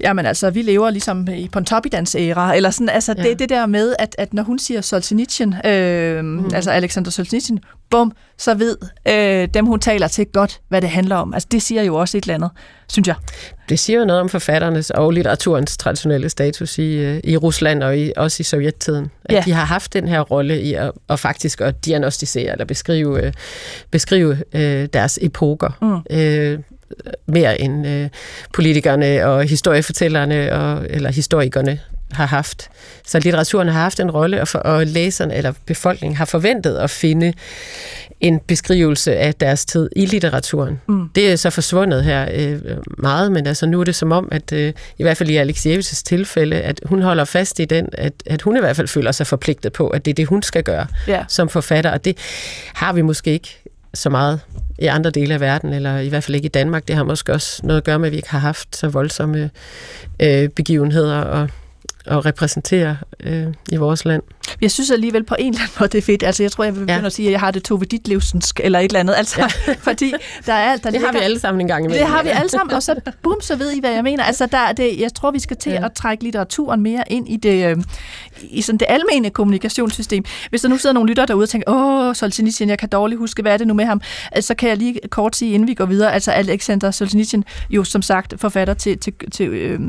jamen 0.00 0.26
altså, 0.26 0.50
vi 0.50 0.62
lever 0.62 0.90
ligesom 0.90 1.28
i 1.28 1.48
Pontoppidans 1.48 2.14
æra, 2.14 2.56
eller 2.56 2.70
sådan, 2.70 2.88
altså 2.88 3.14
ja. 3.18 3.22
det, 3.22 3.38
det 3.38 3.48
der 3.48 3.66
med, 3.66 3.94
at, 3.98 4.14
at 4.18 4.34
når 4.34 4.42
hun 4.42 4.58
siger 4.58 4.80
Solzhenitsyn, 4.80 5.52
øh, 5.64 6.24
mm. 6.24 6.54
altså 6.54 6.70
Alexander 6.70 7.10
Solzhenitsyn, 7.10 7.58
bum, 7.90 8.12
så 8.38 8.54
ved 8.54 8.76
øh, 9.08 9.48
dem, 9.54 9.66
hun 9.66 9.80
taler 9.80 10.08
til 10.08 10.26
godt, 10.26 10.60
hvad 10.68 10.80
det 10.80 10.90
handler 10.90 11.16
om. 11.16 11.34
Altså 11.34 11.48
det 11.52 11.62
siger 11.62 11.82
jo 11.82 11.94
også 11.94 12.18
et 12.18 12.24
eller 12.24 12.34
andet, 12.34 12.50
synes 12.88 13.08
jeg. 13.08 13.16
Det 13.68 13.78
siger 13.78 13.98
jo 13.98 14.04
noget 14.04 14.20
om 14.20 14.28
forfatternes 14.28 14.90
og 14.90 15.10
litteraturens 15.10 15.76
traditionelle 15.76 16.28
status 16.28 16.78
i, 16.78 16.92
øh, 16.92 17.20
i 17.24 17.36
Rusland 17.36 17.82
og 17.82 17.98
i, 17.98 18.12
også 18.16 18.36
i 18.40 18.44
sovjettiden. 18.44 19.10
At 19.24 19.34
ja. 19.34 19.42
de 19.46 19.52
har 19.52 19.64
haft 19.64 19.92
den 19.92 20.08
her 20.08 20.20
rolle 20.20 20.60
i 20.60 20.74
at, 20.74 20.92
at 21.08 21.20
faktisk 21.20 21.60
at 21.60 21.84
diagnostisere 21.84 22.52
eller 22.52 22.64
beskrive, 22.64 23.24
øh, 23.24 23.32
beskrive 23.90 24.38
øh, 24.54 24.88
deres 24.92 25.18
epoker. 25.22 25.70
Mm. 25.82 26.16
Øh, 26.16 26.58
mere 27.26 27.60
end 27.60 27.86
øh, 27.86 28.08
politikerne 28.52 29.26
og 29.26 29.44
historiefortællerne 29.44 30.52
og, 30.52 30.86
eller 30.90 31.10
historikerne 31.10 31.80
har 32.14 32.26
haft. 32.26 32.68
Så 33.06 33.18
litteraturen 33.18 33.68
har 33.68 33.80
haft 33.80 34.00
en 34.00 34.10
rolle, 34.10 34.40
og, 34.40 34.48
for, 34.48 34.58
og 34.58 34.86
læserne 34.86 35.34
eller 35.34 35.52
befolkningen 35.66 36.16
har 36.16 36.24
forventet 36.24 36.76
at 36.76 36.90
finde 36.90 37.32
en 38.20 38.40
beskrivelse 38.46 39.16
af 39.16 39.34
deres 39.34 39.64
tid 39.64 39.90
i 39.96 40.06
litteraturen. 40.06 40.80
Mm. 40.88 41.08
Det 41.14 41.32
er 41.32 41.36
så 41.36 41.50
forsvundet 41.50 42.04
her 42.04 42.28
øh, 42.34 42.60
meget, 42.98 43.32
men 43.32 43.46
altså 43.46 43.66
nu 43.66 43.80
er 43.80 43.84
det 43.84 43.94
som 43.94 44.12
om, 44.12 44.28
at 44.32 44.52
øh, 44.52 44.72
i 44.98 45.02
hvert 45.02 45.16
fald 45.16 45.30
i 45.30 45.36
Alexievits 45.36 46.02
tilfælde, 46.02 46.56
at 46.56 46.80
hun 46.86 47.02
holder 47.02 47.24
fast 47.24 47.60
i 47.60 47.64
den, 47.64 47.88
at, 47.92 48.12
at 48.26 48.42
hun 48.42 48.56
i 48.56 48.60
hvert 48.60 48.76
fald 48.76 48.88
føler 48.88 49.12
sig 49.12 49.26
forpligtet 49.26 49.72
på, 49.72 49.88
at 49.88 50.04
det 50.04 50.10
er 50.10 50.14
det, 50.14 50.26
hun 50.26 50.42
skal 50.42 50.62
gøre 50.62 50.86
yeah. 51.08 51.24
som 51.28 51.48
forfatter, 51.48 51.90
og 51.90 52.04
det 52.04 52.18
har 52.74 52.92
vi 52.92 53.02
måske 53.02 53.30
ikke 53.30 53.60
så 53.94 54.10
meget 54.10 54.40
i 54.78 54.86
andre 54.86 55.10
dele 55.10 55.34
af 55.34 55.40
verden, 55.40 55.72
eller 55.72 55.98
i 55.98 56.08
hvert 56.08 56.24
fald 56.24 56.34
ikke 56.34 56.46
i 56.46 56.48
Danmark. 56.48 56.88
Det 56.88 56.96
har 56.96 57.04
måske 57.04 57.32
også 57.32 57.60
noget 57.62 57.78
at 57.78 57.84
gøre 57.84 57.98
med, 57.98 58.06
at 58.06 58.12
vi 58.12 58.16
ikke 58.16 58.30
har 58.30 58.38
haft 58.38 58.76
så 58.76 58.88
voldsomme 58.88 59.50
øh, 60.20 60.48
begivenheder 60.48 61.20
og, 61.20 61.48
at 62.04 62.26
repræsentere 62.26 62.96
øh, 63.20 63.46
i 63.72 63.76
vores 63.76 64.04
land 64.04 64.22
jeg 64.60 64.70
synes 64.70 64.90
alligevel 64.90 65.24
på 65.24 65.36
en 65.38 65.52
eller 65.52 65.60
anden 65.62 65.76
måde, 65.80 65.88
det 65.88 65.98
er 65.98 66.02
fedt. 66.02 66.22
Altså, 66.22 66.42
jeg 66.42 66.52
tror, 66.52 66.64
jeg 66.64 66.74
vil 66.74 66.80
begynde 66.80 67.00
ja. 67.00 67.06
at 67.06 67.12
sige, 67.12 67.28
at 67.28 67.32
jeg 67.32 67.40
har 67.40 67.50
det 67.50 67.64
Tove 67.64 67.84
Ditlevsensk, 67.84 68.60
eller 68.64 68.78
et 68.78 68.84
eller 68.84 69.00
andet. 69.00 69.14
Altså, 69.14 69.40
ja. 69.40 69.74
fordi 69.90 70.12
der 70.46 70.52
er 70.52 70.72
alt, 70.72 70.84
der 70.84 70.90
Det 70.90 70.92
ligger... 70.92 71.06
har 71.06 71.18
vi 71.18 71.24
alle 71.24 71.38
sammen 71.38 71.60
en 71.60 71.68
gang 71.68 71.84
imellem. 71.84 72.06
Det 72.06 72.14
har 72.14 72.22
vi 72.22 72.28
alle 72.28 72.48
sammen, 72.48 72.74
og 72.74 72.82
så 72.82 72.94
bum, 73.22 73.40
så 73.40 73.56
ved 73.56 73.72
I, 73.72 73.80
hvad 73.80 73.90
jeg 73.90 74.02
mener. 74.04 74.24
Altså, 74.24 74.46
der, 74.46 74.72
det, 74.72 75.00
jeg 75.00 75.14
tror, 75.14 75.30
vi 75.30 75.38
skal 75.38 75.56
til 75.56 75.72
ja. 75.72 75.84
at 75.84 75.92
trække 75.92 76.24
litteraturen 76.24 76.80
mere 76.80 77.04
ind 77.06 77.28
i 77.28 77.36
det, 77.36 77.70
øh, 77.70 77.76
i 78.42 78.62
sådan 78.62 78.78
det 78.78 78.86
almene 78.88 79.30
kommunikationssystem. 79.30 80.24
Hvis 80.50 80.60
der 80.60 80.68
nu 80.68 80.78
sidder 80.78 80.94
nogle 80.94 81.08
lytter 81.08 81.26
derude 81.26 81.44
og 81.44 81.48
tænker, 81.48 81.72
åh, 81.72 82.14
Solzhenitsyn, 82.14 82.68
jeg 82.68 82.78
kan 82.78 82.88
dårligt 82.88 83.18
huske, 83.18 83.42
hvad 83.42 83.52
er 83.52 83.56
det 83.56 83.66
nu 83.66 83.74
med 83.74 83.84
ham? 83.84 84.00
Altså, 84.32 84.48
så 84.48 84.54
kan 84.54 84.68
jeg 84.68 84.76
lige 84.76 85.00
kort 85.10 85.36
sige, 85.36 85.54
inden 85.54 85.68
vi 85.68 85.74
går 85.74 85.86
videre, 85.86 86.12
altså 86.12 86.30
Alexander 86.30 86.90
Solzhenitsyn, 86.90 87.42
jo 87.70 87.84
som 87.84 88.02
sagt 88.02 88.34
forfatter 88.36 88.74
til, 88.74 88.98
til, 88.98 89.12
til 89.32 89.48
øh 89.48 89.80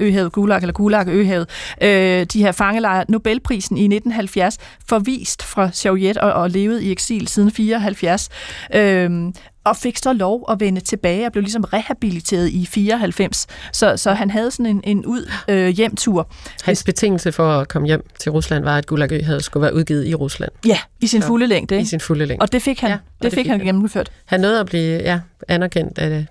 Øhavet 0.00 0.32
Gulag, 0.32 0.60
eller 0.60 0.72
Gulag 0.72 1.08
Øhavet, 1.08 1.48
øh, 1.82 2.26
de 2.32 2.42
her 2.42 2.52
fangelejre, 2.52 3.04
Nobelprisen 3.08 3.76
i 3.76 3.87
1970, 3.96 4.58
forvist 4.88 5.42
fra 5.42 5.70
Sovjet 5.72 6.18
og, 6.18 6.32
og 6.32 6.50
levet 6.50 6.82
i 6.82 6.92
eksil 6.92 7.28
siden 7.28 7.50
74. 7.50 8.28
Øh, 8.74 9.32
og 9.64 9.76
fik 9.76 9.98
så 9.98 10.12
lov 10.12 10.46
at 10.50 10.60
vende 10.60 10.80
tilbage 10.80 11.26
og 11.26 11.32
blev 11.32 11.42
ligesom 11.42 11.64
rehabiliteret 11.64 12.48
i 12.48 12.66
94. 12.66 13.46
Så, 13.72 13.96
så 13.96 14.12
han 14.12 14.30
havde 14.30 14.50
sådan 14.50 14.66
en, 14.66 14.80
en 14.84 15.06
ud 15.06 15.30
øh, 15.48 15.68
hjem-tur. 15.68 16.30
Hans 16.62 16.84
betingelse 16.84 17.32
for 17.32 17.50
at 17.50 17.68
komme 17.68 17.86
hjem 17.86 18.06
til 18.18 18.32
Rusland 18.32 18.64
var, 18.64 18.78
at 18.78 18.86
Gulag 18.86 19.26
havde 19.26 19.42
skulle 19.42 19.62
være 19.62 19.74
udgivet 19.74 20.06
i 20.06 20.14
Rusland. 20.14 20.52
Ja, 20.66 20.78
i 21.00 21.06
sin 21.06 21.22
fulde 21.22 21.46
længde. 21.46 21.80
I 21.80 21.84
sin 21.84 22.00
fulde 22.00 22.26
længde. 22.26 22.42
Og 22.42 22.52
det 22.52 22.62
fik 22.62 22.80
han, 22.80 22.90
ja, 22.90 22.94
det, 22.94 23.22
det 23.22 23.32
fik, 23.32 23.38
fik 23.38 23.50
han 23.50 23.60
gennemført. 23.60 24.10
Han 24.24 24.40
nåede 24.40 24.60
at 24.60 24.66
blive 24.66 24.98
ja, 24.98 25.20
anerkendt 25.48 25.98
af 25.98 26.10
det, 26.10 26.26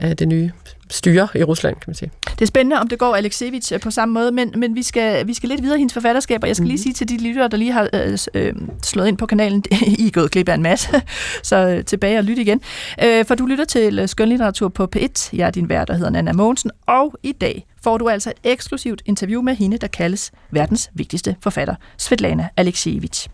af 0.00 0.16
det 0.16 0.28
nye 0.28 0.50
styre 0.90 1.28
i 1.34 1.44
Rusland, 1.44 1.74
kan 1.74 1.84
man 1.86 1.94
sige. 1.94 2.10
Det 2.30 2.42
er 2.42 2.46
spændende, 2.46 2.80
om 2.80 2.88
det 2.88 2.98
går 2.98 3.16
Alexevich 3.16 3.72
øh, 3.72 3.80
på 3.80 3.90
samme 3.90 4.14
måde, 4.14 4.32
men, 4.32 4.52
men 4.56 4.74
vi, 4.74 4.82
skal, 4.82 5.26
vi 5.26 5.34
skal 5.34 5.48
lidt 5.48 5.62
videre 5.62 5.76
i 5.76 5.78
hendes 5.78 5.94
forfatterskab, 5.94 6.42
og 6.42 6.48
jeg 6.48 6.56
skal 6.56 6.62
mm-hmm. 6.62 6.70
lige 6.70 6.82
sige 6.82 6.92
til 6.92 7.08
de 7.08 7.18
lyttere, 7.28 7.48
der 7.48 7.56
lige 7.56 7.72
har 7.72 7.88
øh, 7.92 8.18
øh, 8.34 8.54
slået 8.82 9.08
ind 9.08 9.18
på 9.18 9.26
kanalen, 9.26 9.64
I 9.98 10.06
er 10.06 10.10
gået 10.10 10.30
glip 10.30 10.48
af 10.48 10.54
en 10.54 10.62
masse, 10.62 11.02
så 11.42 11.56
øh, 11.56 11.84
tilbage 11.84 12.18
og 12.18 12.24
lytte 12.24 12.42
igen. 12.42 12.60
Øh, 13.04 13.24
for 13.24 13.34
du 13.34 13.46
lytter 13.46 13.64
til 13.64 13.98
øh, 13.98 14.08
skønlitteratur 14.08 14.68
på 14.68 14.88
P1. 14.96 15.30
Jeg 15.32 15.46
er 15.46 15.50
din 15.50 15.68
vært, 15.68 15.88
der 15.88 15.94
hedder 15.94 16.10
Nana 16.10 16.32
Mogensen, 16.32 16.70
og 16.86 17.14
i 17.22 17.32
dag 17.32 17.66
får 17.84 17.98
du 17.98 18.08
altså 18.08 18.30
et 18.30 18.50
eksklusivt 18.50 19.02
interview 19.06 19.42
med 19.42 19.54
hende, 19.54 19.78
der 19.78 19.86
kaldes 19.86 20.32
verdens 20.50 20.90
vigtigste 20.94 21.36
forfatter, 21.40 21.74
Svetlana 21.96 22.48
Alexievich. 22.56 23.28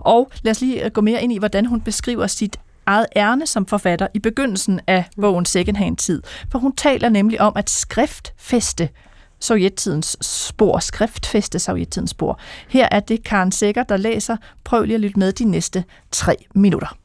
Og 0.00 0.30
lad 0.42 0.50
os 0.50 0.60
lige 0.60 0.90
gå 0.90 1.00
mere 1.00 1.22
ind 1.22 1.32
i, 1.32 1.38
hvordan 1.38 1.66
hun 1.66 1.80
beskriver 1.80 2.26
sit 2.26 2.56
eget 2.86 3.06
ærne 3.16 3.46
som 3.46 3.66
forfatter 3.66 4.06
i 4.14 4.18
begyndelsen 4.18 4.80
af 4.86 5.04
bogen 5.20 5.44
Secondhand-tid, 5.44 6.22
for 6.52 6.58
hun 6.58 6.76
taler 6.76 7.08
nemlig 7.08 7.40
om 7.40 7.52
at 7.56 7.70
skriftfeste 7.70 8.88
sovjettidens 9.40 10.16
spor, 10.20 10.78
skriftfeste 10.78 11.58
sovjettidens 11.58 12.10
spor. 12.10 12.40
Her 12.68 12.88
er 12.90 13.00
det 13.00 13.24
Karen 13.24 13.52
Sækker, 13.52 13.82
der 13.82 13.96
læser. 13.96 14.36
Prøv 14.64 14.84
lige 14.84 14.94
at 14.94 15.00
lytte 15.00 15.18
med 15.18 15.32
de 15.32 15.44
næste 15.44 15.84
tre 16.12 16.36
minutter. 16.54 16.98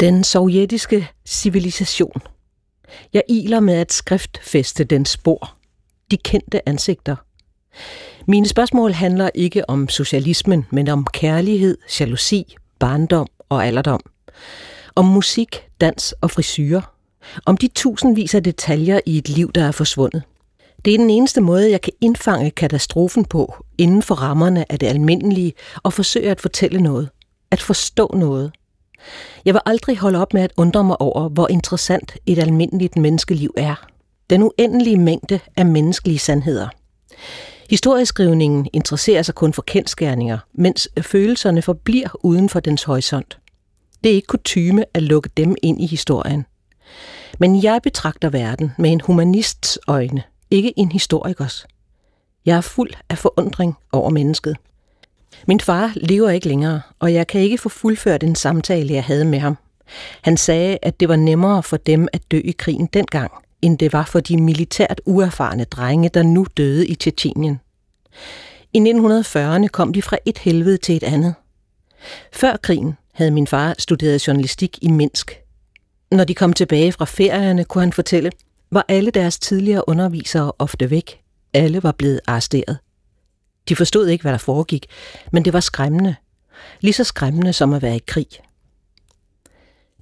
Den 0.00 0.24
sovjetiske 0.24 1.08
civilisation. 1.26 2.22
Jeg 3.12 3.22
iler 3.28 3.60
med 3.60 3.74
at 3.74 3.92
skriftfeste 3.92 4.84
den 4.84 5.04
spor. 5.06 5.56
De 6.10 6.16
kendte 6.16 6.68
ansigter. 6.68 7.16
Mine 8.26 8.46
spørgsmål 8.46 8.92
handler 8.92 9.30
ikke 9.34 9.70
om 9.70 9.88
socialismen, 9.88 10.66
men 10.70 10.88
om 10.88 11.06
kærlighed, 11.12 11.78
jalousi, 12.00 12.56
barndom 12.78 13.26
og 13.48 13.66
alderdom 13.66 14.00
om 14.94 15.04
musik, 15.04 15.68
dans 15.80 16.14
og 16.20 16.30
frisyrer, 16.30 16.94
om 17.46 17.56
de 17.56 17.68
tusindvis 17.68 18.34
af 18.34 18.42
detaljer 18.42 19.00
i 19.06 19.18
et 19.18 19.28
liv, 19.28 19.52
der 19.52 19.64
er 19.64 19.72
forsvundet. 19.72 20.22
Det 20.84 20.94
er 20.94 20.98
den 20.98 21.10
eneste 21.10 21.40
måde, 21.40 21.70
jeg 21.70 21.80
kan 21.80 21.92
indfange 22.00 22.50
katastrofen 22.50 23.24
på, 23.24 23.54
inden 23.78 24.02
for 24.02 24.14
rammerne 24.14 24.72
af 24.72 24.78
det 24.78 24.86
almindelige, 24.86 25.52
og 25.82 25.92
forsøge 25.92 26.30
at 26.30 26.40
fortælle 26.40 26.80
noget. 26.80 27.08
At 27.50 27.62
forstå 27.62 28.14
noget. 28.16 28.52
Jeg 29.44 29.54
vil 29.54 29.60
aldrig 29.66 29.98
holde 29.98 30.18
op 30.18 30.34
med 30.34 30.42
at 30.42 30.52
undre 30.56 30.84
mig 30.84 31.00
over, 31.00 31.28
hvor 31.28 31.48
interessant 31.48 32.16
et 32.26 32.38
almindeligt 32.38 32.96
menneskeliv 32.96 33.54
er. 33.56 33.86
Den 34.30 34.42
uendelige 34.42 34.98
mængde 34.98 35.40
af 35.56 35.66
menneskelige 35.66 36.18
sandheder. 36.18 36.68
Historieskrivningen 37.70 38.68
interesserer 38.72 39.22
sig 39.22 39.34
kun 39.34 39.52
for 39.52 39.62
kendskærninger, 39.62 40.38
mens 40.54 40.88
følelserne 41.00 41.62
forbliver 41.62 42.24
uden 42.24 42.48
for 42.48 42.60
dens 42.60 42.82
horisont. 42.82 43.38
Det 44.04 44.10
er 44.10 44.14
ikke 44.14 44.26
kutyme 44.26 44.84
at 44.94 45.02
lukke 45.02 45.30
dem 45.36 45.56
ind 45.62 45.82
i 45.82 45.86
historien. 45.86 46.44
Men 47.38 47.62
jeg 47.62 47.80
betragter 47.82 48.30
verden 48.30 48.72
med 48.78 48.90
en 48.92 49.00
humanists 49.00 49.78
øjne, 49.88 50.22
ikke 50.50 50.72
en 50.76 50.92
historikers. 50.92 51.66
Jeg 52.46 52.56
er 52.56 52.60
fuld 52.60 52.90
af 53.08 53.18
forundring 53.18 53.74
over 53.92 54.10
mennesket. 54.10 54.56
Min 55.46 55.60
far 55.60 55.92
lever 55.96 56.30
ikke 56.30 56.48
længere, 56.48 56.80
og 56.98 57.14
jeg 57.14 57.26
kan 57.26 57.40
ikke 57.40 57.58
få 57.58 57.68
fuldført 57.68 58.22
en 58.22 58.34
samtale, 58.34 58.94
jeg 58.94 59.04
havde 59.04 59.24
med 59.24 59.38
ham. 59.38 59.58
Han 60.22 60.36
sagde, 60.36 60.78
at 60.82 61.00
det 61.00 61.08
var 61.08 61.16
nemmere 61.16 61.62
for 61.62 61.76
dem 61.76 62.08
at 62.12 62.22
dø 62.30 62.40
i 62.44 62.50
krigen 62.58 62.86
dengang, 62.86 63.32
end 63.62 63.78
det 63.78 63.92
var 63.92 64.04
for 64.04 64.20
de 64.20 64.36
militært 64.42 65.00
uerfarne 65.06 65.64
drenge, 65.64 66.08
der 66.08 66.22
nu 66.22 66.46
døde 66.56 66.86
i 66.86 66.94
Tjetjenien. 66.94 67.60
I 68.72 68.78
1940'erne 68.78 69.66
kom 69.66 69.92
de 69.92 70.02
fra 70.02 70.16
et 70.24 70.38
helvede 70.38 70.76
til 70.76 70.96
et 70.96 71.02
andet. 71.02 71.34
Før 72.32 72.56
krigen 72.56 72.96
havde 73.18 73.30
min 73.30 73.46
far 73.46 73.74
studeret 73.78 74.26
journalistik 74.26 74.78
i 74.82 74.90
Minsk. 74.90 75.40
Når 76.10 76.24
de 76.24 76.34
kom 76.34 76.52
tilbage 76.52 76.92
fra 76.92 77.04
ferierne, 77.04 77.64
kunne 77.64 77.82
han 77.82 77.92
fortælle, 77.92 78.30
var 78.70 78.84
alle 78.88 79.10
deres 79.10 79.38
tidligere 79.38 79.88
undervisere 79.88 80.52
ofte 80.58 80.90
væk. 80.90 81.20
Alle 81.54 81.82
var 81.82 81.92
blevet 81.92 82.20
arresteret. 82.26 82.78
De 83.68 83.76
forstod 83.76 84.08
ikke, 84.08 84.22
hvad 84.22 84.32
der 84.32 84.38
foregik, 84.38 84.86
men 85.32 85.44
det 85.44 85.52
var 85.52 85.60
skræmmende. 85.60 86.14
Lige 86.80 86.92
så 86.92 87.04
skræmmende 87.04 87.52
som 87.52 87.72
at 87.72 87.82
være 87.82 87.96
i 87.96 88.02
krig. 88.06 88.26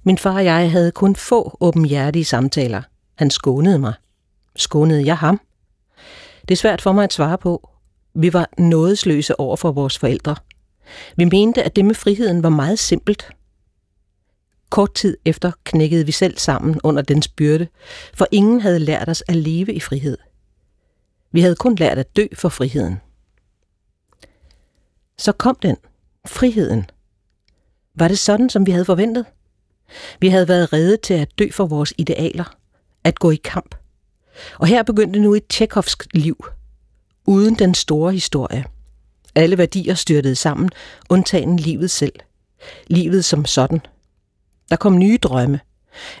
Min 0.03 0.17
far 0.17 0.33
og 0.33 0.45
jeg 0.45 0.71
havde 0.71 0.91
kun 0.91 1.15
få 1.15 1.57
åbenhjertige 1.59 2.25
samtaler. 2.25 2.81
Han 3.15 3.29
skånede 3.29 3.79
mig. 3.79 3.93
Skånede 4.55 5.05
jeg 5.05 5.17
ham? 5.17 5.41
Det 6.41 6.51
er 6.51 6.57
svært 6.57 6.81
for 6.81 6.91
mig 6.91 7.03
at 7.03 7.13
svare 7.13 7.37
på. 7.37 7.69
Vi 8.13 8.33
var 8.33 8.49
nådesløse 8.57 9.39
over 9.39 9.55
for 9.55 9.71
vores 9.71 9.97
forældre. 9.97 10.35
Vi 11.15 11.25
mente, 11.25 11.63
at 11.63 11.75
det 11.75 11.85
med 11.85 11.95
friheden 11.95 12.43
var 12.43 12.49
meget 12.49 12.79
simpelt. 12.79 13.29
Kort 14.69 14.93
tid 14.93 15.17
efter 15.25 15.51
knækkede 15.63 16.05
vi 16.05 16.11
selv 16.11 16.37
sammen 16.37 16.79
under 16.83 17.01
dens 17.01 17.27
byrde, 17.27 17.67
for 18.13 18.27
ingen 18.31 18.61
havde 18.61 18.79
lært 18.79 19.09
os 19.09 19.23
at 19.27 19.35
leve 19.35 19.73
i 19.73 19.79
frihed. 19.79 20.17
Vi 21.31 21.41
havde 21.41 21.55
kun 21.55 21.75
lært 21.75 21.97
at 21.97 22.15
dø 22.15 22.27
for 22.33 22.49
friheden. 22.49 22.97
Så 25.17 25.31
kom 25.31 25.57
den, 25.61 25.77
friheden. 26.27 26.85
Var 27.95 28.07
det 28.07 28.19
sådan, 28.19 28.49
som 28.49 28.65
vi 28.65 28.71
havde 28.71 28.85
forventet? 28.85 29.25
Vi 30.19 30.27
havde 30.27 30.47
været 30.47 30.73
redde 30.73 30.97
til 30.97 31.13
at 31.13 31.39
dø 31.39 31.49
for 31.51 31.65
vores 31.65 31.93
idealer, 31.97 32.57
at 33.03 33.19
gå 33.19 33.31
i 33.31 33.39
kamp. 33.43 33.75
Og 34.59 34.67
her 34.67 34.83
begyndte 34.83 35.19
nu 35.19 35.33
et 35.33 35.47
tjekovsk 35.47 36.07
liv, 36.13 36.45
uden 37.25 37.55
den 37.55 37.73
store 37.73 38.13
historie– 38.13 38.65
alle 39.37 39.57
værdier 39.57 39.93
styrtede 39.93 40.35
sammen, 40.35 40.69
undtagen 41.09 41.57
livet 41.57 41.91
selv. 41.91 42.13
Livet 42.87 43.25
som 43.25 43.45
sådan. 43.45 43.81
Der 44.69 44.75
kom 44.75 44.97
nye 44.97 45.17
drømme. 45.21 45.59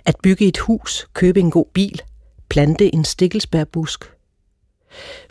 At 0.05 0.15
bygge 0.23 0.47
et 0.47 0.57
hus, 0.57 1.07
købe 1.13 1.39
en 1.39 1.51
god 1.51 1.65
bil, 1.73 2.01
plante 2.49 2.93
en 2.93 3.05
stikkelsbærbusk. 3.05 4.11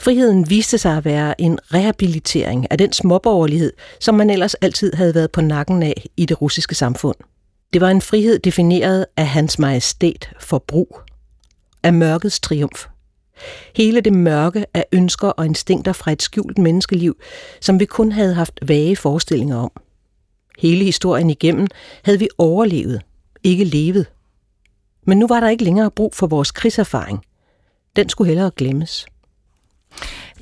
Friheden 0.01 0.51
viste 0.51 0.79
sig 0.79 0.97
at 0.97 1.05
være 1.05 1.41
en 1.41 1.59
rehabilitering 1.75 2.67
af 2.71 2.79
den 2.79 2.93
småborgerlighed, 2.93 3.73
som 4.01 4.15
man 4.15 4.31
ellers 4.31 4.55
altid 4.55 4.93
havde 4.93 5.15
været 5.15 5.33
på 5.33 5.41
nakken 5.41 5.83
af 5.83 6.07
i 6.17 6.27
det 6.27 6.43
russiske 6.43 6.75
samfund. 6.75 7.17
Det 7.73 7.81
var 7.81 7.91
en 7.91 8.03
frihed 8.03 8.39
defineret 8.39 9.07
af 9.17 9.27
hans 9.29 9.59
majestæt 9.59 10.31
for 10.41 10.59
brug, 10.59 11.01
af 11.83 11.93
mørkets 11.93 12.41
triumf. 12.41 12.87
Hele 13.77 14.01
det 14.01 14.13
mørke 14.13 14.67
af 14.75 14.87
ønsker 14.93 15.29
og 15.29 15.47
instinkter 15.47 15.93
fra 15.93 16.13
et 16.13 16.23
skjult 16.23 16.59
menneskeliv, 16.59 17.17
som 17.61 17.81
vi 17.81 17.85
kun 17.85 18.13
havde 18.13 18.35
haft 18.35 18.59
vage 18.63 18.97
forestillinger 18.97 19.57
om. 19.57 19.71
Hele 20.59 20.85
historien 20.85 21.31
igennem 21.31 21.67
havde 22.05 22.19
vi 22.19 22.29
overlevet, 22.39 23.03
ikke 23.43 23.65
levet. 23.65 24.07
Men 25.07 25.19
nu 25.19 25.27
var 25.27 25.41
der 25.41 25.49
ikke 25.49 25.65
længere 25.65 25.91
brug 25.91 26.15
for 26.15 26.27
vores 26.27 26.51
krigserfaring. 26.51 27.25
Den 27.97 28.09
skulle 28.09 28.29
hellere 28.29 28.51
glemmes. 28.57 29.07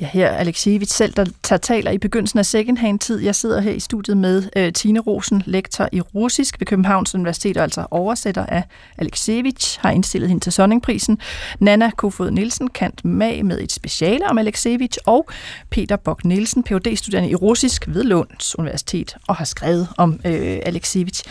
Ja, 0.00 0.06
her 0.06 0.26
er 0.26 0.36
Alexievich 0.36 0.94
selv, 0.94 1.12
der 1.12 1.26
tager 1.42 1.58
taler 1.58 1.90
i 1.90 1.98
begyndelsen 1.98 2.38
af 2.38 2.46
secondhand-tid. 2.46 3.20
Jeg 3.20 3.34
sidder 3.34 3.60
her 3.60 3.72
i 3.72 3.80
studiet 3.80 4.16
med 4.16 4.42
øh, 4.56 4.72
Tine 4.72 5.00
Rosen, 5.00 5.42
lektor 5.46 5.88
i 5.92 6.00
russisk 6.00 6.60
ved 6.60 6.66
Københavns 6.66 7.14
Universitet, 7.14 7.56
og 7.56 7.62
altså 7.62 7.86
oversætter 7.90 8.46
af 8.46 8.62
Alexievich, 8.98 9.80
har 9.80 9.90
indstillet 9.90 10.28
hende 10.28 10.44
til 10.44 10.52
Sonningprisen. 10.52 11.18
Nana 11.58 11.90
Kofod 11.90 12.30
Nielsen, 12.30 12.68
kant 12.68 13.04
mag 13.04 13.44
med 13.44 13.60
et 13.60 13.72
speciale 13.72 14.26
om 14.26 14.38
Alexievich, 14.38 14.98
og 15.06 15.28
Peter 15.70 15.96
Bok 15.96 16.24
Nielsen, 16.24 16.62
phd 16.62 16.96
studerende 16.96 17.30
i 17.30 17.34
russisk 17.34 17.84
ved 17.88 18.04
Lunds 18.04 18.58
Universitet, 18.58 19.16
og 19.28 19.36
har 19.36 19.44
skrevet 19.44 19.88
om 19.96 20.20
øh, 20.24 20.58
Alexievich. 20.62 21.24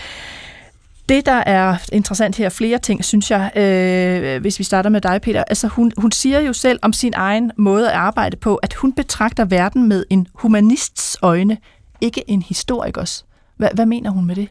Det, 1.09 1.25
der 1.25 1.43
er 1.45 1.77
interessant 1.91 2.35
her, 2.35 2.49
flere 2.49 2.77
ting, 2.77 3.05
synes 3.05 3.31
jeg, 3.31 3.51
øh, 3.55 4.41
hvis 4.41 4.59
vi 4.59 4.63
starter 4.63 4.89
med 4.89 5.01
dig, 5.01 5.21
Peter. 5.21 5.43
Altså, 5.43 5.67
hun, 5.67 5.91
hun 5.97 6.11
siger 6.11 6.39
jo 6.39 6.53
selv 6.53 6.79
om 6.81 6.93
sin 6.93 7.13
egen 7.15 7.51
måde 7.57 7.91
at 7.91 7.97
arbejde 7.97 8.37
på, 8.37 8.55
at 8.55 8.73
hun 8.73 8.93
betragter 8.93 9.45
verden 9.45 9.87
med 9.87 10.05
en 10.09 10.27
humanists 10.33 11.17
øjne, 11.21 11.57
ikke 12.01 12.29
en 12.29 12.41
historikers. 12.41 13.25
Hvad, 13.57 13.69
hvad 13.73 13.85
mener 13.85 14.09
hun 14.09 14.25
med 14.25 14.35
det? 14.35 14.49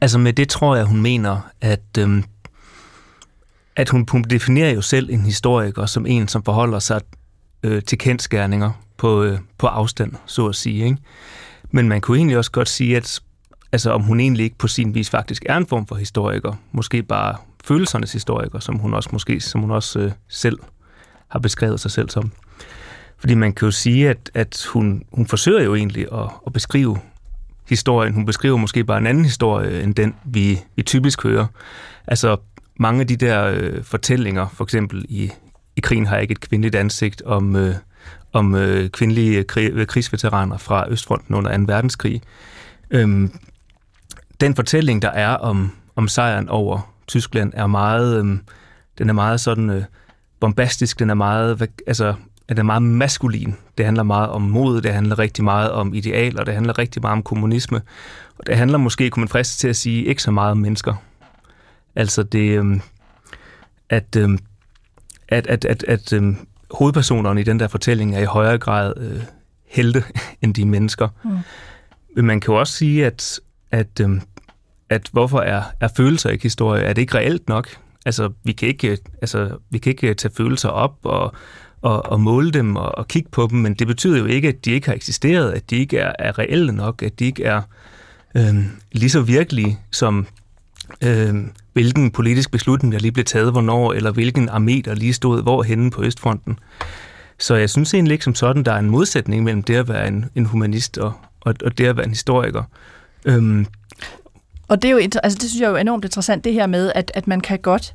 Altså 0.00 0.18
med 0.18 0.32
det 0.32 0.48
tror 0.48 0.76
jeg, 0.76 0.84
hun 0.84 1.02
mener, 1.02 1.50
at, 1.60 1.98
øhm, 1.98 2.24
at 3.76 3.88
hun, 3.88 4.06
hun 4.10 4.22
definerer 4.22 4.70
jo 4.70 4.80
selv 4.80 5.10
en 5.10 5.20
historiker 5.20 5.86
som 5.86 6.06
en, 6.06 6.28
som 6.28 6.42
forholder 6.44 6.78
sig 6.78 7.00
øh, 7.62 7.82
til 7.82 7.98
kendskærninger 7.98 8.70
på, 8.96 9.22
øh, 9.22 9.38
på 9.58 9.66
afstand, 9.66 10.12
så 10.26 10.46
at 10.46 10.54
sige. 10.54 10.84
Ikke? 10.84 10.96
Men 11.70 11.88
man 11.88 12.00
kunne 12.00 12.16
egentlig 12.16 12.38
også 12.38 12.50
godt 12.50 12.68
sige, 12.68 12.96
at 12.96 13.20
altså, 13.72 13.90
om 13.90 14.02
hun 14.02 14.20
egentlig 14.20 14.44
ikke 14.44 14.58
på 14.58 14.68
sin 14.68 14.94
vis 14.94 15.10
faktisk 15.10 15.42
er 15.48 15.56
en 15.56 15.66
form 15.66 15.86
for 15.86 15.94
historiker, 15.94 16.52
måske 16.72 17.02
bare 17.02 17.36
følelsernes 17.64 18.12
historiker, 18.12 18.58
som 18.58 18.78
hun 18.78 18.94
også 18.94 19.08
måske 19.12 19.40
som 19.40 19.60
hun 19.60 19.70
også 19.70 19.98
øh, 19.98 20.12
selv 20.28 20.58
har 21.28 21.38
beskrevet 21.38 21.80
sig 21.80 21.90
selv 21.90 22.10
som. 22.10 22.32
Fordi 23.18 23.34
man 23.34 23.52
kan 23.52 23.66
jo 23.66 23.72
sige, 23.72 24.10
at, 24.10 24.30
at 24.34 24.66
hun, 24.72 25.02
hun 25.12 25.26
forsøger 25.26 25.62
jo 25.62 25.74
egentlig 25.74 26.06
at, 26.12 26.30
at 26.46 26.52
beskrive 26.52 26.98
historien. 27.68 28.14
Hun 28.14 28.26
beskriver 28.26 28.56
måske 28.56 28.84
bare 28.84 28.98
en 28.98 29.06
anden 29.06 29.24
historie, 29.24 29.82
end 29.82 29.94
den, 29.94 30.14
vi, 30.24 30.60
vi 30.76 30.82
typisk 30.82 31.22
hører. 31.22 31.46
Altså, 32.06 32.36
mange 32.76 33.00
af 33.00 33.06
de 33.06 33.16
der 33.16 33.44
øh, 33.44 33.84
fortællinger, 33.84 34.48
for 34.48 34.64
eksempel 34.64 35.04
i, 35.08 35.30
i 35.76 35.80
Krigen 35.80 36.06
har 36.06 36.14
jeg 36.14 36.22
ikke 36.22 36.32
et 36.32 36.40
kvindeligt 36.40 36.74
ansigt, 36.74 37.22
om, 37.22 37.56
øh, 37.56 37.74
om 38.32 38.54
øh, 38.54 38.90
kvindelige 38.90 39.44
krig, 39.44 39.88
krigsveteraner 39.88 40.56
fra 40.56 40.90
Østfronten 40.90 41.34
under 41.34 41.56
2. 41.56 41.64
verdenskrig. 41.66 42.22
Øhm, 42.90 43.32
den 44.42 44.54
fortælling, 44.54 45.02
der 45.02 45.08
er 45.10 45.34
om, 45.34 45.72
om 45.96 46.08
sejren 46.08 46.48
over 46.48 46.92
Tyskland, 47.06 47.52
er 47.56 47.66
meget, 47.66 48.18
øhm, 48.18 48.40
den 48.98 49.08
er 49.08 49.12
meget 49.12 49.40
sådan 49.40 49.70
øh, 49.70 49.84
bombastisk, 50.40 50.98
den 50.98 51.10
er 51.10 51.14
meget, 51.14 51.68
altså, 51.86 52.14
den 52.48 52.58
er 52.58 52.62
meget 52.62 52.82
maskulin. 52.82 53.54
Det 53.78 53.84
handler 53.84 54.02
meget 54.02 54.28
om 54.28 54.42
mod, 54.42 54.80
det 54.80 54.94
handler 54.94 55.18
rigtig 55.18 55.44
meget 55.44 55.70
om 55.70 55.94
idealer, 55.94 56.44
det 56.44 56.54
handler 56.54 56.78
rigtig 56.78 57.02
meget 57.02 57.12
om 57.12 57.22
kommunisme. 57.22 57.82
Og 58.38 58.46
det 58.46 58.56
handler 58.56 58.78
måske, 58.78 59.10
kunne 59.10 59.20
man 59.20 59.28
friste 59.28 59.58
til 59.58 59.68
at 59.68 59.76
sige, 59.76 60.04
ikke 60.04 60.22
så 60.22 60.30
meget 60.30 60.50
om 60.50 60.58
mennesker. 60.58 60.94
Altså 61.96 62.22
det, 62.22 62.58
øhm, 62.58 62.80
at, 63.88 64.16
øhm, 64.16 64.38
at, 65.28 65.46
at, 65.46 65.64
at, 65.64 65.84
at 65.88 66.12
øhm, 66.12 66.36
hovedpersonerne 66.70 67.40
i 67.40 67.44
den 67.44 67.60
der 67.60 67.68
fortælling 67.68 68.16
er 68.16 68.20
i 68.20 68.24
højere 68.24 68.58
grad 68.58 68.92
øh, 68.96 69.22
helte, 69.66 70.04
end 70.42 70.54
de 70.54 70.64
mennesker. 70.64 71.08
Mm. 71.24 71.38
Men 72.16 72.26
man 72.26 72.40
kan 72.40 72.52
jo 72.52 72.60
også 72.60 72.72
sige, 72.72 73.06
at, 73.06 73.40
at, 73.70 74.00
øhm, 74.00 74.20
at 74.92 75.08
hvorfor 75.12 75.40
er, 75.40 75.62
er 75.80 75.88
følelser 75.96 76.30
ikke 76.30 76.42
historie? 76.42 76.82
Er 76.82 76.92
det 76.92 77.02
ikke 77.02 77.14
reelt 77.14 77.48
nok? 77.48 77.68
Altså, 78.06 78.30
vi 78.44 78.52
kan 78.52 78.68
ikke, 78.68 78.98
altså, 79.22 79.50
vi 79.70 79.78
kan 79.78 79.90
ikke 79.90 80.14
tage 80.14 80.34
følelser 80.36 80.68
op 80.68 80.98
og, 81.02 81.34
og, 81.82 82.06
og 82.06 82.20
måle 82.20 82.50
dem 82.50 82.76
og, 82.76 82.98
og 82.98 83.08
kigge 83.08 83.30
på 83.30 83.48
dem, 83.50 83.58
men 83.58 83.74
det 83.74 83.86
betyder 83.86 84.18
jo 84.18 84.24
ikke, 84.24 84.48
at 84.48 84.64
de 84.64 84.70
ikke 84.70 84.86
har 84.86 84.94
eksisteret, 84.94 85.52
at 85.52 85.70
de 85.70 85.76
ikke 85.76 85.98
er, 85.98 86.12
er 86.18 86.38
reelle 86.38 86.72
nok, 86.72 87.02
at 87.02 87.18
de 87.18 87.24
ikke 87.24 87.44
er 87.44 87.62
øh, 88.36 88.56
lige 88.92 89.10
så 89.10 89.20
virkelige 89.20 89.78
som 89.90 90.26
øh, 91.04 91.34
hvilken 91.72 92.10
politisk 92.10 92.50
beslutning, 92.50 92.92
der 92.92 92.98
lige 92.98 93.12
blev 93.12 93.24
taget 93.24 93.52
hvornår, 93.52 93.92
eller 93.92 94.12
hvilken 94.12 94.48
armé, 94.50 94.80
der 94.84 94.94
lige 94.94 95.12
stod 95.12 95.42
hvorhenne 95.42 95.90
på 95.90 96.02
Østfronten. 96.02 96.58
Så 97.38 97.54
jeg 97.54 97.70
synes 97.70 97.94
egentlig 97.94 98.12
ikke 98.12 98.24
som 98.24 98.34
sådan, 98.34 98.62
der 98.62 98.72
er 98.72 98.78
en 98.78 98.90
modsætning 98.90 99.44
mellem 99.44 99.62
det 99.62 99.74
at 99.74 99.88
være 99.88 100.08
en, 100.08 100.24
en 100.34 100.46
humanist 100.46 100.98
og, 100.98 101.12
og, 101.40 101.54
og 101.64 101.78
det 101.78 101.86
at 101.86 101.96
være 101.96 102.06
en 102.06 102.10
historiker. 102.10 102.62
Øhm. 103.24 103.66
Og 104.72 104.82
det, 104.82 104.88
er 104.88 104.92
jo, 104.92 104.98
altså 104.98 105.38
det 105.40 105.50
synes 105.50 105.60
jeg 105.60 105.66
er 105.66 105.70
jo 105.70 105.76
enormt 105.76 106.04
interessant, 106.04 106.44
det 106.44 106.52
her 106.52 106.66
med, 106.66 106.92
at, 106.94 107.10
at 107.14 107.26
man 107.26 107.40
kan 107.40 107.58
godt 107.58 107.94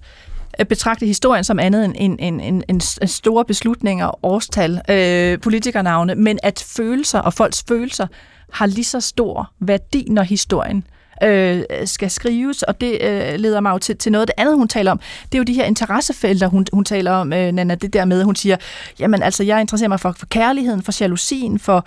øh, 0.59 0.65
betragte 0.65 1.05
historien 1.05 1.43
som 1.43 1.59
andet 1.59 1.85
end 1.85 1.95
en, 1.97 2.19
en, 2.19 2.39
en, 2.39 2.63
en, 2.69 2.81
en 3.01 3.07
store 3.07 3.45
beslutninger, 3.45 4.25
årstal, 4.25 4.81
øh, 4.89 5.39
politikernavne, 5.39 6.15
men 6.15 6.39
at 6.43 6.65
følelser 6.75 7.19
og 7.19 7.33
folks 7.33 7.63
følelser 7.67 8.07
har 8.53 8.65
lige 8.65 8.83
så 8.83 8.99
stor 8.99 9.51
værdi, 9.59 10.07
når 10.09 10.21
historien 10.21 10.83
øh, 11.23 11.63
skal 11.85 12.09
skrives, 12.09 12.63
og 12.63 12.81
det 12.81 13.01
øh, 13.01 13.39
leder 13.39 13.59
mig 13.59 13.71
jo 13.71 13.77
til, 13.77 13.97
til 13.97 14.11
noget 14.11 14.21
af 14.21 14.27
det 14.27 14.33
andet, 14.37 14.57
hun 14.57 14.67
taler 14.67 14.91
om. 14.91 14.99
Det 15.23 15.35
er 15.35 15.39
jo 15.39 15.43
de 15.43 15.53
her 15.53 15.65
interessefelter, 15.65 16.47
hun, 16.47 16.65
hun 16.73 16.85
taler 16.85 17.11
om, 17.11 17.33
øh, 17.33 17.51
Nana, 17.51 17.75
det 17.75 17.93
der 17.93 18.05
med, 18.05 18.23
hun 18.23 18.35
siger, 18.35 18.57
jamen 18.99 19.23
altså, 19.23 19.43
jeg 19.43 19.61
interesserer 19.61 19.89
mig 19.89 19.99
for, 19.99 20.11
for 20.11 20.25
kærligheden, 20.25 20.81
for 20.81 21.01
jalousien, 21.01 21.59
for 21.59 21.85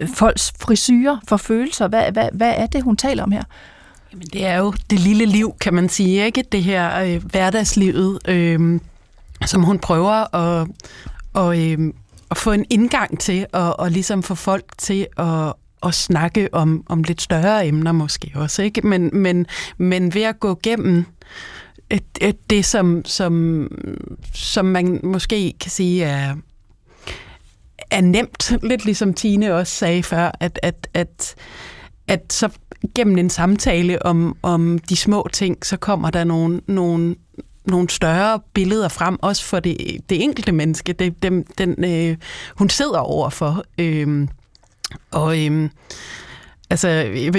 øh, 0.00 0.08
folks 0.08 0.52
frisyrer, 0.60 1.18
for 1.28 1.36
følelser. 1.36 1.88
Hvad, 1.88 2.12
hvad, 2.12 2.28
hvad 2.32 2.54
er 2.56 2.66
det, 2.66 2.82
hun 2.82 2.96
taler 2.96 3.22
om 3.22 3.32
her? 3.32 3.42
Jamen, 4.12 4.26
det 4.32 4.46
er 4.46 4.58
jo 4.58 4.72
det 4.90 5.00
lille 5.00 5.26
liv, 5.26 5.54
kan 5.60 5.74
man 5.74 5.88
sige, 5.88 6.26
ikke? 6.26 6.44
Det 6.52 6.62
her 6.62 7.00
øh, 7.00 7.24
hverdagslivet, 7.24 8.18
øh, 8.28 8.80
som 9.46 9.62
hun 9.62 9.78
prøver 9.78 10.34
at, 10.36 10.68
og, 11.32 11.60
øh, 11.60 11.92
at 12.30 12.36
få 12.36 12.52
en 12.52 12.64
indgang 12.70 13.20
til, 13.20 13.46
og, 13.52 13.80
og 13.80 13.90
ligesom 13.90 14.22
få 14.22 14.34
folk 14.34 14.64
til 14.78 15.06
at, 15.18 15.52
at 15.82 15.94
snakke 15.94 16.48
om, 16.52 16.84
om 16.88 17.02
lidt 17.02 17.22
større 17.22 17.66
emner 17.66 17.92
måske 17.92 18.32
også, 18.34 18.62
ikke? 18.62 18.86
Men, 18.86 19.10
men, 19.12 19.46
men 19.78 20.14
ved 20.14 20.22
at 20.22 20.40
gå 20.40 20.60
gennem 20.62 21.04
det, 21.90 22.50
det, 22.50 22.64
som, 22.64 23.04
som, 23.04 23.68
som 24.34 24.64
man 24.64 25.00
måske 25.02 25.54
kan 25.60 25.70
sige 25.70 26.04
er, 26.04 26.34
er 27.90 28.00
nemt, 28.00 28.56
lidt 28.62 28.84
ligesom 28.84 29.14
Tine 29.14 29.54
også 29.54 29.74
sagde 29.74 30.02
før, 30.02 30.30
at, 30.40 30.58
at, 30.62 30.88
at, 30.94 31.34
at 32.08 32.32
så 32.32 32.48
gennem 32.94 33.18
en 33.18 33.30
samtale 33.30 34.06
om, 34.06 34.36
om 34.42 34.78
de 34.78 34.96
små 34.96 35.28
ting, 35.32 35.66
så 35.66 35.76
kommer 35.76 36.10
der 36.10 36.24
nogle, 36.24 36.60
nogle, 36.66 37.14
nogle 37.64 37.90
større 37.90 38.40
billeder 38.54 38.88
frem, 38.88 39.18
også 39.22 39.44
for 39.44 39.60
det, 39.60 39.76
det 40.08 40.22
enkelte 40.22 40.52
menneske, 40.52 40.92
det, 40.92 41.22
dem, 41.22 41.46
den, 41.58 41.84
øh, 41.84 42.16
hun 42.56 42.70
sidder 42.70 42.98
overfor. 42.98 43.64
Øh, 43.78 44.28
og 45.10 45.46
øh, 45.46 45.70
altså, 46.70 46.88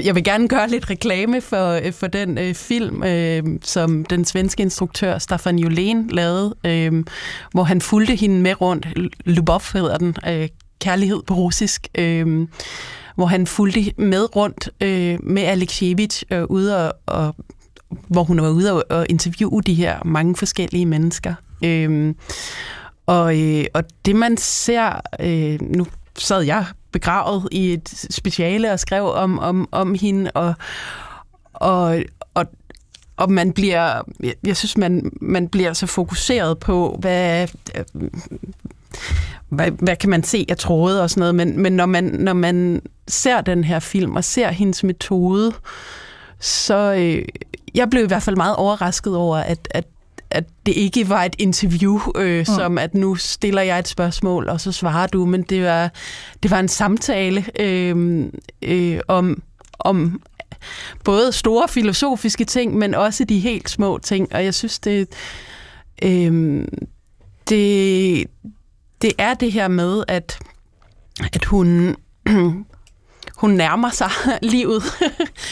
jeg 0.04 0.16
vil 0.16 0.24
gerne 0.24 0.48
gøre 0.48 0.70
lidt 0.70 0.90
reklame 0.90 1.42
for, 1.42 1.70
øh, 1.70 1.94
for 1.94 2.08
den 2.08 2.38
øh, 2.38 2.54
film, 2.54 3.04
øh, 3.04 3.44
som 3.62 4.06
den 4.06 4.26
svenske 4.26 4.64
instruktør 4.64 5.18
Staffan 5.18 5.60
Jolén 5.60 6.16
lavede, 6.16 6.56
øh, 6.66 7.04
hvor 7.52 7.64
han 7.64 7.82
fulgte 7.82 8.16
hende 8.16 8.42
med 8.42 8.62
rundt. 8.62 8.88
Lubov 9.26 9.62
hedder 9.74 9.98
den, 9.98 10.16
øh, 10.28 10.48
kærlighed 10.80 11.22
på 11.28 11.34
russisk. 11.34 11.88
Øh, 11.98 12.48
hvor 13.16 13.26
han 13.26 13.48
fulgte 13.48 13.94
med 13.98 14.36
rundt 14.36 14.70
øh, 14.82 15.20
med 15.24 15.44
Alexievich 15.44 16.24
øh, 16.32 16.44
ude 16.44 16.88
og, 16.88 16.94
og 17.06 17.36
hvor 18.08 18.24
hun 18.24 18.42
var 18.42 18.50
ude 18.50 18.74
og, 18.74 18.84
og 18.90 19.06
interviewe 19.10 19.62
de 19.62 19.74
her 19.74 20.00
mange 20.06 20.36
forskellige 20.36 20.86
mennesker. 20.86 21.34
Øh, 21.64 22.16
og, 23.06 23.40
øh, 23.40 23.66
og 23.74 23.84
det 24.06 24.16
man 24.16 24.38
ser, 24.38 25.02
øh, 25.20 25.62
nu 25.62 25.88
sad 26.18 26.42
jeg 26.42 26.66
begravet 26.92 27.48
i 27.52 27.74
et 27.74 28.08
speciale 28.10 28.72
og 28.72 28.80
skrev 28.80 29.04
om, 29.04 29.40
om, 29.40 29.70
om 29.72 29.96
hende, 29.96 30.32
og, 30.32 30.54
og, 31.54 32.04
og, 32.34 32.46
og 33.18 33.32
man 33.32 33.54
bliver, 33.54 34.02
jeg 34.44 34.58
synes, 34.58 34.78
man, 34.78 35.12
man 35.22 35.48
bliver 35.48 35.74
så 35.74 35.88
fokuseret 35.88 36.60
på, 36.60 36.98
hvad, 37.00 37.48
øh, 37.76 38.10
hvad, 39.50 39.72
hvad 39.72 39.96
kan 39.96 40.10
man 40.10 40.24
se 40.24 40.46
af 40.50 40.58
tråde 40.58 41.02
og 41.02 41.10
sådan 41.10 41.20
noget, 41.20 41.36
men, 41.36 41.62
men 41.62 41.74
når, 41.74 41.86
man, 41.86 42.04
når 42.04 42.34
man 42.34 42.82
ser 43.08 43.42
den 43.42 43.64
her 43.64 43.80
film 43.80 44.16
og 44.16 44.24
ser 44.24 44.52
hendes 44.52 44.84
metode, 44.84 45.54
så 46.40 46.94
øh, 46.94 47.26
jeg 47.76 47.90
blev 47.90 48.04
i 48.04 48.08
hvert 48.08 48.24
fald 48.24 48.36
meget 48.36 48.56
overrasket 48.56 49.16
over, 49.16 49.38
at, 49.38 49.68
at 49.72 49.86
at 50.34 50.44
det 50.66 50.72
ikke 50.72 51.10
var 51.10 51.24
et 51.24 51.36
interview, 51.40 52.00
øh, 52.16 52.40
mm. 52.40 52.46
som 52.46 52.78
at 52.78 52.94
nu 52.94 53.16
stiller 53.16 53.62
jeg 53.62 53.80
et 53.80 53.88
spørgsmål, 53.88 54.50
og 54.50 54.62
så 54.62 54.72
svarer 54.72 55.08
du, 55.08 55.26
men 55.26 55.42
det 55.42 55.64
var, 55.64 55.92
det 56.44 56.52
var 56.52 56.60
en 56.60 56.68
samtale 56.68 57.46
øh, 57.60 58.26
øh, 58.62 59.00
om, 59.08 59.42
om 59.80 60.22
både 61.04 61.32
store 61.32 61.68
filosofiske 61.68 62.46
ting, 62.46 62.78
men 62.78 62.94
også 62.94 63.24
de 63.24 63.40
helt 63.40 63.70
små 63.70 63.98
ting, 63.98 64.34
og 64.34 64.44
jeg 64.44 64.54
synes, 64.54 64.80
det, 64.80 65.08
øh, 66.04 66.64
det, 67.50 68.28
det 69.04 69.12
er 69.18 69.34
det 69.34 69.52
her 69.52 69.68
med, 69.68 70.04
at, 70.08 70.40
at 71.34 71.46
hun 71.46 71.96
hun 73.38 73.52
nærmer 73.52 73.90
sig 73.90 74.10
livet. 74.42 74.84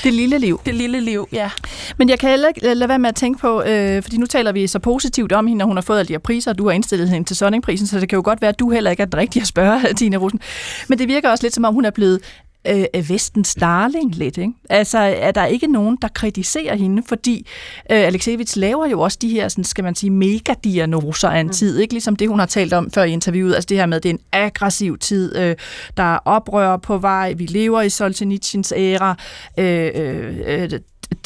det 0.03 0.13
lille 0.13 0.37
liv. 0.37 0.61
Det 0.65 0.75
lille 0.75 1.01
liv, 1.01 1.27
ja. 1.31 1.51
Men 1.97 2.09
jeg 2.09 2.19
kan 2.19 2.29
heller 2.29 2.47
ikke 2.47 2.73
lade 2.73 2.89
være 2.89 2.99
med 2.99 3.09
at 3.09 3.15
tænke 3.15 3.39
på, 3.39 3.63
øh, 3.63 4.03
fordi 4.03 4.17
nu 4.17 4.25
taler 4.25 4.51
vi 4.51 4.67
så 4.67 4.79
positivt 4.79 5.31
om 5.31 5.47
hende, 5.47 5.59
når 5.59 5.65
hun 5.65 5.77
har 5.77 5.81
fået 5.81 5.99
alle 5.99 6.07
de 6.07 6.13
her 6.13 6.19
priser, 6.19 6.51
og 6.51 6.57
du 6.57 6.65
har 6.65 6.71
indstillet 6.71 7.09
hende 7.09 7.27
til 7.27 7.35
Sonningprisen, 7.35 7.87
så 7.87 7.99
det 7.99 8.09
kan 8.09 8.15
jo 8.15 8.21
godt 8.25 8.41
være, 8.41 8.49
at 8.49 8.59
du 8.59 8.69
heller 8.69 8.91
ikke 8.91 9.01
er 9.01 9.07
den 9.07 9.19
rigtige 9.19 9.41
at 9.41 9.47
spørge, 9.47 9.93
Tine 9.97 10.17
Rosen. 10.17 10.39
Men 10.87 10.99
det 10.99 11.07
virker 11.07 11.29
også 11.29 11.43
lidt 11.43 11.53
som 11.53 11.65
om, 11.65 11.73
hun 11.73 11.85
er 11.85 11.91
blevet 11.91 12.19
øh, 12.67 13.09
vestens 13.09 13.55
darling 13.55 14.15
lidt. 14.15 14.37
Ikke? 14.37 14.53
Altså, 14.69 14.97
er 14.97 15.31
der 15.31 15.45
ikke 15.45 15.67
nogen, 15.67 15.97
der 16.01 16.07
kritiserer 16.07 16.75
hende, 16.75 17.03
fordi 17.07 17.47
øh, 17.91 17.97
Alexevich 17.97 18.57
laver 18.57 18.85
jo 18.85 19.01
også 19.01 19.17
de 19.21 19.29
her, 19.29 19.47
sådan, 19.47 19.63
skal 19.63 19.83
man 19.83 19.95
sige, 19.95 20.09
megadiagnoser 20.09 21.29
af 21.29 21.39
en 21.39 21.45
mm. 21.45 21.53
tid, 21.53 21.79
ikke? 21.79 21.93
ligesom 21.93 22.15
det, 22.15 22.29
hun 22.29 22.39
har 22.39 22.45
talt 22.45 22.73
om 22.73 22.91
før 22.91 23.03
i 23.03 23.11
interviewet, 23.11 23.55
altså 23.55 23.67
det 23.67 23.77
her 23.77 23.85
med, 23.85 23.97
at 23.97 24.03
det 24.03 24.09
er 24.09 24.13
en 24.13 24.19
aggressiv 24.31 24.97
tid, 24.97 25.37
øh, 25.37 25.55
der 25.97 26.03
er 26.03 26.19
oprør 26.25 26.77
på 26.77 26.97
vej, 26.97 27.33
vi 27.33 27.45
lever 27.45 27.81
i 27.81 27.89
Solzhenitsyns 27.89 28.73
æra, 28.75 29.17
øh, 29.57 29.91
øh, 29.95 30.69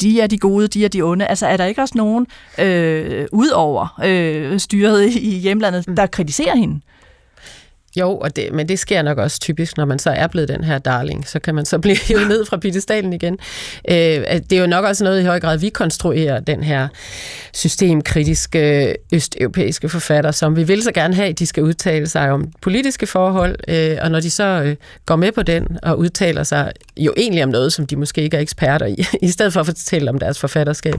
de 0.00 0.20
er 0.20 0.26
de 0.26 0.38
gode, 0.38 0.68
de 0.68 0.84
er 0.84 0.88
de 0.88 1.02
onde. 1.02 1.26
Altså 1.26 1.46
er 1.46 1.56
der 1.56 1.64
ikke 1.64 1.82
også 1.82 1.94
nogen 1.96 2.26
øh, 2.58 3.26
ud 3.32 3.48
over 3.48 4.00
øh, 4.04 4.60
styret 4.60 5.10
i 5.14 5.38
hjemlandet, 5.38 5.96
der 5.96 6.06
kritiserer 6.06 6.56
hende? 6.56 6.80
Jo, 7.96 8.18
og 8.18 8.36
det, 8.36 8.52
men 8.52 8.68
det 8.68 8.78
sker 8.78 9.02
nok 9.02 9.18
også 9.18 9.40
typisk, 9.40 9.76
når 9.76 9.84
man 9.84 9.98
så 9.98 10.10
er 10.10 10.26
blevet 10.26 10.48
den 10.48 10.64
her 10.64 10.78
darling, 10.78 11.28
så 11.28 11.38
kan 11.38 11.54
man 11.54 11.64
så 11.64 11.78
blive 11.78 11.96
hævet 12.08 12.28
ned 12.28 12.44
fra 12.44 12.56
pittestalen 12.56 13.12
igen. 13.12 13.38
Øh, 13.88 13.96
det 13.96 14.52
er 14.52 14.60
jo 14.60 14.66
nok 14.66 14.84
også 14.84 15.04
noget 15.04 15.20
i 15.20 15.24
høj 15.24 15.40
grad, 15.40 15.58
vi 15.58 15.68
konstruerer 15.68 16.40
den 16.40 16.62
her 16.62 16.88
systemkritiske 17.52 18.88
øh, 18.88 18.94
østeuropæiske 19.12 19.88
forfatter, 19.88 20.30
som 20.30 20.56
vi 20.56 20.62
vil 20.62 20.82
så 20.82 20.92
gerne 20.92 21.14
have, 21.14 21.32
de 21.32 21.46
skal 21.46 21.62
udtale 21.62 22.06
sig 22.06 22.30
om 22.30 22.52
politiske 22.60 23.06
forhold, 23.06 23.56
øh, 23.68 23.98
og 24.02 24.10
når 24.10 24.20
de 24.20 24.30
så 24.30 24.44
øh, 24.44 24.76
går 25.06 25.16
med 25.16 25.32
på 25.32 25.42
den 25.42 25.78
og 25.82 25.98
udtaler 25.98 26.42
sig 26.42 26.72
jo 26.96 27.14
egentlig 27.16 27.44
om 27.44 27.50
noget, 27.50 27.72
som 27.72 27.86
de 27.86 27.96
måske 27.96 28.22
ikke 28.22 28.36
er 28.36 28.40
eksperter 28.40 28.86
i, 28.86 29.04
i 29.22 29.28
stedet 29.28 29.52
for 29.52 29.60
at 29.60 29.66
fortælle 29.66 30.10
om 30.10 30.18
deres 30.18 30.38
forfatterskab, 30.38 30.94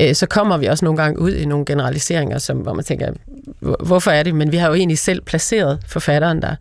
øh, 0.00 0.14
så 0.14 0.26
kommer 0.26 0.56
vi 0.56 0.66
også 0.66 0.84
nogle 0.84 1.02
gange 1.02 1.18
ud 1.18 1.32
i 1.32 1.44
nogle 1.44 1.64
generaliseringer, 1.64 2.38
som, 2.38 2.56
hvor 2.56 2.72
man 2.72 2.84
tænker, 2.84 3.12
hvorfor 3.60 4.10
er 4.10 4.22
det? 4.22 4.34
Men 4.34 4.52
vi 4.52 4.56
har 4.56 4.68
jo 4.68 4.74
egentlig 4.74 4.98
selv 4.98 5.22
placeret 5.22 5.78
forfatteren 6.10 6.42
der. 6.42 6.54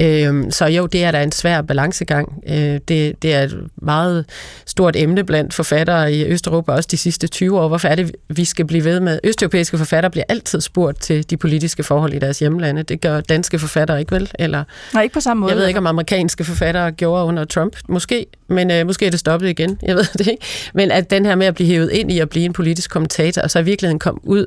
Øh, 0.00 0.50
så 0.50 0.66
jo, 0.66 0.86
det 0.86 1.04
er 1.04 1.10
da 1.10 1.22
en 1.22 1.32
svær 1.32 1.62
balancegang. 1.62 2.42
Øh, 2.48 2.80
det, 2.88 3.22
det 3.22 3.34
er 3.34 3.42
et 3.42 3.60
meget 3.76 4.24
stort 4.66 4.96
emne 4.96 5.24
blandt 5.24 5.54
forfattere 5.54 6.12
i 6.12 6.26
Østeuropa, 6.26 6.72
også 6.72 6.88
de 6.90 6.96
sidste 6.96 7.26
20 7.26 7.60
år. 7.60 7.68
Hvorfor 7.68 7.88
er 7.88 7.94
det, 7.94 8.16
vi 8.28 8.44
skal 8.44 8.64
blive 8.64 8.84
ved 8.84 9.00
med? 9.00 9.18
Østeuropæiske 9.24 9.78
forfattere 9.78 10.10
bliver 10.10 10.24
altid 10.28 10.60
spurgt 10.60 11.02
til 11.02 11.30
de 11.30 11.36
politiske 11.36 11.82
forhold 11.82 12.14
i 12.14 12.18
deres 12.18 12.38
hjemlande. 12.38 12.82
Det 12.82 13.00
gør 13.00 13.20
danske 13.20 13.58
forfattere 13.58 14.00
ikke 14.00 14.14
vel? 14.14 14.30
Eller, 14.38 14.64
Nej, 14.94 15.02
ikke 15.02 15.12
på 15.12 15.20
samme 15.20 15.40
måde. 15.40 15.52
Jeg 15.52 15.58
ved 15.58 15.66
ikke, 15.66 15.78
om 15.78 15.86
amerikanske 15.86 16.44
forfattere 16.44 16.92
gjorde 16.92 17.24
under 17.24 17.44
Trump. 17.44 17.76
Måske, 17.88 18.26
men 18.48 18.70
øh, 18.70 18.86
måske 18.86 19.06
er 19.06 19.10
det 19.10 19.20
stoppet 19.20 19.48
igen. 19.48 19.78
Jeg 19.82 19.96
ved 19.96 20.04
det 20.18 20.26
ikke. 20.26 20.44
Men 20.74 20.90
at 20.90 21.10
den 21.10 21.26
her 21.26 21.34
med 21.34 21.46
at 21.46 21.54
blive 21.54 21.68
hævet 21.68 21.90
ind 21.92 22.12
i 22.12 22.18
at 22.18 22.28
blive 22.28 22.44
en 22.44 22.52
politisk 22.52 22.90
kommentator, 22.90 23.42
og 23.42 23.50
så 23.50 23.58
i 23.58 23.64
virkeligheden 23.64 23.98
komme 23.98 24.20
ud 24.24 24.46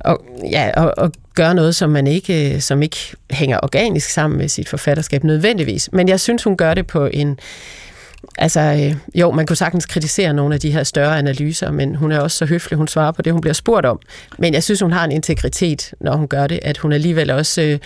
og, 0.00 0.24
ja, 0.50 0.70
og, 0.76 0.94
og 0.96 1.12
gøre 1.34 1.54
noget, 1.54 1.74
som 1.74 1.90
man 1.90 2.06
ikke, 2.06 2.54
øh, 2.54 2.60
som 2.60 2.82
ikke 2.82 2.96
hænger 3.30 3.58
organisk 3.62 4.10
sammen 4.10 4.38
med 4.38 4.48
sit 4.48 4.68
forfatterskab 4.68 5.24
nødvendigvis. 5.24 5.92
Men 5.92 6.08
jeg 6.08 6.20
synes, 6.20 6.44
hun 6.44 6.56
gør 6.56 6.74
det 6.74 6.86
på 6.86 7.06
en... 7.06 7.38
Altså, 8.38 8.60
øh, 8.60 8.96
jo, 9.14 9.30
man 9.30 9.46
kunne 9.46 9.56
sagtens 9.56 9.86
kritisere 9.86 10.34
nogle 10.34 10.54
af 10.54 10.60
de 10.60 10.70
her 10.70 10.82
større 10.82 11.18
analyser, 11.18 11.70
men 11.70 11.94
hun 11.94 12.12
er 12.12 12.20
også 12.20 12.36
så 12.36 12.46
høflig, 12.46 12.76
hun 12.76 12.88
svarer 12.88 13.12
på 13.12 13.22
det, 13.22 13.32
hun 13.32 13.40
bliver 13.40 13.54
spurgt 13.54 13.86
om. 13.86 14.00
Men 14.38 14.54
jeg 14.54 14.62
synes, 14.62 14.80
hun 14.80 14.92
har 14.92 15.04
en 15.04 15.12
integritet, 15.12 15.94
når 16.00 16.16
hun 16.16 16.28
gør 16.28 16.46
det, 16.46 16.60
at 16.62 16.78
hun 16.78 16.92
alligevel 16.92 17.30
også 17.30 17.62
øh, 17.62 17.78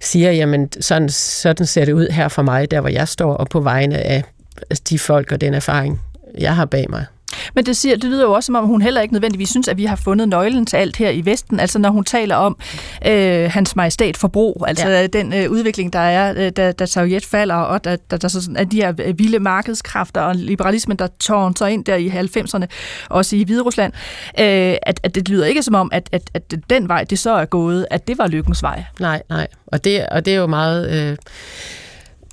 siger, 0.00 0.32
jamen, 0.32 0.68
sådan, 0.80 1.08
sådan 1.08 1.66
ser 1.66 1.84
det 1.84 1.92
ud 1.92 2.08
her 2.08 2.28
for 2.28 2.42
mig, 2.42 2.70
der 2.70 2.80
hvor 2.80 2.90
jeg 2.90 3.08
står, 3.08 3.34
og 3.34 3.48
på 3.48 3.60
vegne 3.60 3.98
af 3.98 4.24
de 4.88 4.98
folk 4.98 5.32
og 5.32 5.40
den 5.40 5.54
erfaring, 5.54 6.00
jeg 6.38 6.56
har 6.56 6.64
bag 6.64 6.86
mig. 6.90 7.04
Men 7.54 7.66
det, 7.66 7.76
siger, 7.76 7.96
det 7.96 8.04
lyder 8.04 8.24
jo 8.24 8.32
også, 8.32 8.46
som 8.46 8.54
om 8.54 8.64
hun 8.64 8.82
heller 8.82 9.00
ikke 9.00 9.14
nødvendigvis 9.14 9.48
synes, 9.48 9.68
at 9.68 9.76
vi 9.76 9.84
har 9.84 9.96
fundet 9.96 10.28
nøglen 10.28 10.66
til 10.66 10.76
alt 10.76 10.96
her 10.96 11.10
i 11.10 11.24
Vesten. 11.24 11.60
Altså 11.60 11.78
når 11.78 11.90
hun 11.90 12.04
taler 12.04 12.36
om 12.36 12.56
øh, 13.06 13.50
hans 13.50 13.76
majestæt 13.76 14.16
forbrug, 14.16 14.64
altså 14.68 14.88
ja. 14.88 15.06
den 15.06 15.32
øh, 15.32 15.50
udvikling, 15.50 15.92
der 15.92 15.98
er, 15.98 16.46
øh, 16.46 16.50
da, 16.50 16.72
da 16.72 16.86
Sovjet 16.86 17.24
falder, 17.24 17.54
og 17.54 17.84
der, 17.84 17.96
der, 18.10 18.16
der 18.16 18.28
så, 18.28 18.50
at 18.56 18.72
de 18.72 18.76
her 18.76 18.92
øh, 19.04 19.18
vilde 19.18 19.38
markedskræfter 19.38 20.20
og 20.20 20.34
liberalismen, 20.34 20.96
der 20.96 21.08
sig 21.56 21.72
ind 21.72 21.84
der 21.84 21.96
i 21.96 22.08
90'erne, 22.08 22.66
også 23.08 23.36
i 23.36 23.44
Hviderusland, 23.44 23.92
øh, 24.38 24.76
at, 24.82 25.00
at 25.02 25.14
det 25.14 25.28
lyder 25.28 25.46
ikke 25.46 25.62
som 25.62 25.74
om, 25.74 25.90
at, 25.92 26.08
at, 26.12 26.30
at 26.34 26.54
den 26.70 26.88
vej, 26.88 27.04
det 27.04 27.18
så 27.18 27.30
er 27.30 27.44
gået, 27.44 27.86
at 27.90 28.08
det 28.08 28.18
var 28.18 28.26
lykkens 28.26 28.62
vej. 28.62 28.84
Nej, 29.00 29.22
nej. 29.28 29.46
Og 29.66 29.84
det, 29.84 30.06
og 30.06 30.24
det 30.24 30.34
er 30.34 30.38
jo 30.38 30.46
meget... 30.46 31.10
Øh 31.10 31.16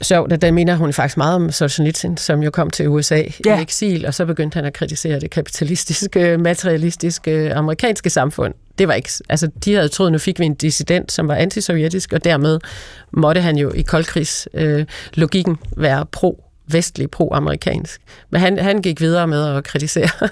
sjovt, 0.02 0.34
at 0.34 0.42
der 0.42 0.52
minder 0.52 0.76
hun 0.76 0.94
faktisk 0.94 1.18
meget 1.18 1.36
om 1.36 1.52
Solzhenitsyn, 1.52 2.18
som 2.18 2.44
jo 2.44 2.52
kom 2.52 2.70
til 2.70 2.90
USA 2.90 3.24
ja. 3.46 3.60
i 3.60 3.62
eksil, 3.62 4.06
og 4.06 4.14
så 4.14 4.26
begyndte 4.26 4.56
han 4.56 4.66
at 4.66 4.74
kritisere 4.74 5.20
det 5.20 5.32
kapitalistiske, 5.32 6.38
materialistiske 6.52 7.54
amerikanske 7.54 8.10
samfund. 8.10 8.54
Det 8.78 8.88
var 8.88 8.94
ikke, 8.94 9.10
altså 9.30 9.50
de 9.66 9.74
havde 9.74 9.88
troet, 9.88 10.12
nu 10.12 10.18
fik 10.18 10.40
vi 10.40 10.46
en 10.46 10.56
dissident, 10.56 11.12
som 11.12 11.28
var 11.28 11.36
antisovjetisk, 11.36 12.14
og 12.14 12.24
dermed 12.24 12.60
måtte 13.12 13.42
han 13.42 13.58
jo 13.58 13.72
i 13.72 13.82
koldkrigslogikken 13.82 15.58
øh, 15.78 15.84
være 15.84 16.06
pro 16.12 16.42
vestlig, 16.68 17.12
pro-amerikansk. 17.12 18.02
Men 18.30 18.42
han, 18.42 18.60
han 18.60 18.82
gik 18.82 19.02
videre 19.02 19.28
med 19.28 19.56
at 19.56 19.64
kritisere 19.64 20.10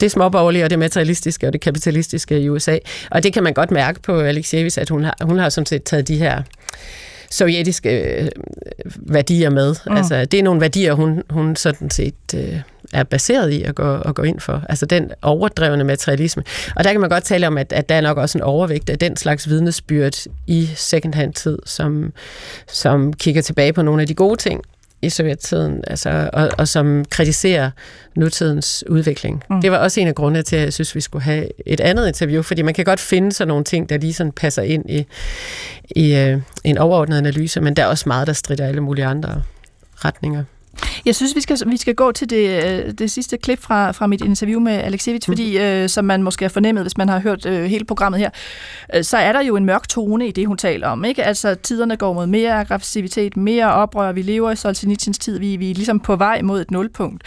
det 0.00 0.10
småborgerlige 0.10 0.64
og 0.64 0.70
det 0.70 0.78
materialistiske 0.78 1.46
og 1.46 1.52
det 1.52 1.60
kapitalistiske 1.60 2.40
i 2.40 2.48
USA. 2.48 2.78
Og 3.10 3.22
det 3.22 3.32
kan 3.32 3.42
man 3.42 3.54
godt 3.54 3.70
mærke 3.70 4.00
på 4.00 4.20
Alexievich, 4.20 4.78
at 4.80 4.88
hun 4.88 5.04
har, 5.04 5.16
hun 5.22 5.38
har 5.38 5.48
sådan 5.48 5.66
set 5.66 5.82
taget 5.82 6.08
de 6.08 6.16
her 6.16 6.42
sovjetiske 7.30 8.20
øh, 8.22 8.28
værdier 8.96 9.50
med. 9.50 9.74
Mm. 9.86 9.96
Altså, 9.96 10.24
det 10.24 10.40
er 10.40 10.42
nogle 10.42 10.60
værdier, 10.60 10.92
hun, 10.92 11.22
hun 11.30 11.56
sådan 11.56 11.90
set 11.90 12.14
øh, 12.34 12.60
er 12.92 13.02
baseret 13.02 13.50
i 13.50 13.62
at 13.62 13.74
gå, 13.74 13.94
at 13.94 14.14
gå 14.14 14.22
ind 14.22 14.40
for. 14.40 14.62
Altså 14.68 14.86
den 14.86 15.10
overdrevne 15.22 15.84
materialisme. 15.84 16.42
Og 16.76 16.84
der 16.84 16.92
kan 16.92 17.00
man 17.00 17.10
godt 17.10 17.24
tale 17.24 17.46
om, 17.46 17.58
at, 17.58 17.72
at 17.72 17.88
der 17.88 17.94
er 17.94 18.00
nok 18.00 18.18
også 18.18 18.38
en 18.38 18.42
overvægt 18.42 18.90
af 18.90 18.98
den 18.98 19.16
slags 19.16 19.48
vidnesbyrd 19.48 20.26
i 20.46 20.68
secondhand-tid, 20.74 21.58
som, 21.64 22.12
som 22.68 23.12
kigger 23.12 23.42
tilbage 23.42 23.72
på 23.72 23.82
nogle 23.82 24.00
af 24.02 24.06
de 24.06 24.14
gode 24.14 24.36
ting, 24.36 24.62
i 25.02 25.10
sovjettiden, 25.10 25.84
altså, 25.86 26.30
og, 26.32 26.50
og 26.58 26.68
som 26.68 27.04
kritiserer 27.10 27.70
nutidens 28.16 28.84
udvikling. 28.88 29.44
Mm. 29.50 29.60
Det 29.60 29.70
var 29.70 29.78
også 29.78 30.00
en 30.00 30.08
af 30.08 30.14
grundene 30.14 30.42
til, 30.42 30.56
at 30.56 30.62
jeg 30.62 30.72
synes, 30.72 30.94
vi 30.94 31.00
skulle 31.00 31.22
have 31.22 31.48
et 31.66 31.80
andet 31.80 32.08
interview, 32.08 32.42
fordi 32.42 32.62
man 32.62 32.74
kan 32.74 32.84
godt 32.84 33.00
finde 33.00 33.32
sådan 33.32 33.48
nogle 33.48 33.64
ting, 33.64 33.88
der 33.88 33.98
lige 33.98 34.14
sådan 34.14 34.32
passer 34.32 34.62
ind 34.62 34.90
i, 34.90 35.06
i 35.90 36.32
uh, 36.32 36.42
en 36.64 36.78
overordnet 36.78 37.18
analyse, 37.18 37.60
men 37.60 37.74
der 37.74 37.82
er 37.82 37.86
også 37.86 38.04
meget, 38.06 38.26
der 38.26 38.32
strider 38.32 38.66
alle 38.66 38.80
mulige 38.80 39.06
andre 39.06 39.42
retninger. 40.04 40.44
Jeg 41.06 41.14
synes, 41.14 41.36
vi 41.36 41.40
skal, 41.40 41.58
vi 41.66 41.76
skal 41.76 41.94
gå 41.94 42.12
til 42.12 42.30
det, 42.30 42.64
øh, 42.64 42.92
det 42.92 43.10
sidste 43.10 43.36
klip 43.36 43.62
fra, 43.62 43.90
fra 43.90 44.06
mit 44.06 44.20
interview 44.20 44.60
med 44.60 44.72
Alexevich, 44.72 45.30
mm. 45.30 45.32
fordi 45.32 45.58
øh, 45.58 45.88
som 45.88 46.04
man 46.04 46.22
måske 46.22 46.44
har 46.44 46.48
fornemmet, 46.48 46.84
hvis 46.84 46.96
man 46.96 47.08
har 47.08 47.18
hørt 47.18 47.46
øh, 47.46 47.64
hele 47.64 47.84
programmet 47.84 48.20
her, 48.20 48.30
øh, 48.94 49.04
så 49.04 49.16
er 49.16 49.32
der 49.32 49.42
jo 49.42 49.56
en 49.56 49.64
mørk 49.64 49.88
tone 49.88 50.28
i 50.28 50.30
det, 50.30 50.46
hun 50.46 50.56
taler 50.56 50.88
om. 50.88 51.04
Ikke? 51.04 51.24
Altså, 51.24 51.54
tiderne 51.54 51.96
går 51.96 52.12
mod 52.12 52.26
mere 52.26 52.60
aggressivitet, 52.60 53.36
mere 53.36 53.72
oprør. 53.72 54.12
Vi 54.12 54.22
lever 54.22 54.50
i 54.50 54.56
Solzhenitsyns 54.56 55.18
tid. 55.18 55.38
Vi, 55.38 55.56
vi 55.56 55.70
er 55.70 55.74
ligesom 55.74 56.00
på 56.00 56.16
vej 56.16 56.42
mod 56.42 56.60
et 56.60 56.70
nulpunkt. 56.70 57.22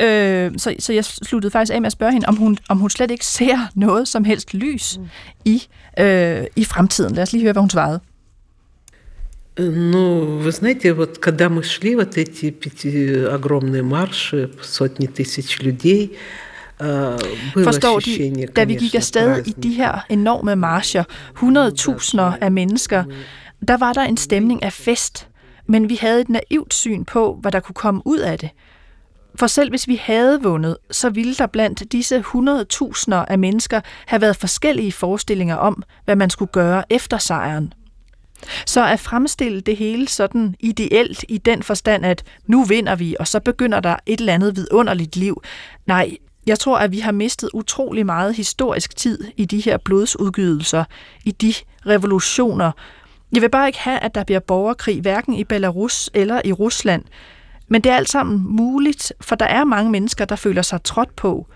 Øh, 0.00 0.50
så, 0.56 0.74
så 0.78 0.92
jeg 0.92 1.04
sluttede 1.04 1.50
faktisk 1.50 1.74
af 1.74 1.80
med 1.80 1.86
at 1.86 1.92
spørge 1.92 2.12
hende, 2.12 2.28
om 2.28 2.36
hun, 2.36 2.58
om 2.68 2.78
hun 2.78 2.90
slet 2.90 3.10
ikke 3.10 3.26
ser 3.26 3.58
noget 3.74 4.08
som 4.08 4.24
helst 4.24 4.54
lys 4.54 4.98
mm. 4.98 5.08
i, 5.44 5.62
øh, 5.98 6.44
i 6.56 6.64
fremtiden. 6.64 7.14
Lad 7.14 7.22
os 7.22 7.32
lige 7.32 7.42
høre, 7.42 7.52
hvad 7.52 7.62
hun 7.62 7.70
svarede. 7.70 8.00
Ну, 9.57 10.37
вы 10.37 10.51
знаете, 10.51 10.93
вот 10.93 11.17
когда 11.17 11.49
мы 11.49 11.63
шли, 11.63 11.95
вот 11.95 12.17
эти 12.17 12.51
пяти, 12.51 13.23
огромные 13.23 13.81
марши, 13.81 14.51
сотни 14.61 15.07
тысяч 15.07 15.59
людей, 15.59 16.17
Forstår 17.63 17.99
de, 17.99 18.45
da 18.55 18.63
vi 18.63 18.75
gik 18.75 18.95
afsted 18.95 19.47
i 19.47 19.51
de 19.51 19.69
her 19.69 20.05
enorme 20.09 20.55
marcher, 20.55 21.03
100.000 21.37 22.37
af 22.41 22.51
mennesker, 22.51 23.03
der 23.67 23.77
var 23.77 23.93
der 23.93 24.01
en 24.01 24.17
stemning 24.17 24.63
af 24.63 24.73
fest, 24.73 25.27
men 25.67 25.89
vi 25.89 25.95
havde 25.95 26.21
et 26.21 26.29
naivt 26.29 26.73
syn 26.73 27.05
på, 27.05 27.37
hvad 27.41 27.51
der 27.51 27.59
kunne 27.59 27.73
komme 27.73 28.01
ud 28.05 28.19
af 28.19 28.39
det. 28.39 28.49
For 29.35 29.47
selv 29.47 29.69
hvis 29.69 29.87
vi 29.87 29.95
havde 30.03 30.41
vundet, 30.43 30.77
så 30.91 31.09
ville 31.09 31.35
der 31.35 31.47
blandt 31.47 31.91
disse 31.91 32.19
100.000 32.19 33.13
af 33.13 33.39
mennesker 33.39 33.81
have 34.05 34.21
været 34.21 34.35
forskellige 34.35 34.91
forestillinger 34.91 35.55
om, 35.55 35.83
hvad 36.05 36.15
man 36.15 36.29
skulle 36.29 36.51
gøre 36.51 36.83
efter 36.89 37.17
sejren. 37.17 37.73
Så 38.66 38.86
at 38.86 39.00
fremstille 39.00 39.60
det 39.60 39.76
hele 39.76 40.08
sådan 40.08 40.54
ideelt 40.60 41.24
i 41.28 41.38
den 41.38 41.62
forstand, 41.62 42.06
at 42.06 42.24
nu 42.46 42.64
vinder 42.64 42.96
vi, 42.96 43.16
og 43.20 43.28
så 43.28 43.40
begynder 43.40 43.80
der 43.80 43.96
et 44.06 44.20
eller 44.20 44.34
andet 44.34 44.56
vidunderligt 44.56 45.16
liv. 45.16 45.42
Nej, 45.86 46.16
jeg 46.46 46.58
tror, 46.58 46.78
at 46.78 46.92
vi 46.92 46.98
har 46.98 47.12
mistet 47.12 47.50
utrolig 47.54 48.06
meget 48.06 48.34
historisk 48.34 48.96
tid 48.96 49.18
i 49.36 49.44
de 49.44 49.60
her 49.60 49.76
blodsudgydelser, 49.76 50.84
i 51.24 51.30
de 51.30 51.54
revolutioner. 51.86 52.72
Jeg 53.32 53.42
vil 53.42 53.50
bare 53.50 53.66
ikke 53.66 53.78
have, 53.78 53.98
at 53.98 54.14
der 54.14 54.24
bliver 54.24 54.40
borgerkrig, 54.40 55.00
hverken 55.00 55.34
i 55.34 55.44
Belarus 55.44 56.10
eller 56.14 56.40
i 56.44 56.52
Rusland. 56.52 57.04
Men 57.68 57.80
det 57.80 57.92
er 57.92 57.96
alt 57.96 58.08
sammen 58.08 58.46
muligt, 58.48 59.12
for 59.20 59.36
der 59.36 59.46
er 59.46 59.64
mange 59.64 59.90
mennesker, 59.90 60.24
der 60.24 60.36
føler 60.36 60.62
sig 60.62 60.82
trådt 60.82 61.16
på. 61.16 61.46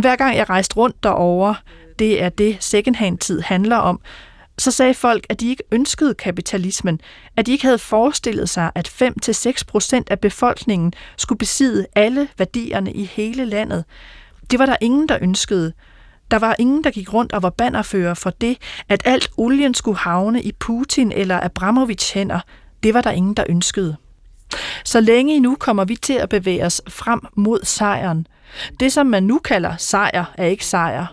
Hver 0.00 0.16
gang 0.16 0.36
jeg 0.36 0.50
rejste 0.50 0.76
rundt 0.76 1.02
derover, 1.02 1.54
det 1.98 2.22
er 2.22 2.28
det 2.28 2.56
secondhand-tid 2.60 3.40
handler 3.40 3.76
om, 3.76 4.00
så 4.62 4.70
sagde 4.70 4.94
folk, 4.94 5.26
at 5.28 5.40
de 5.40 5.48
ikke 5.48 5.62
ønskede 5.72 6.14
kapitalismen, 6.14 7.00
at 7.36 7.46
de 7.46 7.52
ikke 7.52 7.64
havde 7.64 7.78
forestillet 7.78 8.48
sig, 8.48 8.70
at 8.74 8.88
5-6 8.88 9.64
procent 9.68 10.10
af 10.10 10.20
befolkningen 10.20 10.92
skulle 11.16 11.38
besidde 11.38 11.86
alle 11.94 12.28
værdierne 12.38 12.92
i 12.92 13.04
hele 13.04 13.44
landet. 13.44 13.84
Det 14.50 14.58
var 14.58 14.66
der 14.66 14.76
ingen, 14.80 15.08
der 15.08 15.18
ønskede. 15.22 15.72
Der 16.30 16.38
var 16.38 16.56
ingen, 16.58 16.84
der 16.84 16.90
gik 16.90 17.12
rundt 17.14 17.32
og 17.32 17.42
var 17.42 17.50
bannerfører 17.50 18.14
for 18.14 18.30
det, 18.30 18.58
at 18.88 19.02
alt 19.04 19.30
olien 19.36 19.74
skulle 19.74 19.98
havne 19.98 20.42
i 20.42 20.52
Putin 20.52 21.12
eller 21.12 21.40
Abramovic 21.40 22.12
hænder. 22.12 22.40
Det 22.82 22.94
var 22.94 23.00
der 23.00 23.10
ingen, 23.10 23.34
der 23.34 23.44
ønskede. 23.48 23.96
Så 24.84 25.00
længe 25.00 25.40
nu 25.40 25.56
kommer 25.60 25.84
vi 25.84 25.96
til 25.96 26.14
at 26.14 26.28
bevæge 26.28 26.64
os 26.64 26.82
frem 26.88 27.20
mod 27.36 27.60
sejren. 27.64 28.26
Det, 28.80 28.92
som 28.92 29.06
man 29.06 29.22
nu 29.22 29.38
kalder 29.38 29.76
sejr, 29.76 30.24
er 30.38 30.46
ikke 30.46 30.66
sejr. 30.66 31.06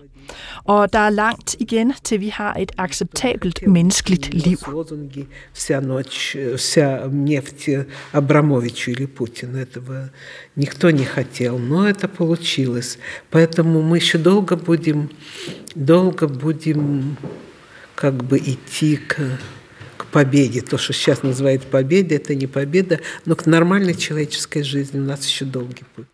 Og 0.64 0.94
der 0.94 1.00
er 1.00 1.10
langt 1.10 1.56
igen, 1.60 1.94
til 2.04 2.22
vi 2.22 2.30
har 2.30 2.54
et 2.56 2.72
acceptabelt 2.78 3.68
menneskeligt 3.68 4.34
liv. 4.34 4.60
Абрамовичу 8.12 8.92
или 8.92 9.06
Путину. 9.06 9.58
Этого 9.58 10.10
никто 10.56 10.92
не 10.92 11.06
хотел, 11.06 11.58
но 11.58 11.88
это 11.88 12.08
получилось. 12.08 12.98
Поэтому 13.30 13.82
мы 13.82 13.98
еще 13.98 14.18
долго 14.18 14.56
будем, 14.56 15.10
долго 15.76 16.28
будем 16.28 17.18
как 17.96 18.14
бы 18.24 18.38
идти 18.38 18.98
к 18.98 19.18
к 19.98 20.06
победе. 20.06 20.62
То, 20.62 20.78
что 20.78 20.94
сейчас 20.94 21.24
называют 21.24 21.64
победой, 21.64 22.18
это 22.18 22.34
не 22.34 22.48
победа, 22.48 23.02
но 23.26 23.36
к 23.36 23.46
нормальной 23.46 23.96
человеческой 23.96 24.64
жизни 24.64 24.98
у 24.98 25.04
нас 25.04 25.26
еще 25.26 25.44
долгий 25.44 25.84
путь. 25.94 26.08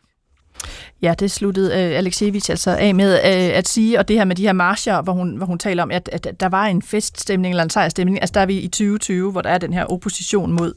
Ja, 1.01 1.13
det 1.19 1.31
sluttede 1.31 1.67
øh, 1.67 1.97
Alexievich 1.97 2.49
altså 2.49 2.71
af 2.71 2.95
med 2.95 3.13
øh, 3.13 3.57
at 3.57 3.67
sige, 3.67 3.99
og 3.99 4.07
det 4.07 4.15
her 4.15 4.25
med 4.25 4.35
de 4.35 4.41
her 4.41 4.53
marcher, 4.53 5.01
hvor 5.01 5.13
hun, 5.13 5.35
hvor 5.35 5.45
hun 5.45 5.59
taler 5.59 5.83
om, 5.83 5.91
at, 5.91 6.09
at 6.11 6.39
der 6.39 6.49
var 6.49 6.65
en 6.65 6.81
feststemning 6.81 7.51
eller 7.51 7.63
en 7.63 7.69
sejrstemning. 7.69 8.21
Altså 8.21 8.33
der 8.33 8.39
er 8.39 8.45
vi 8.45 8.59
i 8.59 8.67
2020, 8.67 9.31
hvor 9.31 9.41
der 9.41 9.49
er 9.49 9.57
den 9.57 9.73
her 9.73 9.85
opposition 9.85 10.51
mod, 10.51 10.73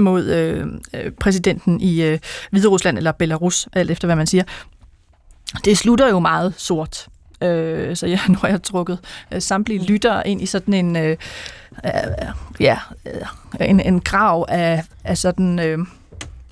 mod 0.00 0.24
øh, 0.24 0.66
øh, 0.94 1.12
præsidenten 1.12 1.80
i 1.80 2.02
øh, 2.02 2.18
Hviderusland 2.50 2.96
eller 2.96 3.12
Belarus, 3.12 3.68
alt 3.72 3.90
efter 3.90 4.08
hvad 4.08 4.16
man 4.16 4.26
siger. 4.26 4.44
Det 5.64 5.78
slutter 5.78 6.08
jo 6.08 6.18
meget 6.18 6.54
sort. 6.56 7.08
Øh, 7.42 7.96
så 7.96 8.06
jeg, 8.06 8.20
nu 8.28 8.38
har 8.40 8.48
jeg 8.48 8.62
trukket 8.62 8.98
øh, 9.32 9.42
samtlige 9.42 9.84
lyttere 9.84 10.28
ind 10.28 10.42
i 10.42 10.46
sådan 10.46 10.74
en, 10.74 10.96
øh, 10.96 11.16
øh, 11.84 11.92
ja, 12.60 12.78
øh, 13.06 13.68
en, 13.68 13.80
en 13.80 14.00
grav 14.00 14.46
af, 14.48 14.84
af 15.04 15.18
sådan... 15.18 15.58
Øh, 15.58 15.78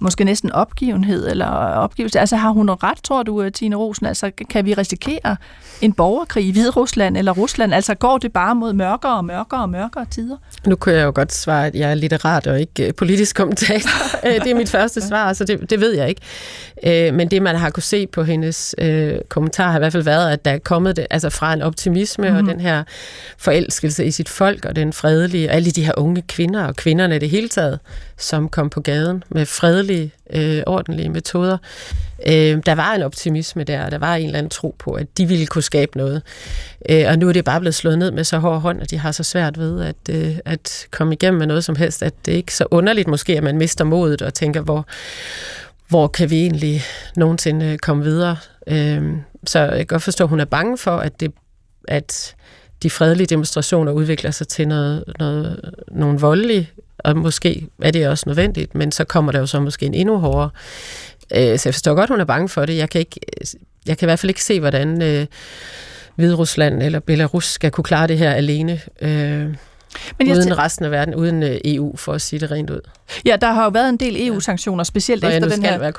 måske 0.00 0.24
næsten 0.24 0.52
opgivenhed 0.52 1.30
eller 1.30 1.46
opgivelse. 1.46 2.20
Altså 2.20 2.36
har 2.36 2.50
hun 2.50 2.70
ret, 2.70 2.98
tror 3.04 3.22
du, 3.22 3.42
øh, 3.42 3.52
Tine 3.52 3.76
Rosen? 3.76 4.06
Altså 4.06 4.30
kan 4.50 4.64
vi 4.64 4.74
risikere 4.74 5.36
en 5.80 5.92
borgerkrig 5.92 6.46
i 6.46 6.52
Hvide 6.52 6.70
Rusland 6.70 7.16
eller 7.16 7.32
Rusland? 7.32 7.74
Altså 7.74 7.94
går 7.94 8.18
det 8.18 8.32
bare 8.32 8.54
mod 8.54 8.72
mørkere 8.72 9.16
og 9.16 9.24
mørkere 9.24 9.60
og 9.62 9.68
mørkere 9.68 10.04
tider? 10.04 10.36
Nu 10.66 10.76
kan 10.76 10.94
jeg 10.94 11.04
jo 11.04 11.12
godt 11.14 11.32
svare, 11.32 11.66
at 11.66 11.74
jeg 11.74 11.90
er 11.90 11.94
litterat 11.94 12.46
og 12.46 12.60
ikke 12.60 12.86
øh, 12.86 12.94
politisk 12.94 13.36
kommentator. 13.36 13.90
Øh, 14.24 14.34
det 14.34 14.50
er 14.50 14.54
mit 14.54 14.70
første 14.70 15.00
svar, 15.00 15.32
så 15.32 15.44
det, 15.44 15.70
det 15.70 15.80
ved 15.80 15.94
jeg 15.94 16.08
ikke. 16.08 17.12
Men 17.12 17.30
det, 17.30 17.42
man 17.42 17.56
har 17.56 17.70
kunne 17.70 17.82
se 17.82 18.06
på 18.06 18.22
hendes 18.22 18.74
kommentar, 19.28 19.70
har 19.70 19.78
i 19.78 19.80
hvert 19.80 19.92
fald 19.92 20.02
været, 20.02 20.32
at 20.32 20.44
der 20.44 20.50
er 20.50 20.58
kommet 20.58 20.96
det, 20.96 21.06
altså 21.10 21.30
fra 21.30 21.52
en 21.52 21.62
optimisme 21.62 22.30
mm. 22.30 22.36
og 22.36 22.42
mhm. 22.42 22.52
den 22.52 22.60
her 22.60 22.84
forelskelse 23.38 24.04
i 24.04 24.10
sit 24.10 24.28
folk 24.28 24.64
og 24.64 24.76
den 24.76 24.92
fredelige, 24.92 25.48
og 25.48 25.54
alle 25.54 25.70
de 25.70 25.84
her 25.84 25.92
unge 25.96 26.22
kvinder 26.22 26.64
og 26.64 26.76
kvinderne 26.76 27.16
i 27.16 27.18
det 27.18 27.30
hele 27.30 27.48
taget, 27.48 27.78
som 28.20 28.48
kom 28.48 28.70
på 28.70 28.80
gaden 28.80 29.24
med 29.28 29.46
fredelige, 29.46 30.12
øh, 30.32 30.62
ordentlige 30.66 31.08
metoder. 31.08 31.58
Øh, 32.26 32.58
der 32.66 32.74
var 32.74 32.94
en 32.94 33.02
optimisme 33.02 33.64
der, 33.64 33.84
og 33.84 33.90
der 33.90 33.98
var 33.98 34.14
en 34.14 34.26
eller 34.26 34.38
anden 34.38 34.50
tro 34.50 34.74
på, 34.78 34.92
at 34.92 35.18
de 35.18 35.26
ville 35.26 35.46
kunne 35.46 35.62
skabe 35.62 35.98
noget. 35.98 36.22
Øh, 36.88 37.04
og 37.08 37.18
nu 37.18 37.28
er 37.28 37.32
det 37.32 37.44
bare 37.44 37.60
blevet 37.60 37.74
slået 37.74 37.98
ned 37.98 38.10
med 38.10 38.24
så 38.24 38.38
hård 38.38 38.60
hånd, 38.60 38.82
at 38.82 38.90
de 38.90 38.98
har 38.98 39.12
så 39.12 39.22
svært 39.22 39.58
ved 39.58 39.84
at, 39.84 39.96
øh, 40.10 40.38
at 40.44 40.86
komme 40.90 41.14
igennem 41.14 41.38
med 41.38 41.46
noget 41.46 41.64
som 41.64 41.76
helst, 41.76 42.02
at 42.02 42.14
det 42.26 42.32
er 42.32 42.36
ikke 42.36 42.54
så 42.54 42.66
underligt 42.70 43.08
måske, 43.08 43.36
at 43.36 43.42
man 43.42 43.58
mister 43.58 43.84
modet 43.84 44.22
og 44.22 44.34
tænker, 44.34 44.60
hvor, 44.60 44.86
hvor 45.88 46.08
kan 46.08 46.30
vi 46.30 46.40
egentlig 46.40 46.82
nogensinde 47.16 47.66
øh, 47.66 47.78
komme 47.78 48.04
videre. 48.04 48.36
Øh, 48.66 49.12
så 49.46 49.58
jeg 49.58 49.76
kan 49.76 49.86
godt 49.86 50.02
forstå, 50.02 50.24
at 50.24 50.30
hun 50.30 50.40
er 50.40 50.44
bange 50.44 50.78
for, 50.78 50.96
at 50.96 51.20
det 51.20 51.32
at 51.88 52.34
de 52.82 52.90
fredelige 52.90 53.26
demonstrationer 53.26 53.92
udvikler 53.92 54.30
sig 54.30 54.48
til 54.48 54.68
noget, 54.68 55.04
noget, 55.18 55.70
nogle 55.90 56.18
voldelige 56.18 56.70
og 57.04 57.16
måske 57.16 57.66
er 57.82 57.90
det 57.90 58.08
også 58.08 58.24
nødvendigt, 58.26 58.74
men 58.74 58.92
så 58.92 59.04
kommer 59.04 59.32
der 59.32 59.38
jo 59.38 59.46
så 59.46 59.60
måske 59.60 59.86
en 59.86 59.94
endnu 59.94 60.18
hårdere. 60.18 60.50
Øh, 61.34 61.58
så 61.58 61.68
jeg 61.68 61.74
forstår 61.74 61.94
godt, 61.94 62.10
hun 62.10 62.20
er 62.20 62.24
bange 62.24 62.48
for 62.48 62.66
det. 62.66 62.76
Jeg 62.76 62.90
kan, 62.90 62.98
ikke, 62.98 63.20
jeg 63.86 63.98
kan 63.98 64.06
i 64.06 64.08
hvert 64.08 64.18
fald 64.18 64.30
ikke 64.30 64.44
se, 64.44 64.60
hvordan 64.60 65.02
øh, 65.02 65.26
Hviderusland 66.14 66.82
eller 66.82 67.00
Belarus 67.00 67.46
skal 67.46 67.70
kunne 67.70 67.84
klare 67.84 68.06
det 68.06 68.18
her 68.18 68.32
alene. 68.32 68.80
Øh, 69.00 69.10
men 70.18 70.30
uden 70.30 70.48
jeg 70.48 70.58
resten 70.58 70.84
af 70.84 70.90
verden, 70.90 71.14
uden 71.14 71.42
øh, 71.42 71.58
EU, 71.64 71.96
for 71.96 72.12
at 72.12 72.22
sige 72.22 72.40
det 72.40 72.50
rent 72.50 72.70
ud. 72.70 72.80
Ja, 73.24 73.36
der 73.40 73.52
har 73.52 73.64
jo 73.64 73.70
været 73.70 73.88
en 73.88 73.96
del 73.96 74.26
EU-sanktioner, 74.28 74.84
specielt 74.84 75.24
efter 75.24 75.48
den 75.48 75.62
her... 75.62 75.78
være 75.78 75.92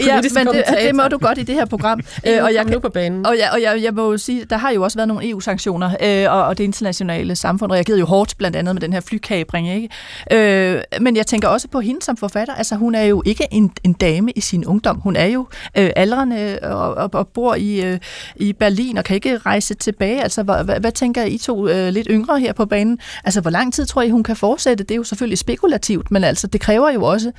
ja, 0.06 0.20
men 0.34 0.46
det, 0.46 0.64
det 0.82 0.94
må 0.94 1.02
du 1.02 1.18
godt 1.18 1.38
i 1.38 1.42
det 1.42 1.54
her 1.54 1.64
program. 1.64 2.00
øh, 2.28 2.44
og 2.44 2.54
jeg 2.54 2.64
kan, 2.64 2.74
nu 2.74 2.78
på 2.78 2.88
banen. 2.88 3.26
Og, 3.26 3.36
jeg, 3.38 3.50
og 3.52 3.62
jeg, 3.62 3.82
jeg 3.82 3.94
må 3.94 4.10
jo 4.10 4.18
sige, 4.18 4.44
der 4.50 4.56
har 4.56 4.70
jo 4.70 4.82
også 4.82 4.98
været 4.98 5.08
nogle 5.08 5.30
EU-sanktioner, 5.30 5.90
øh, 6.02 6.32
og, 6.32 6.44
og 6.44 6.58
det 6.58 6.64
internationale 6.64 7.36
samfund 7.36 7.72
reagerede 7.72 8.00
jo 8.00 8.06
hårdt, 8.06 8.38
blandt 8.38 8.56
andet 8.56 8.74
med 8.74 8.80
den 8.80 8.92
her 8.92 9.00
flykabring. 9.00 9.74
Ikke? 9.74 9.88
Øh, 10.32 10.82
men 11.00 11.16
jeg 11.16 11.26
tænker 11.26 11.48
også 11.48 11.68
på 11.68 11.80
hende 11.80 12.02
som 12.02 12.16
forfatter. 12.16 12.54
Altså, 12.54 12.74
hun 12.74 12.94
er 12.94 13.02
jo 13.02 13.22
ikke 13.26 13.46
en, 13.50 13.72
en 13.84 13.92
dame 13.92 14.30
i 14.30 14.40
sin 14.40 14.66
ungdom. 14.66 15.00
Hun 15.00 15.16
er 15.16 15.26
jo 15.26 15.46
øh, 15.78 15.90
aldrende 15.96 16.58
og, 16.62 16.94
og, 16.94 17.10
og 17.12 17.28
bor 17.28 17.54
i, 17.54 17.84
øh, 17.84 17.98
i 18.36 18.52
Berlin 18.52 18.98
og 18.98 19.04
kan 19.04 19.14
ikke 19.14 19.38
rejse 19.38 19.74
tilbage. 19.74 20.22
Altså, 20.22 20.42
hvad, 20.42 20.64
hvad, 20.64 20.80
hvad 20.80 20.92
tænker 20.92 21.24
I 21.24 21.38
to 21.38 21.68
øh, 21.68 21.88
lidt 21.88 22.06
yngre 22.10 22.40
her 22.40 22.52
på 22.52 22.66
banen? 22.66 22.98
Altså, 23.24 23.40
hvor 23.40 23.50
lang 23.50 23.74
tid 23.74 23.86
tror 23.86 24.02
I, 24.02 24.10
hun 24.10 24.22
kan 24.22 24.36
fortsætte? 24.36 24.84
Det 24.84 24.90
er 24.90 24.96
jo 24.96 25.04
selvfølgelig 25.04 25.38
spekulativt, 25.38 26.10
men 26.10 26.24
altså, 26.24 26.46
det 26.54 26.60
kræver 26.60 26.90
jo 26.90 27.02
også 27.02 27.32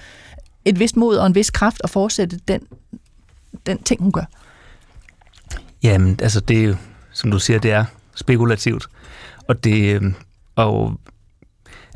et 0.65 0.79
vist 0.79 0.97
mod 0.97 1.15
og 1.15 1.27
en 1.27 1.35
vis 1.35 1.51
kraft 1.51 1.81
at 1.83 1.89
fortsætte 1.89 2.39
den, 2.47 2.61
den 3.65 3.83
ting, 3.83 4.01
hun 4.01 4.11
gør. 4.11 4.23
Jamen, 5.83 6.19
altså 6.21 6.39
det 6.39 6.59
er 6.59 6.63
jo, 6.63 6.75
som 7.11 7.31
du 7.31 7.39
siger, 7.39 7.59
det 7.59 7.71
er 7.71 7.85
spekulativt. 8.15 8.87
Og 9.47 9.63
det, 9.63 9.95
øhm, 9.95 10.13
og 10.55 10.99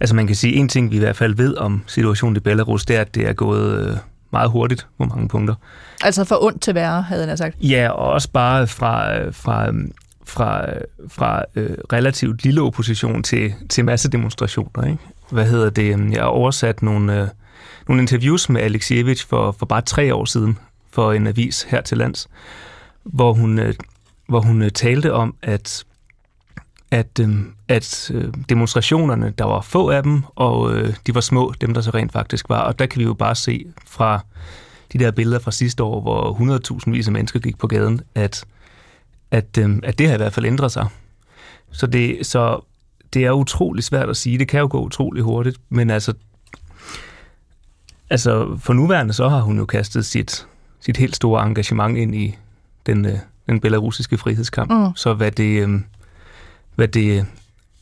altså 0.01 0.15
man 0.15 0.27
kan 0.27 0.35
sige, 0.35 0.53
en 0.53 0.69
ting 0.69 0.91
vi 0.91 0.95
i 0.95 0.99
hvert 0.99 1.15
fald 1.15 1.35
ved 1.35 1.57
om 1.57 1.83
situationen 1.87 2.35
i 2.35 2.39
Belarus, 2.39 2.85
det 2.85 2.95
er, 2.95 3.01
at 3.01 3.15
det 3.15 3.27
er 3.27 3.33
gået 3.33 3.87
øh, 3.87 3.97
meget 4.31 4.49
hurtigt 4.49 4.87
på 4.97 5.05
mange 5.05 5.27
punkter. 5.27 5.55
Altså 6.03 6.23
for 6.23 6.43
ondt 6.43 6.61
til 6.61 6.75
værre, 6.75 7.01
havde 7.01 7.27
jeg 7.27 7.37
sagt. 7.37 7.55
Ja, 7.61 7.89
og 7.89 8.11
også 8.11 8.31
bare 8.31 8.67
fra, 8.67 9.17
øh, 9.17 9.33
fra, 9.33 9.67
øhm, 9.67 9.91
fra, 10.25 10.65
fra 11.07 11.43
øh, 11.55 11.77
relativt 11.93 12.43
lille 12.43 12.61
opposition 12.61 13.23
til, 13.23 13.53
til 13.69 13.85
masse 13.85 14.09
demonstrationer. 14.09 14.83
Ikke? 14.83 14.99
Hvad 15.31 15.45
hedder 15.45 15.69
det? 15.69 15.93
Øhm, 15.93 16.11
jeg 16.11 16.21
har 16.21 16.27
oversat 16.27 16.81
nogle, 16.81 17.21
øh, 17.21 17.27
nogle 17.87 18.01
interviews 18.01 18.49
med 18.49 18.61
Alexievich 18.61 19.27
for, 19.27 19.51
for 19.51 19.65
bare 19.65 19.81
tre 19.81 20.15
år 20.15 20.25
siden 20.25 20.57
for 20.91 21.13
en 21.13 21.27
avis 21.27 21.63
her 21.63 21.81
til 21.81 21.97
lands, 21.97 22.29
hvor 23.03 23.33
hun, 23.33 23.59
øh, 23.59 23.73
hvor 24.27 24.41
hun 24.41 24.61
øh, 24.61 24.71
talte 24.71 25.13
om, 25.13 25.35
at 25.41 25.85
at, 26.91 27.19
øh, 27.19 27.29
at 27.67 28.11
øh, 28.13 28.33
demonstrationerne, 28.49 29.33
der 29.37 29.45
var 29.45 29.61
få 29.61 29.89
af 29.89 30.03
dem, 30.03 30.23
og 30.35 30.75
øh, 30.75 30.95
de 31.07 31.15
var 31.15 31.21
små, 31.21 31.53
dem 31.61 31.73
der 31.73 31.81
så 31.81 31.91
rent 31.91 32.11
faktisk 32.11 32.49
var. 32.49 32.61
Og 32.61 32.79
der 32.79 32.85
kan 32.85 32.99
vi 32.99 33.05
jo 33.05 33.13
bare 33.13 33.35
se 33.35 33.65
fra 33.85 34.19
de 34.93 34.97
der 34.97 35.11
billeder 35.11 35.39
fra 35.39 35.51
sidste 35.51 35.83
år, 35.83 36.01
hvor 36.01 36.79
100.000 36.87 36.91
vis 36.91 37.07
af 37.07 37.13
mennesker 37.13 37.39
gik 37.39 37.57
på 37.57 37.67
gaden, 37.67 38.01
at 38.15 38.45
at, 39.31 39.57
øh, 39.57 39.69
at 39.83 39.99
det 39.99 40.07
har 40.07 40.13
i 40.13 40.17
hvert 40.17 40.33
fald 40.33 40.45
ændret 40.45 40.71
sig. 40.71 40.87
Så 41.71 41.87
det, 41.87 42.25
så 42.25 42.65
det 43.13 43.25
er 43.25 43.31
utrolig 43.31 43.83
svært 43.83 44.09
at 44.09 44.17
sige. 44.17 44.37
Det 44.37 44.47
kan 44.47 44.59
jo 44.59 44.67
gå 44.71 44.81
utrolig 44.81 45.23
hurtigt, 45.23 45.57
men 45.69 45.89
altså, 45.89 46.13
altså 48.09 48.57
for 48.59 48.73
nuværende 48.73 49.13
så 49.13 49.29
har 49.29 49.41
hun 49.41 49.57
jo 49.57 49.65
kastet 49.65 50.05
sit, 50.05 50.47
sit 50.79 50.97
helt 50.97 51.15
store 51.15 51.45
engagement 51.45 51.97
ind 51.97 52.15
i 52.15 52.37
den, 52.85 53.05
øh, 53.05 53.17
den 53.49 53.59
belarusiske 53.59 54.17
frihedskamp. 54.17 54.71
Mm. 54.71 54.95
Så 54.95 55.13
hvad 55.13 55.31
det, 55.31 55.67
øh, 55.67 55.79
hvad 56.75 56.87
det, 56.87 57.25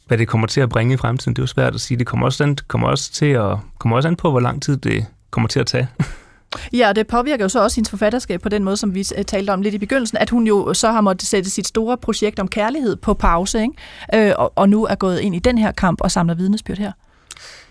hvad 0.07 0.17
det 0.17 0.27
kommer 0.27 0.47
til 0.47 0.61
at 0.61 0.69
bringe 0.69 0.93
i 0.93 0.97
fremtiden, 0.97 1.35
det 1.35 1.39
er 1.39 1.43
jo 1.43 1.47
svært 1.47 1.75
at 1.75 1.81
sige. 1.81 1.97
Det 1.97 2.07
kommer 2.07 2.25
også 2.25 2.43
an, 2.43 2.57
kommer 2.67 2.87
også 2.87 3.11
til 3.11 3.25
at, 3.25 3.57
kommer 3.79 3.95
også 3.95 4.07
an 4.07 4.15
på, 4.15 4.31
hvor 4.31 4.39
lang 4.39 4.61
tid 4.61 4.77
det 4.77 5.05
kommer 5.31 5.47
til 5.47 5.59
at 5.59 5.67
tage. 5.67 5.87
Ja, 6.73 6.89
og 6.89 6.95
det 6.95 7.07
påvirker 7.07 7.45
jo 7.45 7.49
så 7.49 7.63
også 7.63 7.75
hendes 7.75 7.89
forfatterskab 7.89 8.41
på 8.41 8.49
den 8.49 8.63
måde, 8.63 8.77
som 8.77 8.95
vi 8.95 9.05
eh, 9.15 9.25
talte 9.25 9.51
om 9.51 9.61
lidt 9.61 9.75
i 9.75 9.77
begyndelsen, 9.77 10.17
at 10.17 10.29
hun 10.29 10.47
jo 10.47 10.73
så 10.73 10.91
har 10.91 11.01
måttet 11.01 11.27
sætte 11.27 11.49
sit 11.49 11.67
store 11.67 11.97
projekt 11.97 12.39
om 12.39 12.47
kærlighed 12.47 12.95
på 12.95 13.13
pause, 13.13 13.61
ikke? 13.61 14.27
Øh, 14.29 14.33
og, 14.37 14.53
og 14.55 14.69
nu 14.69 14.85
er 14.85 14.95
gået 14.95 15.19
ind 15.19 15.35
i 15.35 15.39
den 15.39 15.57
her 15.57 15.71
kamp 15.71 16.01
og 16.01 16.11
samler 16.11 16.33
vidnesbyrd 16.33 16.77
her. 16.77 16.91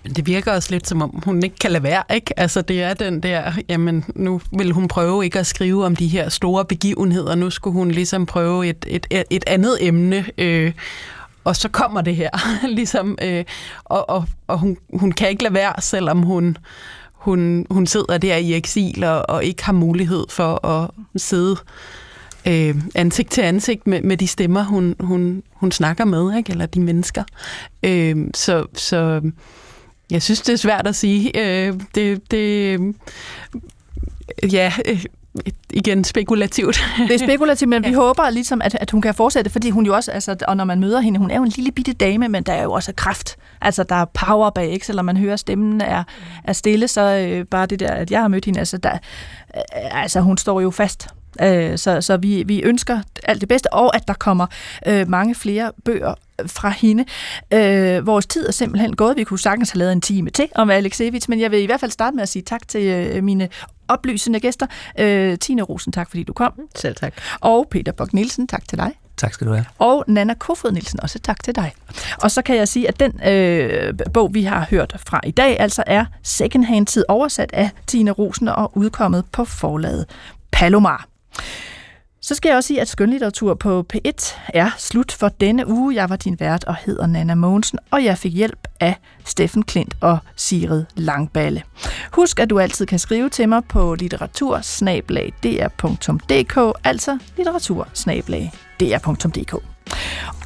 Men 0.04 0.12
det 0.12 0.26
virker 0.26 0.52
også 0.52 0.70
lidt 0.70 0.88
som 0.88 1.02
om, 1.02 1.22
hun 1.24 1.42
ikke 1.42 1.56
kan 1.56 1.72
lade 1.72 1.82
være, 1.82 2.02
ikke? 2.14 2.40
Altså 2.40 2.62
det 2.62 2.82
er 2.82 2.94
den 2.94 3.22
der, 3.22 3.52
jamen 3.68 4.04
nu 4.14 4.40
vil 4.58 4.72
hun 4.72 4.88
prøve 4.88 5.24
ikke 5.24 5.38
at 5.38 5.46
skrive 5.46 5.86
om 5.86 5.96
de 5.96 6.08
her 6.08 6.28
store 6.28 6.64
begivenheder, 6.64 7.34
nu 7.34 7.50
skulle 7.50 7.74
hun 7.74 7.90
ligesom 7.90 8.26
prøve 8.26 8.66
et, 8.66 8.86
et, 8.88 9.06
et 9.30 9.44
andet 9.46 9.76
emne, 9.80 10.24
øh, 10.38 10.72
og 11.44 11.56
så 11.56 11.68
kommer 11.68 12.00
det 12.00 12.16
her, 12.16 12.30
ligesom, 12.78 13.18
øh, 13.22 13.44
og, 13.84 14.10
og, 14.10 14.24
og 14.46 14.58
hun, 14.58 14.76
hun 14.94 15.12
kan 15.12 15.28
ikke 15.28 15.42
lade 15.42 15.54
være, 15.54 15.72
selvom 15.80 16.22
hun 16.22 16.56
hun, 17.26 17.66
hun 17.70 17.86
sidder 17.86 18.18
der 18.18 18.36
i 18.36 18.54
eksil 18.54 19.04
og, 19.04 19.24
og 19.28 19.44
ikke 19.44 19.64
har 19.64 19.72
mulighed 19.72 20.24
for 20.28 20.66
at 20.66 20.90
sidde 21.16 21.56
øh, 22.46 22.76
ansigt 22.94 23.30
til 23.30 23.40
ansigt 23.40 23.86
med, 23.86 24.02
med 24.02 24.16
de 24.16 24.26
stemmer, 24.26 24.64
hun, 24.64 24.94
hun, 25.00 25.42
hun 25.52 25.72
snakker 25.72 26.04
med, 26.04 26.36
ikke? 26.36 26.52
eller 26.52 26.66
de 26.66 26.80
mennesker. 26.80 27.24
Øh, 27.82 28.16
så, 28.34 28.66
så 28.74 29.30
jeg 30.10 30.22
synes, 30.22 30.40
det 30.40 30.52
er 30.52 30.56
svært 30.56 30.86
at 30.86 30.96
sige. 30.96 31.40
Øh, 31.40 31.74
det, 31.94 32.30
det, 32.30 32.80
ja, 34.52 34.72
øh, 34.86 35.04
igen 35.70 36.04
spekulativt. 36.04 36.84
Det 37.08 37.14
er 37.14 37.18
spekulativt, 37.26 37.68
men 37.68 37.82
ja. 37.84 37.88
vi 37.88 37.94
håber 37.94 38.30
ligesom, 38.30 38.62
at, 38.62 38.76
at 38.80 38.90
hun 38.90 39.02
kan 39.02 39.14
fortsætte, 39.14 39.50
fordi 39.50 39.70
hun 39.70 39.86
jo 39.86 39.94
også, 39.94 40.10
altså, 40.10 40.36
og 40.48 40.56
når 40.56 40.64
man 40.64 40.80
møder 40.80 41.00
hende, 41.00 41.18
hun 41.18 41.30
er 41.30 41.36
jo 41.36 41.42
en 41.42 41.48
lille 41.48 41.72
bitte 41.72 41.92
dame, 41.92 42.28
men 42.28 42.42
der 42.42 42.52
er 42.52 42.62
jo 42.62 42.72
også 42.72 42.92
kraft. 42.96 43.36
Altså, 43.60 43.82
der 43.82 43.94
er 43.94 44.04
power 44.04 44.50
bag, 44.50 44.70
ikke? 44.70 44.86
Selvom 44.86 45.04
man 45.04 45.16
hører 45.16 45.36
stemmen 45.36 45.80
er, 45.80 46.04
er 46.44 46.52
stille, 46.52 46.88
så 46.88 47.00
øh, 47.00 47.44
bare 47.44 47.66
det 47.66 47.80
der, 47.80 47.90
at 47.90 48.10
jeg 48.10 48.20
har 48.20 48.28
mødt 48.28 48.44
hende, 48.44 48.58
altså, 48.58 48.78
der, 48.78 48.92
øh, 48.92 50.02
altså, 50.02 50.20
hun 50.20 50.38
står 50.38 50.60
jo 50.60 50.70
fast. 50.70 51.08
Øh, 51.42 51.78
så 51.78 52.00
så 52.00 52.16
vi, 52.16 52.42
vi 52.46 52.62
ønsker 52.62 53.00
alt 53.24 53.40
det 53.40 53.48
bedste, 53.48 53.72
og 53.72 53.96
at 53.96 54.08
der 54.08 54.14
kommer 54.14 54.46
øh, 54.86 55.08
mange 55.08 55.34
flere 55.34 55.72
bøger 55.84 56.14
fra 56.46 56.70
hende. 56.70 57.04
Øh, 57.52 58.06
vores 58.06 58.26
tid 58.26 58.46
er 58.48 58.52
simpelthen 58.52 58.96
gået. 58.96 59.16
Vi 59.16 59.24
kunne 59.24 59.38
sagtens 59.38 59.70
have 59.70 59.78
lavet 59.78 59.92
en 59.92 60.00
time 60.00 60.30
til 60.30 60.48
om 60.54 60.70
Alexevich, 60.70 61.30
men 61.30 61.40
jeg 61.40 61.50
vil 61.50 61.62
i 61.62 61.66
hvert 61.66 61.80
fald 61.80 61.90
starte 61.90 62.14
med 62.14 62.22
at 62.22 62.28
sige 62.28 62.42
tak 62.42 62.68
til 62.68 62.82
øh, 62.82 63.24
mine 63.24 63.48
oplysende 63.88 64.40
gæster. 64.40 64.66
Øh, 64.98 65.38
Tine 65.38 65.62
Rosen, 65.62 65.92
tak 65.92 66.10
fordi 66.10 66.22
du 66.22 66.32
kom. 66.32 66.52
Selv 66.74 66.96
tak. 66.96 67.14
Og 67.40 67.66
Peter 67.70 67.92
Bok 67.92 68.12
Nielsen, 68.12 68.46
tak 68.46 68.68
til 68.68 68.78
dig. 68.78 68.92
Tak 69.16 69.34
skal 69.34 69.46
du 69.46 69.52
have. 69.52 69.64
Og 69.78 70.04
Nana 70.06 70.34
Kofod 70.34 70.72
Nielsen, 70.72 71.00
også 71.00 71.18
tak 71.18 71.42
til 71.42 71.54
dig. 71.54 71.72
Og 72.22 72.30
så 72.30 72.42
kan 72.42 72.56
jeg 72.56 72.68
sige, 72.68 72.88
at 72.88 73.00
den 73.00 73.20
øh, 73.28 73.94
bog, 74.14 74.34
vi 74.34 74.42
har 74.42 74.66
hørt 74.70 74.96
fra 75.06 75.20
i 75.26 75.30
dag, 75.30 75.60
altså 75.60 75.82
er 75.86 76.04
Secondhand 76.22 76.86
Tid 76.86 77.04
oversat 77.08 77.50
af 77.52 77.70
Tine 77.86 78.10
Rosen 78.10 78.48
og 78.48 78.76
udkommet 78.76 79.24
på 79.32 79.44
forlaget 79.44 80.06
Palomar. 80.52 81.06
Så 82.26 82.34
skal 82.34 82.48
jeg 82.48 82.56
også 82.56 82.66
sige, 82.66 82.80
at 82.80 82.88
skønlitteratur 82.88 83.54
på 83.54 83.86
P1 83.94 84.38
er 84.48 84.70
slut 84.78 85.12
for 85.12 85.28
denne 85.28 85.68
uge. 85.68 85.94
Jeg 85.94 86.10
var 86.10 86.16
din 86.16 86.40
vært 86.40 86.64
og 86.64 86.76
hedder 86.76 87.06
Nana 87.06 87.34
Mogensen, 87.34 87.78
og 87.90 88.04
jeg 88.04 88.18
fik 88.18 88.34
hjælp 88.34 88.68
af 88.80 88.94
Steffen 89.24 89.62
Klint 89.62 89.94
og 90.00 90.18
Sigrid 90.36 90.84
Langballe. 90.94 91.62
Husk, 92.12 92.40
at 92.40 92.50
du 92.50 92.58
altid 92.58 92.86
kan 92.86 92.98
skrive 92.98 93.28
til 93.28 93.48
mig 93.48 93.64
på 93.64 93.94
litteratursnablag.dr.dk, 93.94 96.80
altså 96.84 97.18
litteratursnablag.dr.dk. 97.36 99.75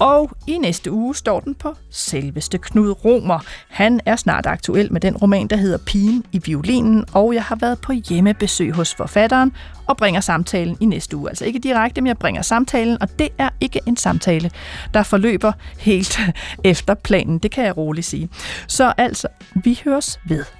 Og 0.01 0.31
i 0.47 0.59
næste 0.59 0.93
uge 0.93 1.17
står 1.17 1.41
den 1.41 1.55
på 1.55 1.75
selveste 1.91 2.59
Knud 2.59 3.05
Romer. 3.05 3.39
Han 3.69 4.01
er 4.07 4.17
snart 4.17 4.47
aktuel 4.47 4.93
med 4.93 5.01
den 5.01 5.17
roman, 5.17 5.47
der 5.47 5.57
hedder 5.57 5.79
Pigen 5.79 6.25
i 6.33 6.41
violinen, 6.45 7.05
og 7.13 7.35
jeg 7.35 7.45
har 7.45 7.57
været 7.57 7.81
på 7.81 7.93
hjemmebesøg 7.93 8.73
hos 8.73 8.95
forfatteren 8.95 9.53
og 9.87 9.97
bringer 9.97 10.21
samtalen 10.21 10.77
i 10.81 10.87
næste 10.87 11.17
uge. 11.17 11.29
Altså 11.29 11.45
ikke 11.45 11.59
direkte, 11.59 12.01
men 12.01 12.07
jeg 12.07 12.19
bringer 12.19 12.43
samtalen, 12.43 12.99
og 13.01 13.19
det 13.19 13.29
er 13.39 13.49
ikke 13.61 13.81
en 13.87 13.97
samtale, 13.97 14.51
der 14.95 15.03
forløber 15.03 15.53
helt 15.79 16.21
efter 16.65 16.95
planen. 16.95 17.39
Det 17.39 17.51
kan 17.51 17.65
jeg 17.65 17.77
roligt 17.77 18.07
sige. 18.07 18.29
Så 18.67 18.93
altså, 18.97 19.29
vi 19.55 19.81
høres 19.85 20.21
ved. 20.25 20.60